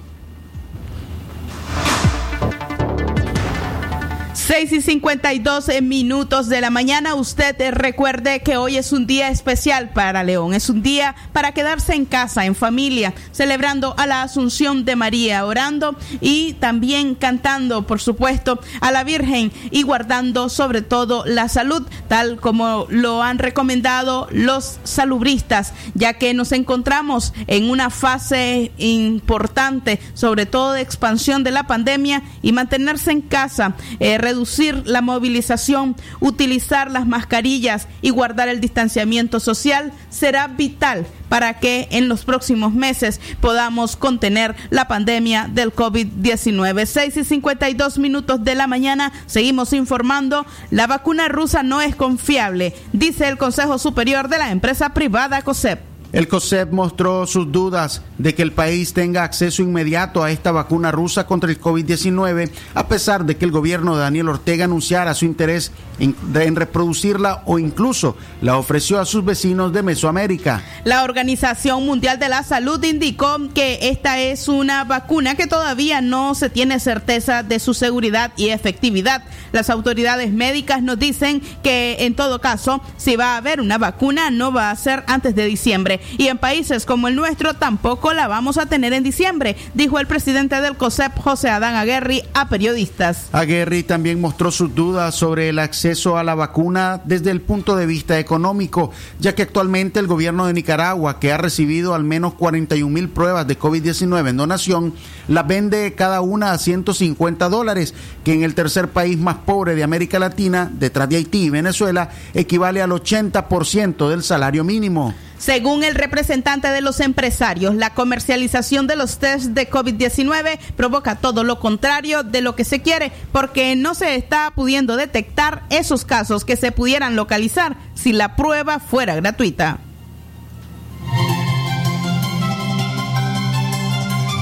6 4.48 4.74
y 4.74 4.82
52 4.82 5.82
minutos 5.82 6.50
de 6.50 6.62
la 6.62 6.70
mañana. 6.70 7.16
Usted 7.16 7.60
eh, 7.60 7.72
recuerde 7.72 8.44
que 8.44 8.58
hoy 8.58 8.78
es 8.78 8.92
un 8.92 9.08
día 9.08 9.30
especial 9.30 9.90
para 9.90 10.24
León. 10.24 10.54
Es 10.54 10.70
un 10.70 10.84
día 10.84 11.16
para 11.34 11.52
quedarse 11.52 11.96
en 11.96 12.06
casa, 12.06 12.46
en 12.46 12.54
familia, 12.54 13.16
celebrando 13.32 13.96
a 13.98 14.06
la 14.06 14.22
Asunción 14.22 14.86
de 14.86 14.96
María, 14.96 15.48
orando 15.48 15.96
y 16.22 16.54
también 16.60 17.16
cantando, 17.16 17.88
por 17.88 18.00
supuesto, 18.00 18.60
a 18.82 18.92
la 18.92 19.04
Virgen 19.04 19.52
y 19.72 19.82
guardando 19.82 20.50
sobre 20.50 20.84
todo 20.84 21.24
la 21.26 21.50
salud, 21.50 21.82
tal 22.08 22.40
como 22.40 22.86
lo 22.90 23.24
han 23.24 23.40
recomendado 23.40 24.28
los 24.30 24.78
salubristas, 24.84 25.74
ya 25.96 26.14
que 26.14 26.36
nos 26.36 26.52
encontramos 26.52 27.34
en 27.48 27.68
una 27.68 27.90
fase 27.90 28.72
importante, 28.78 30.00
sobre 30.14 30.46
todo 30.46 30.74
de 30.74 30.82
expansión 30.82 31.44
de 31.44 31.50
la 31.50 31.66
pandemia 31.66 32.22
y 32.44 32.52
mantenerse 32.52 33.10
en 33.10 33.22
casa. 33.22 33.74
Eh, 34.00 34.20
reducir 34.36 34.84
la 34.86 35.02
movilización, 35.02 35.96
utilizar 36.20 36.92
las 36.92 37.08
mascarillas 37.08 37.88
y 38.02 38.10
guardar 38.10 38.50
el 38.50 38.60
distanciamiento 38.60 39.40
social 39.40 39.94
será 40.10 40.48
vital 40.48 41.08
para 41.30 41.58
que 41.60 41.88
en 41.92 42.10
los 42.10 42.26
próximos 42.26 42.74
meses 42.74 43.22
podamos 43.40 43.96
contener 43.96 44.54
la 44.72 44.90
pandemia 44.90 45.50
del 45.50 45.74
COVID-19. 45.74 46.86
6 46.86 47.18
y 47.18 47.24
52 47.24 47.98
minutos 47.98 48.44
de 48.44 48.56
la 48.56 48.68
mañana, 48.68 49.14
seguimos 49.26 49.72
informando, 49.72 50.46
la 50.70 50.86
vacuna 50.86 51.30
rusa 51.30 51.64
no 51.64 51.82
es 51.82 51.96
confiable, 51.96 52.76
dice 52.92 53.30
el 53.30 53.38
Consejo 53.38 53.78
Superior 53.78 54.28
de 54.28 54.38
la 54.38 54.52
empresa 54.52 54.94
privada 54.94 55.44
COSEP. 55.44 55.95
El 56.16 56.30
COSEP 56.30 56.72
mostró 56.72 57.28
sus 57.28 57.52
dudas 57.52 58.02
de 58.18 58.34
que 58.34 58.42
el 58.42 58.54
país 58.54 58.94
tenga 58.94 59.26
acceso 59.26 59.62
inmediato 59.62 60.24
a 60.24 60.32
esta 60.32 60.54
vacuna 60.54 60.90
rusa 60.90 61.28
contra 61.28 61.50
el 61.50 61.60
COVID-19, 61.60 62.52
a 62.74 62.88
pesar 62.88 63.26
de 63.26 63.36
que 63.36 63.44
el 63.44 63.52
gobierno 63.52 63.98
de 63.98 64.04
Daniel 64.04 64.30
Ortega 64.30 64.64
anunciara 64.64 65.14
su 65.14 65.26
interés 65.26 65.74
en, 66.00 66.56
reproducirla 66.56 67.44
o 67.46 67.60
incluso 67.60 68.16
la 68.42 68.58
ofreció 68.58 69.00
a 69.02 69.06
sus 69.06 69.26
vecinos 69.26 69.74
de 69.74 69.84
Mesoamérica. 69.84 70.64
La 70.86 71.04
Organización 71.04 71.86
Mundial 71.86 72.18
de 72.18 72.30
la 72.30 72.44
Salud 72.44 72.82
indicó 72.84 73.38
que 73.54 73.90
esta 73.90 74.18
es 74.20 74.48
una 74.48 74.86
vacuna 74.86 75.36
que 75.36 75.48
todavía 75.48 76.00
no 76.00 76.34
se 76.34 76.50
tiene 76.50 76.80
certeza 76.80 77.44
de 77.44 77.60
su 77.60 77.74
seguridad 77.74 78.32
y 78.38 78.50
efectividad. 78.50 79.26
Las 79.52 79.70
autoridades 79.70 80.32
médicas 80.32 80.82
nos 80.82 80.98
dicen 80.98 81.42
que 81.62 81.98
en 82.00 82.16
todo 82.16 82.40
caso, 82.40 82.82
si 82.96 83.18
va 83.18 83.34
a 83.34 83.38
haber 83.38 83.60
una 83.60 83.78
vacuna, 83.78 84.32
no 84.32 84.54
va 84.54 84.72
a 84.72 84.76
ser 84.78 85.04
antes 85.08 85.36
de 85.36 85.46
diciembre 85.46 86.00
y 86.18 86.28
en 86.28 86.38
países 86.38 86.86
como 86.86 87.08
el 87.08 87.16
nuestro 87.16 87.54
tampoco 87.54 88.14
la 88.14 88.28
vamos 88.28 88.58
a 88.58 88.66
tener 88.66 88.94
en 88.94 89.04
diciembre, 89.04 89.56
dijo 89.74 90.00
el 90.00 90.08
presidente 90.08 90.60
del 90.62 90.78
COSEP, 90.78 91.18
José 91.18 91.50
Adán 91.50 91.76
Aguerri, 91.76 92.24
a 92.34 92.50
periodistas. 92.50 93.30
Aguerri 93.32 93.84
también 93.84 94.22
mostró 94.22 94.52
sus 94.52 94.74
dudas 94.74 95.16
sobre 95.16 95.50
el 95.50 95.60
acceso 95.60 96.18
a 96.18 96.24
la 96.24 96.36
vacuna 96.36 97.02
desde 97.06 97.32
el 97.32 97.42
punto 97.42 97.76
de 97.76 97.86
vista 97.86 98.20
económico, 98.20 98.92
ya 99.20 99.36
que 99.36 99.44
actualmente 99.44 100.00
el 100.00 100.08
gobierno 100.08 100.48
de 100.48 100.54
Nicaragua, 100.54 101.20
que 101.20 101.32
ha 101.32 101.38
recibido 101.38 101.96
al 101.96 102.04
menos 102.04 102.34
41 102.34 102.92
mil 102.92 103.10
pruebas 103.10 103.48
de 103.48 103.58
COVID-19 103.58 104.30
en 104.30 104.38
donación, 104.38 104.94
las 105.28 105.48
vende 105.48 105.94
cada 105.94 106.22
una 106.22 106.52
a 106.52 106.58
150 106.58 107.50
dólares, 107.50 107.94
que 108.24 108.34
en 108.34 108.44
el 108.44 108.56
tercer 108.56 108.90
país 108.90 109.18
más 109.18 109.38
pobre 109.46 109.76
de 109.76 109.84
América 109.84 110.20
Latina, 110.20 110.70
detrás 110.72 111.10
de 111.10 111.18
Haití 111.18 111.46
y 111.46 111.50
Venezuela, 111.50 112.10
equivale 112.34 112.82
al 112.82 112.92
80% 112.92 114.10
del 114.10 114.24
salario 114.24 114.64
mínimo. 114.64 115.14
Según 115.38 115.84
el 115.84 115.96
representante 115.96 116.70
de 116.70 116.82
los 116.82 117.00
empresarios, 117.00 117.76
la 117.76 117.94
comercialización 117.94 118.88
de 118.88 118.96
los 118.96 119.20
test 119.20 119.48
de 119.48 119.70
COVID-19 119.70 120.60
provoca 120.76 121.16
todo 121.16 121.44
lo 121.44 121.60
contrario 121.60 122.24
de 122.24 122.42
lo 122.42 122.56
que 122.56 122.64
se 122.64 122.82
quiere, 122.82 123.12
porque 123.32 123.76
no 123.76 123.96
se 123.96 124.16
está 124.16 124.52
pudiendo 124.56 124.96
detectar 124.96 125.64
esos 125.70 126.06
casos 126.06 126.46
que 126.46 126.56
se 126.56 126.72
pudieran 126.72 127.16
localizar 127.16 127.76
si 127.96 128.14
la 128.14 128.36
prueba 128.36 128.80
fuera 128.80 129.16
gratuita. 129.16 129.80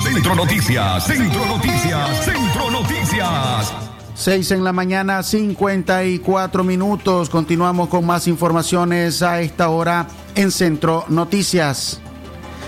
Centro 0.04 0.36
Noticias, 0.36 1.06
Centro 1.06 1.46
Noticias, 1.48 2.26
Centro 2.26 2.72
Noticias. 2.72 3.74
6 4.16 4.52
en 4.52 4.64
la 4.64 4.72
mañana, 4.72 5.24
54 5.24 6.64
minutos. 6.64 7.30
Continuamos 7.30 7.90
con 7.90 8.06
más 8.06 8.28
informaciones 8.28 9.24
a 9.24 9.42
esta 9.42 9.70
hora 9.70 10.08
en 10.36 10.52
Centro 10.52 11.06
Noticias. 11.10 12.02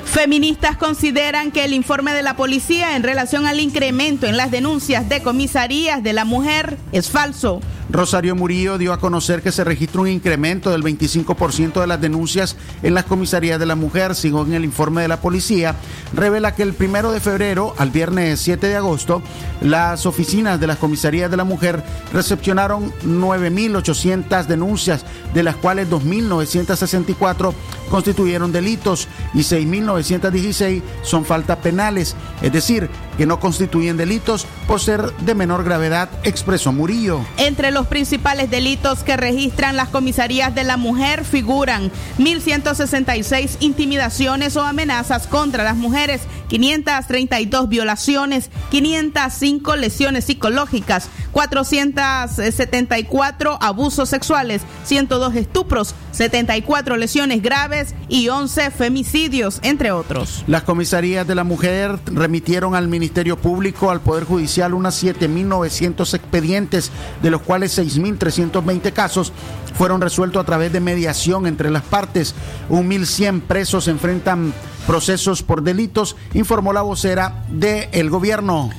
Feministas 0.06 0.78
consideran 0.78 1.52
que 1.52 1.66
el 1.66 1.74
informe 1.74 2.14
de 2.14 2.22
la 2.22 2.38
policía 2.38 2.96
en 2.96 3.04
relación 3.04 3.46
al 3.48 3.60
incremento 3.60 4.28
en 4.28 4.38
las 4.38 4.52
denuncias 4.52 5.10
de 5.10 5.22
comisarías 5.22 6.02
de 6.04 6.14
la 6.14 6.26
mujer 6.26 6.78
es 6.92 7.10
falso. 7.10 7.60
Rosario 7.90 8.36
Murillo 8.36 8.78
dio 8.78 8.94
a 8.94 9.00
conocer 9.00 9.42
que 9.42 9.52
se 9.52 9.64
registra 9.64 10.02
un 10.02 10.08
incremento 10.08 10.72
del 10.72 10.84
25% 10.84 11.82
de 11.82 11.88
las 11.88 12.02
denuncias 12.02 12.56
en 12.84 12.94
las 12.94 13.06
comisarías 13.06 13.60
de 13.60 13.66
la 13.66 13.76
mujer, 13.76 14.16
según 14.16 14.54
el 14.54 14.66
informe 14.66 15.02
de 15.04 15.08
la 15.08 15.22
policía. 15.22 15.76
Revela 16.14 16.56
que 16.56 16.64
el 16.64 16.74
primero 16.74 17.12
de 17.12 17.20
febrero 17.20 17.76
al 17.78 17.92
viernes 17.92 18.40
7 18.42 18.68
de 18.68 18.76
agosto, 18.76 19.22
las 19.62 20.06
oficinas 20.06 20.60
de 20.60 20.68
las 20.68 20.78
comisarías 20.78 21.30
de 21.30 21.38
la 21.38 21.44
mujer 21.44 21.84
recepcionaron 22.12 22.92
9.800 23.04 24.46
denuncias, 24.46 25.06
de 25.34 25.44
las 25.44 25.56
cuales 25.56 25.90
2.964 25.90 27.54
constituyeron 27.90 28.52
delitos 28.52 29.08
y 29.34 29.40
6.916 29.40 30.82
son 31.04 31.26
faltas 31.26 31.58
penales, 31.58 32.16
es 32.42 32.52
decir, 32.52 32.90
que 33.18 33.26
no 33.26 33.40
constituyen 33.40 33.98
delitos 33.98 34.46
por 34.68 34.80
ser 34.80 35.16
de 35.18 35.36
menor 35.36 35.64
gravedad, 35.64 36.10
expresó 36.24 36.72
Murillo. 36.72 37.22
Entre 37.38 37.72
los 37.76 37.86
principales 37.88 38.50
delitos 38.50 39.04
que 39.04 39.18
registran 39.18 39.76
las 39.76 39.90
comisarías 39.90 40.56
de 40.56 40.64
la 40.64 40.78
mujer 40.78 41.26
figuran 41.26 41.92
1.166 42.18 43.58
intimidaciones 43.60 44.56
o 44.56 44.64
amenazas 44.64 45.28
contra 45.28 45.66
las 45.66 45.76
mujeres, 45.76 46.22
532 46.48 47.70
violaciones, 47.70 48.50
505 48.72 49.76
lesiones 49.76 50.24
psicológicas, 50.24 51.10
474 51.34 53.58
abusos 53.62 54.08
sexuales, 54.08 54.62
102 54.86 55.36
estupros, 55.36 55.96
74 56.14 56.96
lesiones 56.96 57.42
graves 57.42 57.94
y 58.08 58.30
11 58.30 58.72
femicidios, 58.72 59.60
entre 59.64 59.92
otros. 59.92 60.46
Las 60.48 60.64
comisarías 60.64 61.28
de 61.28 61.36
la 61.36 61.44
mujer 61.44 62.00
remitieron 62.06 62.74
al 62.74 62.88
Ministerio 62.88 63.38
Público, 63.38 63.92
al 63.92 64.00
Poder 64.00 64.24
Judicial, 64.24 64.74
unas 64.74 65.04
7.900 65.04 66.14
expedientes, 66.14 66.90
de 67.22 67.32
los 67.32 67.42
cuales 67.42 67.65
6.320 67.66 68.94
casos 68.94 69.34
fueron 69.78 70.02
resueltos 70.02 70.42
a 70.42 70.46
través 70.46 70.72
de 70.72 70.80
mediación 70.80 71.48
entre 71.48 71.70
las 71.70 71.84
partes. 71.84 72.36
1.100 72.70 73.42
presos 73.42 73.88
enfrentan 73.88 74.54
procesos 74.88 75.44
por 75.44 75.64
delitos, 75.64 76.16
informó 76.34 76.74
la 76.74 76.82
vocera 76.82 77.44
del 77.50 77.90
el 77.92 78.10
gobierno. 78.10 78.70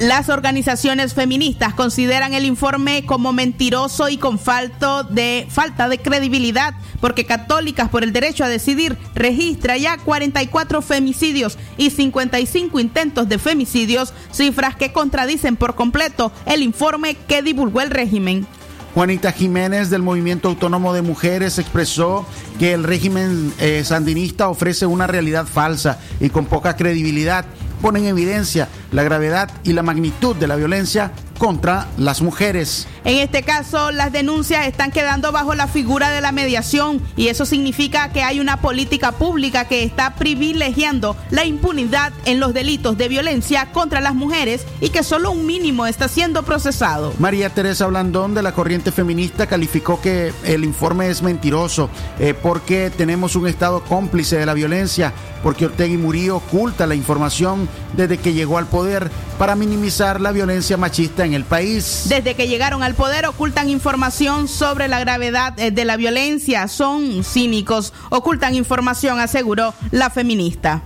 Las 0.00 0.30
organizaciones 0.30 1.12
feministas 1.12 1.74
consideran 1.74 2.32
el 2.32 2.46
informe 2.46 3.04
como 3.04 3.34
mentiroso 3.34 4.08
y 4.08 4.16
con 4.16 4.38
falto 4.38 5.04
de, 5.04 5.46
falta 5.50 5.90
de 5.90 5.98
credibilidad, 5.98 6.72
porque 7.02 7.26
Católicas 7.26 7.90
por 7.90 8.02
el 8.02 8.14
Derecho 8.14 8.42
a 8.42 8.48
Decidir 8.48 8.96
registra 9.14 9.76
ya 9.76 9.98
44 9.98 10.80
femicidios 10.80 11.58
y 11.76 11.90
55 11.90 12.80
intentos 12.80 13.28
de 13.28 13.38
femicidios, 13.38 14.14
cifras 14.32 14.74
que 14.74 14.90
contradicen 14.90 15.56
por 15.56 15.74
completo 15.74 16.32
el 16.46 16.62
informe 16.62 17.14
que 17.28 17.42
divulgó 17.42 17.82
el 17.82 17.90
régimen. 17.90 18.46
Juanita 18.94 19.32
Jiménez 19.32 19.90
del 19.90 20.02
Movimiento 20.02 20.48
Autónomo 20.48 20.94
de 20.94 21.02
Mujeres 21.02 21.58
expresó 21.58 22.26
que 22.58 22.72
el 22.72 22.84
régimen 22.84 23.52
eh, 23.58 23.82
sandinista 23.84 24.48
ofrece 24.48 24.86
una 24.86 25.06
realidad 25.06 25.46
falsa 25.46 26.00
y 26.20 26.30
con 26.30 26.46
poca 26.46 26.74
credibilidad. 26.74 27.44
Pone 27.80 28.00
en 28.00 28.06
evidencia 28.06 28.68
la 28.92 29.02
gravedad 29.02 29.50
y 29.64 29.72
la 29.72 29.82
magnitud 29.82 30.36
de 30.36 30.46
la 30.46 30.56
violencia 30.56 31.12
contra 31.40 31.88
las 31.96 32.20
mujeres. 32.20 32.86
En 33.02 33.16
este 33.16 33.42
caso, 33.42 33.90
las 33.92 34.12
denuncias 34.12 34.66
están 34.66 34.90
quedando 34.90 35.32
bajo 35.32 35.54
la 35.54 35.68
figura 35.68 36.10
de 36.10 36.20
la 36.20 36.32
mediación 36.32 37.00
y 37.16 37.28
eso 37.28 37.46
significa 37.46 38.12
que 38.12 38.22
hay 38.22 38.40
una 38.40 38.58
política 38.58 39.12
pública 39.12 39.64
que 39.64 39.82
está 39.82 40.16
privilegiando 40.16 41.16
la 41.30 41.46
impunidad 41.46 42.12
en 42.26 42.40
los 42.40 42.52
delitos 42.52 42.98
de 42.98 43.08
violencia 43.08 43.72
contra 43.72 44.02
las 44.02 44.14
mujeres 44.14 44.66
y 44.82 44.90
que 44.90 45.02
solo 45.02 45.30
un 45.30 45.46
mínimo 45.46 45.86
está 45.86 46.08
siendo 46.08 46.42
procesado. 46.42 47.14
María 47.18 47.48
Teresa 47.48 47.86
Blandón 47.86 48.34
de 48.34 48.42
la 48.42 48.52
Corriente 48.52 48.92
Feminista 48.92 49.46
calificó 49.46 49.98
que 50.02 50.34
el 50.44 50.62
informe 50.62 51.08
es 51.08 51.22
mentiroso 51.22 51.88
eh, 52.18 52.34
porque 52.34 52.92
tenemos 52.94 53.34
un 53.34 53.48
Estado 53.48 53.82
cómplice 53.84 54.36
de 54.36 54.44
la 54.44 54.52
violencia, 54.52 55.14
porque 55.42 55.66
Ortega 55.66 55.94
y 55.94 55.96
Murillo 55.96 56.36
oculta 56.36 56.86
la 56.86 56.94
información 56.94 57.68
desde 57.96 58.18
que 58.18 58.32
llegó 58.32 58.58
al 58.58 58.66
poder 58.66 59.10
para 59.38 59.56
minimizar 59.56 60.20
la 60.20 60.32
violencia 60.32 60.76
machista 60.76 61.24
en 61.24 61.34
el 61.34 61.44
país. 61.44 62.06
Desde 62.08 62.34
que 62.34 62.48
llegaron 62.48 62.82
al 62.82 62.94
poder 62.94 63.26
ocultan 63.26 63.70
información 63.70 64.48
sobre 64.48 64.88
la 64.88 65.00
gravedad 65.00 65.58
eh, 65.58 65.70
de 65.70 65.84
la 65.84 65.96
violencia. 65.96 66.68
Son 66.68 67.24
cínicos, 67.24 67.92
ocultan 68.10 68.54
información, 68.54 69.18
aseguró 69.20 69.74
la 69.90 70.10
feminista. 70.10 70.82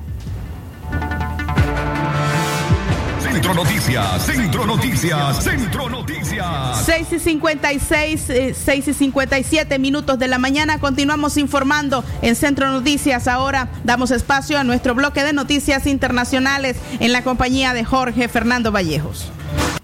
Centro 3.34 3.52
Noticias, 3.52 4.26
Centro 4.26 4.64
Noticias, 4.64 5.42
Centro 5.42 5.88
Noticias. 5.90 6.84
6 6.86 7.06
y 7.10 7.18
56, 7.18 8.30
eh, 8.30 8.54
6 8.54 8.88
y 8.88 8.94
57 8.94 9.80
minutos 9.80 10.20
de 10.20 10.28
la 10.28 10.38
mañana. 10.38 10.78
Continuamos 10.78 11.36
informando 11.36 12.04
en 12.22 12.36
Centro 12.36 12.70
Noticias. 12.70 13.26
Ahora 13.26 13.70
damos 13.82 14.12
espacio 14.12 14.56
a 14.56 14.62
nuestro 14.62 14.94
bloque 14.94 15.24
de 15.24 15.32
noticias 15.32 15.88
internacionales 15.88 16.76
en 17.00 17.10
la 17.10 17.24
compañía 17.24 17.74
de 17.74 17.84
Jorge 17.84 18.28
Fernando 18.28 18.70
Vallejos. 18.70 19.32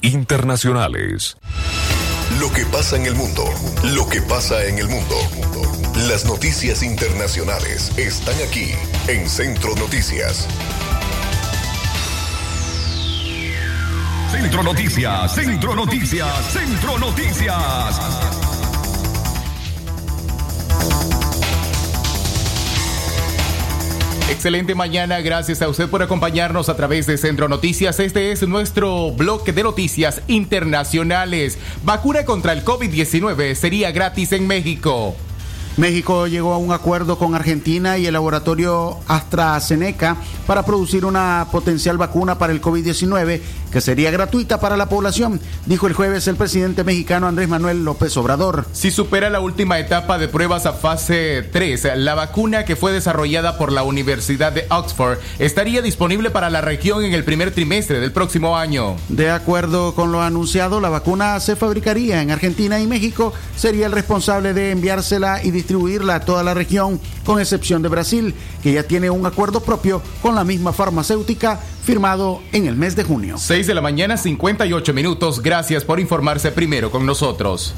Internacionales. 0.01 1.36
Lo 2.38 2.53
que 2.53 2.64
pasa 2.66 2.94
en 2.94 3.07
el 3.07 3.16
mundo. 3.16 3.44
Lo 3.82 4.09
que 4.09 4.22
pasa 4.22 4.64
en 4.64 4.78
el 4.78 4.86
mundo. 4.86 5.16
Las 6.07 6.24
noticias 6.24 6.84
internacionales 6.84 7.90
están 7.98 8.36
aquí 8.48 8.70
en 9.09 9.28
Centro 9.28 9.74
Noticias. 9.74 10.46
Centro 14.31 14.62
Noticias, 14.62 15.35
Centro 15.35 15.74
Noticias, 15.74 16.53
Centro 16.53 16.99
Noticias. 16.99 18.01
Excelente 24.31 24.76
mañana, 24.76 25.20
gracias 25.20 25.61
a 25.62 25.68
usted 25.68 25.89
por 25.89 26.03
acompañarnos 26.03 26.68
a 26.68 26.76
través 26.76 27.07
de 27.07 27.18
Centro 27.18 27.49
Noticias. 27.49 27.99
Este 27.99 28.31
es 28.31 28.47
nuestro 28.47 29.11
bloque 29.11 29.53
de 29.53 29.64
noticias 29.64 30.22
internacionales. 30.28 31.59
Vacuna 31.83 32.24
contra 32.24 32.53
el 32.53 32.64
COVID-19 32.64 33.55
sería 33.57 33.91
gratis 33.91 34.31
en 34.31 34.47
México. 34.47 35.16
México 35.81 36.26
llegó 36.26 36.53
a 36.53 36.59
un 36.59 36.72
acuerdo 36.72 37.16
con 37.16 37.35
Argentina 37.35 37.97
y 37.97 38.05
el 38.05 38.12
laboratorio 38.12 38.99
AstraZeneca 39.09 40.18
para 40.47 40.62
producir 40.62 41.07
una 41.07 41.47
potencial 41.51 41.97
vacuna 41.97 42.37
para 42.37 42.53
el 42.53 42.61
COVID-19 42.61 43.41
que 43.72 43.81
sería 43.81 44.11
gratuita 44.11 44.61
para 44.61 44.76
la 44.76 44.91
población, 44.91 45.41
dijo 45.64 45.87
el 45.87 45.95
jueves 45.95 46.28
el 46.28 46.37
presidente 46.37 46.85
mexicano 46.85 47.28
Andrés 47.28 47.49
Manuel 47.49 47.83
López 47.83 48.14
Obrador. 48.18 48.66
Si 48.72 48.91
supera 48.91 49.31
la 49.31 49.41
última 49.41 49.78
etapa 49.78 50.18
de 50.18 50.28
pruebas 50.28 50.66
a 50.66 50.74
fase 50.74 51.49
3, 51.51 51.93
la 51.97 52.14
vacuna 52.14 52.66
que 52.66 52.76
fue 52.76 52.93
desarrollada 52.93 53.57
por 53.57 53.72
la 53.72 53.83
Universidad 53.83 54.53
de 54.53 54.66
Oxford 54.68 55.18
estaría 55.39 55.81
disponible 55.81 56.28
para 56.28 56.51
la 56.51 56.61
región 56.61 57.05
en 57.05 57.14
el 57.14 57.24
primer 57.24 57.55
trimestre 57.55 58.01
del 58.01 58.12
próximo 58.12 58.59
año. 58.59 58.97
De 59.09 59.31
acuerdo 59.31 59.95
con 59.95 60.12
lo 60.12 60.20
anunciado, 60.20 60.81
la 60.81 60.91
vacuna 60.91 61.41
se 61.41 61.57
fabricaría 61.57 62.20
en 62.20 62.33
Argentina 62.33 62.81
y 62.81 62.87
México 62.87 63.33
sería 63.57 63.87
el 63.87 63.93
responsable 63.93 64.53
de 64.53 64.72
enviársela 64.72 65.43
y 65.43 65.53
distribuirla 65.53 65.69
a 66.10 66.20
toda 66.20 66.42
la 66.42 66.52
región, 66.52 67.00
con 67.24 67.40
excepción 67.40 67.80
de 67.82 67.88
Brasil, 67.88 68.34
que 68.62 68.72
ya 68.72 68.82
tiene 68.82 69.08
un 69.08 69.24
acuerdo 69.24 69.60
propio 69.60 70.02
con 70.20 70.34
la 70.34 70.42
misma 70.42 70.72
farmacéutica 70.72 71.60
firmado 71.84 72.42
en 72.52 72.66
el 72.66 72.74
mes 72.74 72.96
de 72.96 73.04
junio. 73.04 73.36
6 73.38 73.66
de 73.68 73.74
la 73.74 73.80
mañana, 73.80 74.16
58 74.16 74.92
minutos. 74.92 75.40
Gracias 75.42 75.84
por 75.84 76.00
informarse 76.00 76.50
primero 76.50 76.90
con 76.90 77.06
nosotros. 77.06 77.74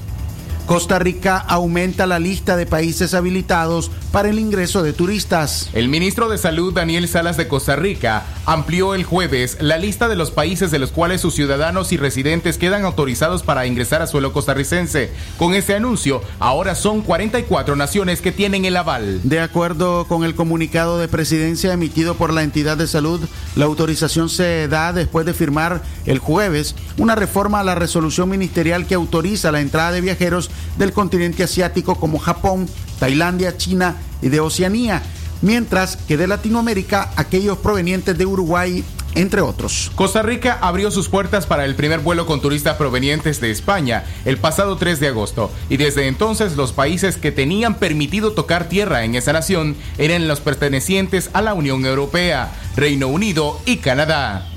Costa 0.67 0.99
Rica 0.99 1.39
aumenta 1.39 2.07
la 2.07 2.19
lista 2.19 2.57
de 2.57 2.67
países 2.67 3.15
habilitados 3.15 3.91
para 4.13 4.29
el 4.29 4.39
ingreso 4.39 4.83
de 4.83 4.93
turistas. 4.93 5.69
El 5.73 5.89
ministro 5.89 6.29
de 6.29 6.39
Salud 6.39 6.73
Daniel 6.73 7.09
Salas 7.09 7.37
de 7.37 7.49
Costa 7.49 7.77
Rica 7.77 8.25
amplió 8.47 8.95
el 8.95 9.05
jueves 9.05 9.59
la 9.61 9.79
lista 9.79 10.09
de 10.09 10.17
los 10.17 10.31
países 10.31 10.71
de 10.71 10.79
los 10.79 10.91
cuales 10.91 11.21
sus 11.21 11.35
ciudadanos 11.35 11.93
y 11.93 11.97
residentes 11.97 12.59
quedan 12.59 12.85
autorizados 12.85 13.43
para 13.43 13.67
ingresar 13.67 14.03
a 14.03 14.07
suelo 14.07 14.33
costarricense. 14.33 15.11
Con 15.37 15.55
este 15.55 15.75
anuncio, 15.75 16.23
ahora 16.39 16.75
son 16.75 17.03
44 17.03 17.77
naciones 17.77 18.21
que 18.21 18.33
tienen 18.33 18.65
el 18.65 18.77
aval. 18.77 19.21
De 19.25 19.41
acuerdo 19.41 20.07
con 20.07 20.25
el 20.25 20.35
comunicado 20.35 20.99
de 20.99 21.09
presidencia 21.09 21.73
emitido 21.73 22.15
por 22.15 22.33
la 22.33 22.43
entidad 22.43 22.77
de 22.77 22.87
salud, 22.87 23.21
la 23.57 23.65
autorización 23.65 24.29
se 24.29 24.69
da 24.69 24.93
después 24.93 25.27
de 25.27 25.35
firmar 25.35 25.83
el 26.07 26.19
jueves 26.19 26.75
una 26.99 27.15
reforma 27.15 27.61
a 27.61 27.65
la 27.65 27.75
resolución 27.75 28.29
ministerial 28.29 28.87
que 28.87 28.95
autoriza 28.95 29.53
la 29.53 29.61
entrada 29.61 29.93
de 29.93 30.01
viajeros 30.01 30.51
del 30.77 30.93
continente 30.93 31.43
asiático 31.43 31.95
como 31.95 32.19
Japón, 32.19 32.69
Tailandia, 32.99 33.57
China 33.57 33.97
y 34.21 34.29
de 34.29 34.41
Oceanía, 34.41 35.03
mientras 35.41 35.97
que 35.97 36.17
de 36.17 36.27
Latinoamérica 36.27 37.11
aquellos 37.17 37.59
provenientes 37.59 38.17
de 38.17 38.27
Uruguay, 38.27 38.85
entre 39.15 39.41
otros. 39.41 39.91
Costa 39.95 40.23
Rica 40.23 40.59
abrió 40.61 40.91
sus 40.91 41.09
puertas 41.09 41.47
para 41.47 41.65
el 41.65 41.75
primer 41.75 42.01
vuelo 42.01 42.27
con 42.27 42.41
turistas 42.41 42.77
provenientes 42.77 43.41
de 43.41 43.51
España 43.51 44.05
el 44.25 44.39
pasado 44.39 44.77
3 44.77 45.01
de 45.01 45.09
agosto 45.09 45.51
y 45.69 45.77
desde 45.77 46.07
entonces 46.07 46.57
los 46.57 46.73
países 46.73 47.17
que 47.17 47.33
tenían 47.33 47.75
permitido 47.75 48.33
tocar 48.33 48.69
tierra 48.69 49.05
en 49.05 49.15
esa 49.15 49.33
nación 49.33 49.77
eran 49.99 50.29
los 50.29 50.41
pertenecientes 50.41 51.31
a 51.33 51.43
la 51.43 51.55
Unión 51.55 51.85
Europea, 51.85 52.53
Reino 52.77 53.09
Unido 53.09 53.61
y 53.67 53.79
Canadá. 53.79 54.52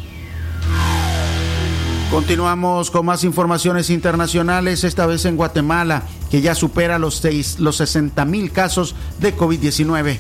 Continuamos 2.12 2.92
con 2.92 3.06
más 3.06 3.24
informaciones 3.24 3.90
internacionales, 3.90 4.84
esta 4.84 5.08
vez 5.08 5.26
en 5.26 5.36
Guatemala, 5.36 6.04
que 6.30 6.42
ya 6.42 6.54
supera 6.54 7.00
los, 7.00 7.16
seis, 7.16 7.58
los 7.60 7.78
60 7.78 8.24
mil 8.26 8.52
casos 8.52 8.96
de 9.20 9.36
COVID-19. 9.36 10.20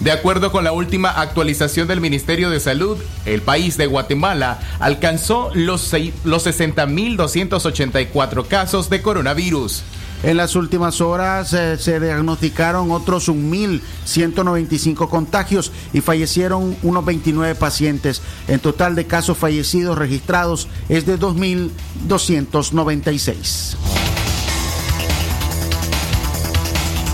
De 0.00 0.10
acuerdo 0.10 0.50
con 0.50 0.64
la 0.64 0.72
última 0.72 1.10
actualización 1.10 1.86
del 1.86 2.00
Ministerio 2.00 2.50
de 2.50 2.58
Salud, 2.58 2.98
el 3.26 3.42
país 3.42 3.76
de 3.76 3.86
Guatemala 3.86 4.58
alcanzó 4.80 5.50
los, 5.54 5.92
los 6.24 6.46
60.284 6.46 8.48
casos 8.48 8.90
de 8.90 9.00
coronavirus. 9.00 9.84
En 10.24 10.36
las 10.38 10.56
últimas 10.56 11.02
horas 11.02 11.52
eh, 11.52 11.76
se 11.76 12.00
diagnosticaron 12.00 12.90
otros 12.90 13.28
1.195 13.28 15.10
contagios 15.10 15.70
y 15.92 16.00
fallecieron 16.00 16.74
unos 16.82 17.04
29 17.04 17.54
pacientes. 17.56 18.22
En 18.48 18.58
total 18.58 18.94
de 18.94 19.06
casos 19.06 19.36
fallecidos 19.36 19.98
registrados 19.98 20.68
es 20.88 21.04
de 21.04 21.18
2.296. 21.18 23.76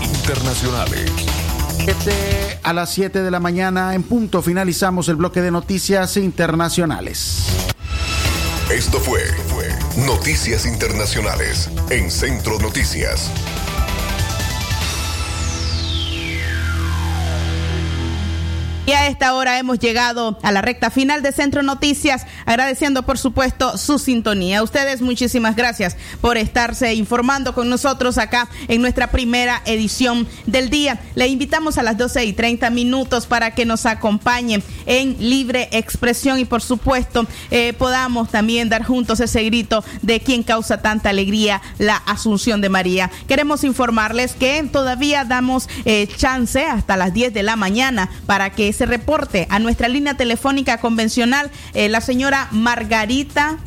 Internacionales. 0.01 1.11
A 2.63 2.71
las 2.71 2.93
7 2.93 3.23
de 3.23 3.31
la 3.31 3.41
mañana 3.41 3.93
en 3.93 4.03
punto 4.03 4.41
finalizamos 4.41 5.09
el 5.09 5.17
bloque 5.17 5.41
de 5.41 5.51
noticias 5.51 6.15
internacionales. 6.15 7.47
Esto 8.69 9.01
fue 9.01 9.19
Noticias 9.97 10.65
Internacionales 10.65 11.69
en 11.89 12.09
Centro 12.09 12.57
Noticias. 12.59 13.29
Y 18.91 18.93
a 18.93 19.07
esta 19.07 19.35
hora 19.35 19.57
hemos 19.57 19.79
llegado 19.79 20.37
a 20.43 20.51
la 20.51 20.61
recta 20.61 20.89
final 20.89 21.23
de 21.23 21.31
Centro 21.31 21.63
Noticias, 21.63 22.25
agradeciendo 22.45 23.03
por 23.03 23.17
supuesto 23.17 23.77
su 23.77 23.97
sintonía. 23.99 24.63
Ustedes 24.63 25.01
muchísimas 25.01 25.55
gracias 25.55 25.95
por 26.19 26.35
estarse 26.35 26.93
informando 26.93 27.55
con 27.55 27.69
nosotros 27.69 28.17
acá 28.17 28.49
en 28.67 28.81
nuestra 28.81 29.09
primera 29.09 29.61
edición 29.63 30.27
del 30.45 30.69
día. 30.69 30.99
Le 31.15 31.27
invitamos 31.27 31.77
a 31.77 31.83
las 31.83 31.97
12 31.97 32.25
y 32.25 32.33
30 32.33 32.69
minutos 32.69 33.27
para 33.27 33.51
que 33.51 33.63
nos 33.63 33.85
acompañen 33.85 34.61
en 34.85 35.15
libre 35.19 35.69
expresión 35.71 36.37
y 36.39 36.43
por 36.43 36.61
supuesto 36.61 37.25
eh, 37.49 37.71
podamos 37.71 38.29
también 38.29 38.67
dar 38.67 38.83
juntos 38.83 39.21
ese 39.21 39.41
grito 39.45 39.85
de 40.01 40.19
quien 40.19 40.43
causa 40.43 40.81
tanta 40.81 41.11
alegría, 41.11 41.61
la 41.77 41.95
Asunción 41.95 42.59
de 42.59 42.67
María. 42.67 43.09
Queremos 43.29 43.63
informarles 43.63 44.33
que 44.33 44.61
todavía 44.69 45.23
damos 45.23 45.69
eh, 45.85 46.09
chance 46.17 46.65
hasta 46.65 46.97
las 46.97 47.13
10 47.13 47.33
de 47.33 47.43
la 47.43 47.55
mañana 47.55 48.09
para 48.25 48.49
que 48.49 48.73
se 48.80 48.80
reporte 48.85 49.47
a 49.49 49.59
nuestra 49.59 49.87
línea 49.87 50.15
telefónica 50.15 50.79
convencional 50.79 51.51
eh, 51.73 51.89
la 51.89 52.01
señora 52.01 52.47
Margarita 52.51 53.57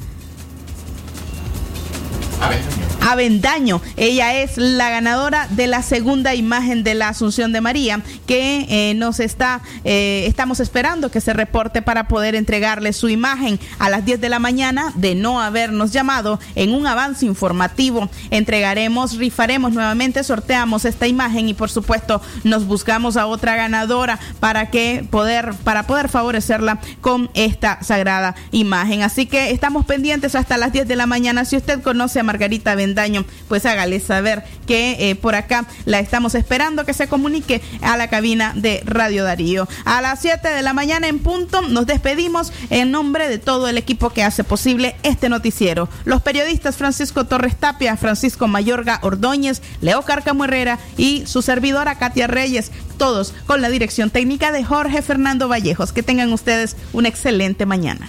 Avendaño. 3.05 3.83
Ella 3.97 4.41
es 4.41 4.57
la 4.57 4.89
ganadora 4.89 5.47
de 5.51 5.67
la 5.67 5.83
segunda 5.83 6.35
imagen 6.35 6.85
de 6.85 6.95
la 6.95 7.09
Asunción 7.09 7.53
de 7.53 7.61
María 7.61 8.01
que 8.27 8.67
eh, 8.69 8.95
nos 8.95 9.21
está, 9.21 9.61
eh, 9.85 10.25
estamos 10.27 10.59
esperando 10.59 11.11
que 11.11 11.21
se 11.21 11.35
reporte 11.35 11.83
para 11.83 12.09
poder 12.09 12.35
entregarle 12.35 12.95
su 12.95 13.11
imagen 13.11 13.61
a 13.79 13.91
las 13.91 14.07
10 14.07 14.23
de 14.23 14.29
la 14.31 14.39
mañana 14.39 14.93
de 14.95 15.15
no 15.15 15.41
habernos 15.41 15.93
llamado 15.93 16.41
en 16.55 16.73
un 16.73 16.87
avance 16.87 17.27
informativo. 17.27 18.09
Entregaremos, 18.31 19.19
rifaremos 19.19 19.73
nuevamente, 19.73 20.25
sorteamos 20.25 20.87
esta 20.87 21.07
imagen 21.07 21.49
y 21.49 21.55
por 21.55 21.71
supuesto 21.71 22.23
nos 22.43 22.67
buscamos 22.67 23.19
a 23.19 23.27
otra 23.27 23.55
ganadora 23.55 24.19
para 24.41 24.71
que 24.71 25.07
poder, 25.11 25.53
para 25.63 25.87
poder 25.87 26.09
favorecerla 26.09 26.81
con 27.03 27.31
esta 27.35 27.83
sagrada 27.83 28.35
imagen. 28.51 29.03
Así 29.03 29.27
que 29.27 29.51
estamos 29.51 29.85
pendientes 29.85 30.35
hasta 30.35 30.57
las 30.57 30.73
10 30.73 30.89
de 30.89 30.97
la 30.97 31.07
mañana. 31.07 31.45
Si 31.45 31.57
usted 31.57 31.83
conoce 31.83 32.21
a 32.21 32.23
Margarita 32.23 32.75
Vendaño, 32.95 33.25
pues 33.49 33.67
hágale 33.67 33.99
saber 33.99 34.45
que 34.69 35.11
eh, 35.11 35.17
por 35.17 35.35
acá 35.35 35.67
la 35.85 35.99
estamos 35.99 36.37
esperando 36.37 36.85
que 36.85 36.95
se 36.95 37.09
comunique 37.09 37.61
a 37.83 37.97
la 37.97 38.07
cabina 38.09 38.53
de 38.55 38.83
Radio 38.87 39.25
Darío. 39.25 39.67
A 39.85 40.01
las 40.01 40.21
7 40.21 40.49
de 40.49 40.63
la 40.63 40.73
mañana 40.73 41.09
en 41.09 41.19
punto 41.19 41.61
nos 41.63 41.87
despedimos 41.87 42.53
en 42.71 42.93
nombre 42.93 43.29
de 43.29 43.39
todo 43.39 43.67
el 43.67 43.79
equipo 43.79 44.11
que 44.11 44.23
hace 44.23 44.45
posible 44.45 44.95
este 45.03 45.29
noticiero. 45.29 45.89
Los 46.05 46.23
periodistas 46.23 46.77
Francisco 46.77 47.25
Torres 47.25 47.57
Tapia, 47.57 47.97
Francisco 47.97 48.47
Mayorga 48.47 49.01
Ordóñez, 49.03 49.61
Leo 49.81 50.03
Cárcamo 50.03 50.45
Herrera 50.45 50.79
y 50.97 51.25
su 51.27 51.43
servidora 51.43 51.99
Katia 51.99 52.29
Reyes, 52.29 52.71
todos 52.97 53.35
con 53.47 53.61
la 53.61 53.71
dirección 53.71 54.11
técnica 54.11 54.53
de 54.53 54.63
Jorge 54.63 55.03
Fernando 55.03 55.49
Vallejos. 55.49 55.93
Que 55.93 56.05
tengan 56.05 56.33
ustedes 56.33 56.77
una 56.93 57.09
excelente 57.09 57.67
mañana. 57.67 58.09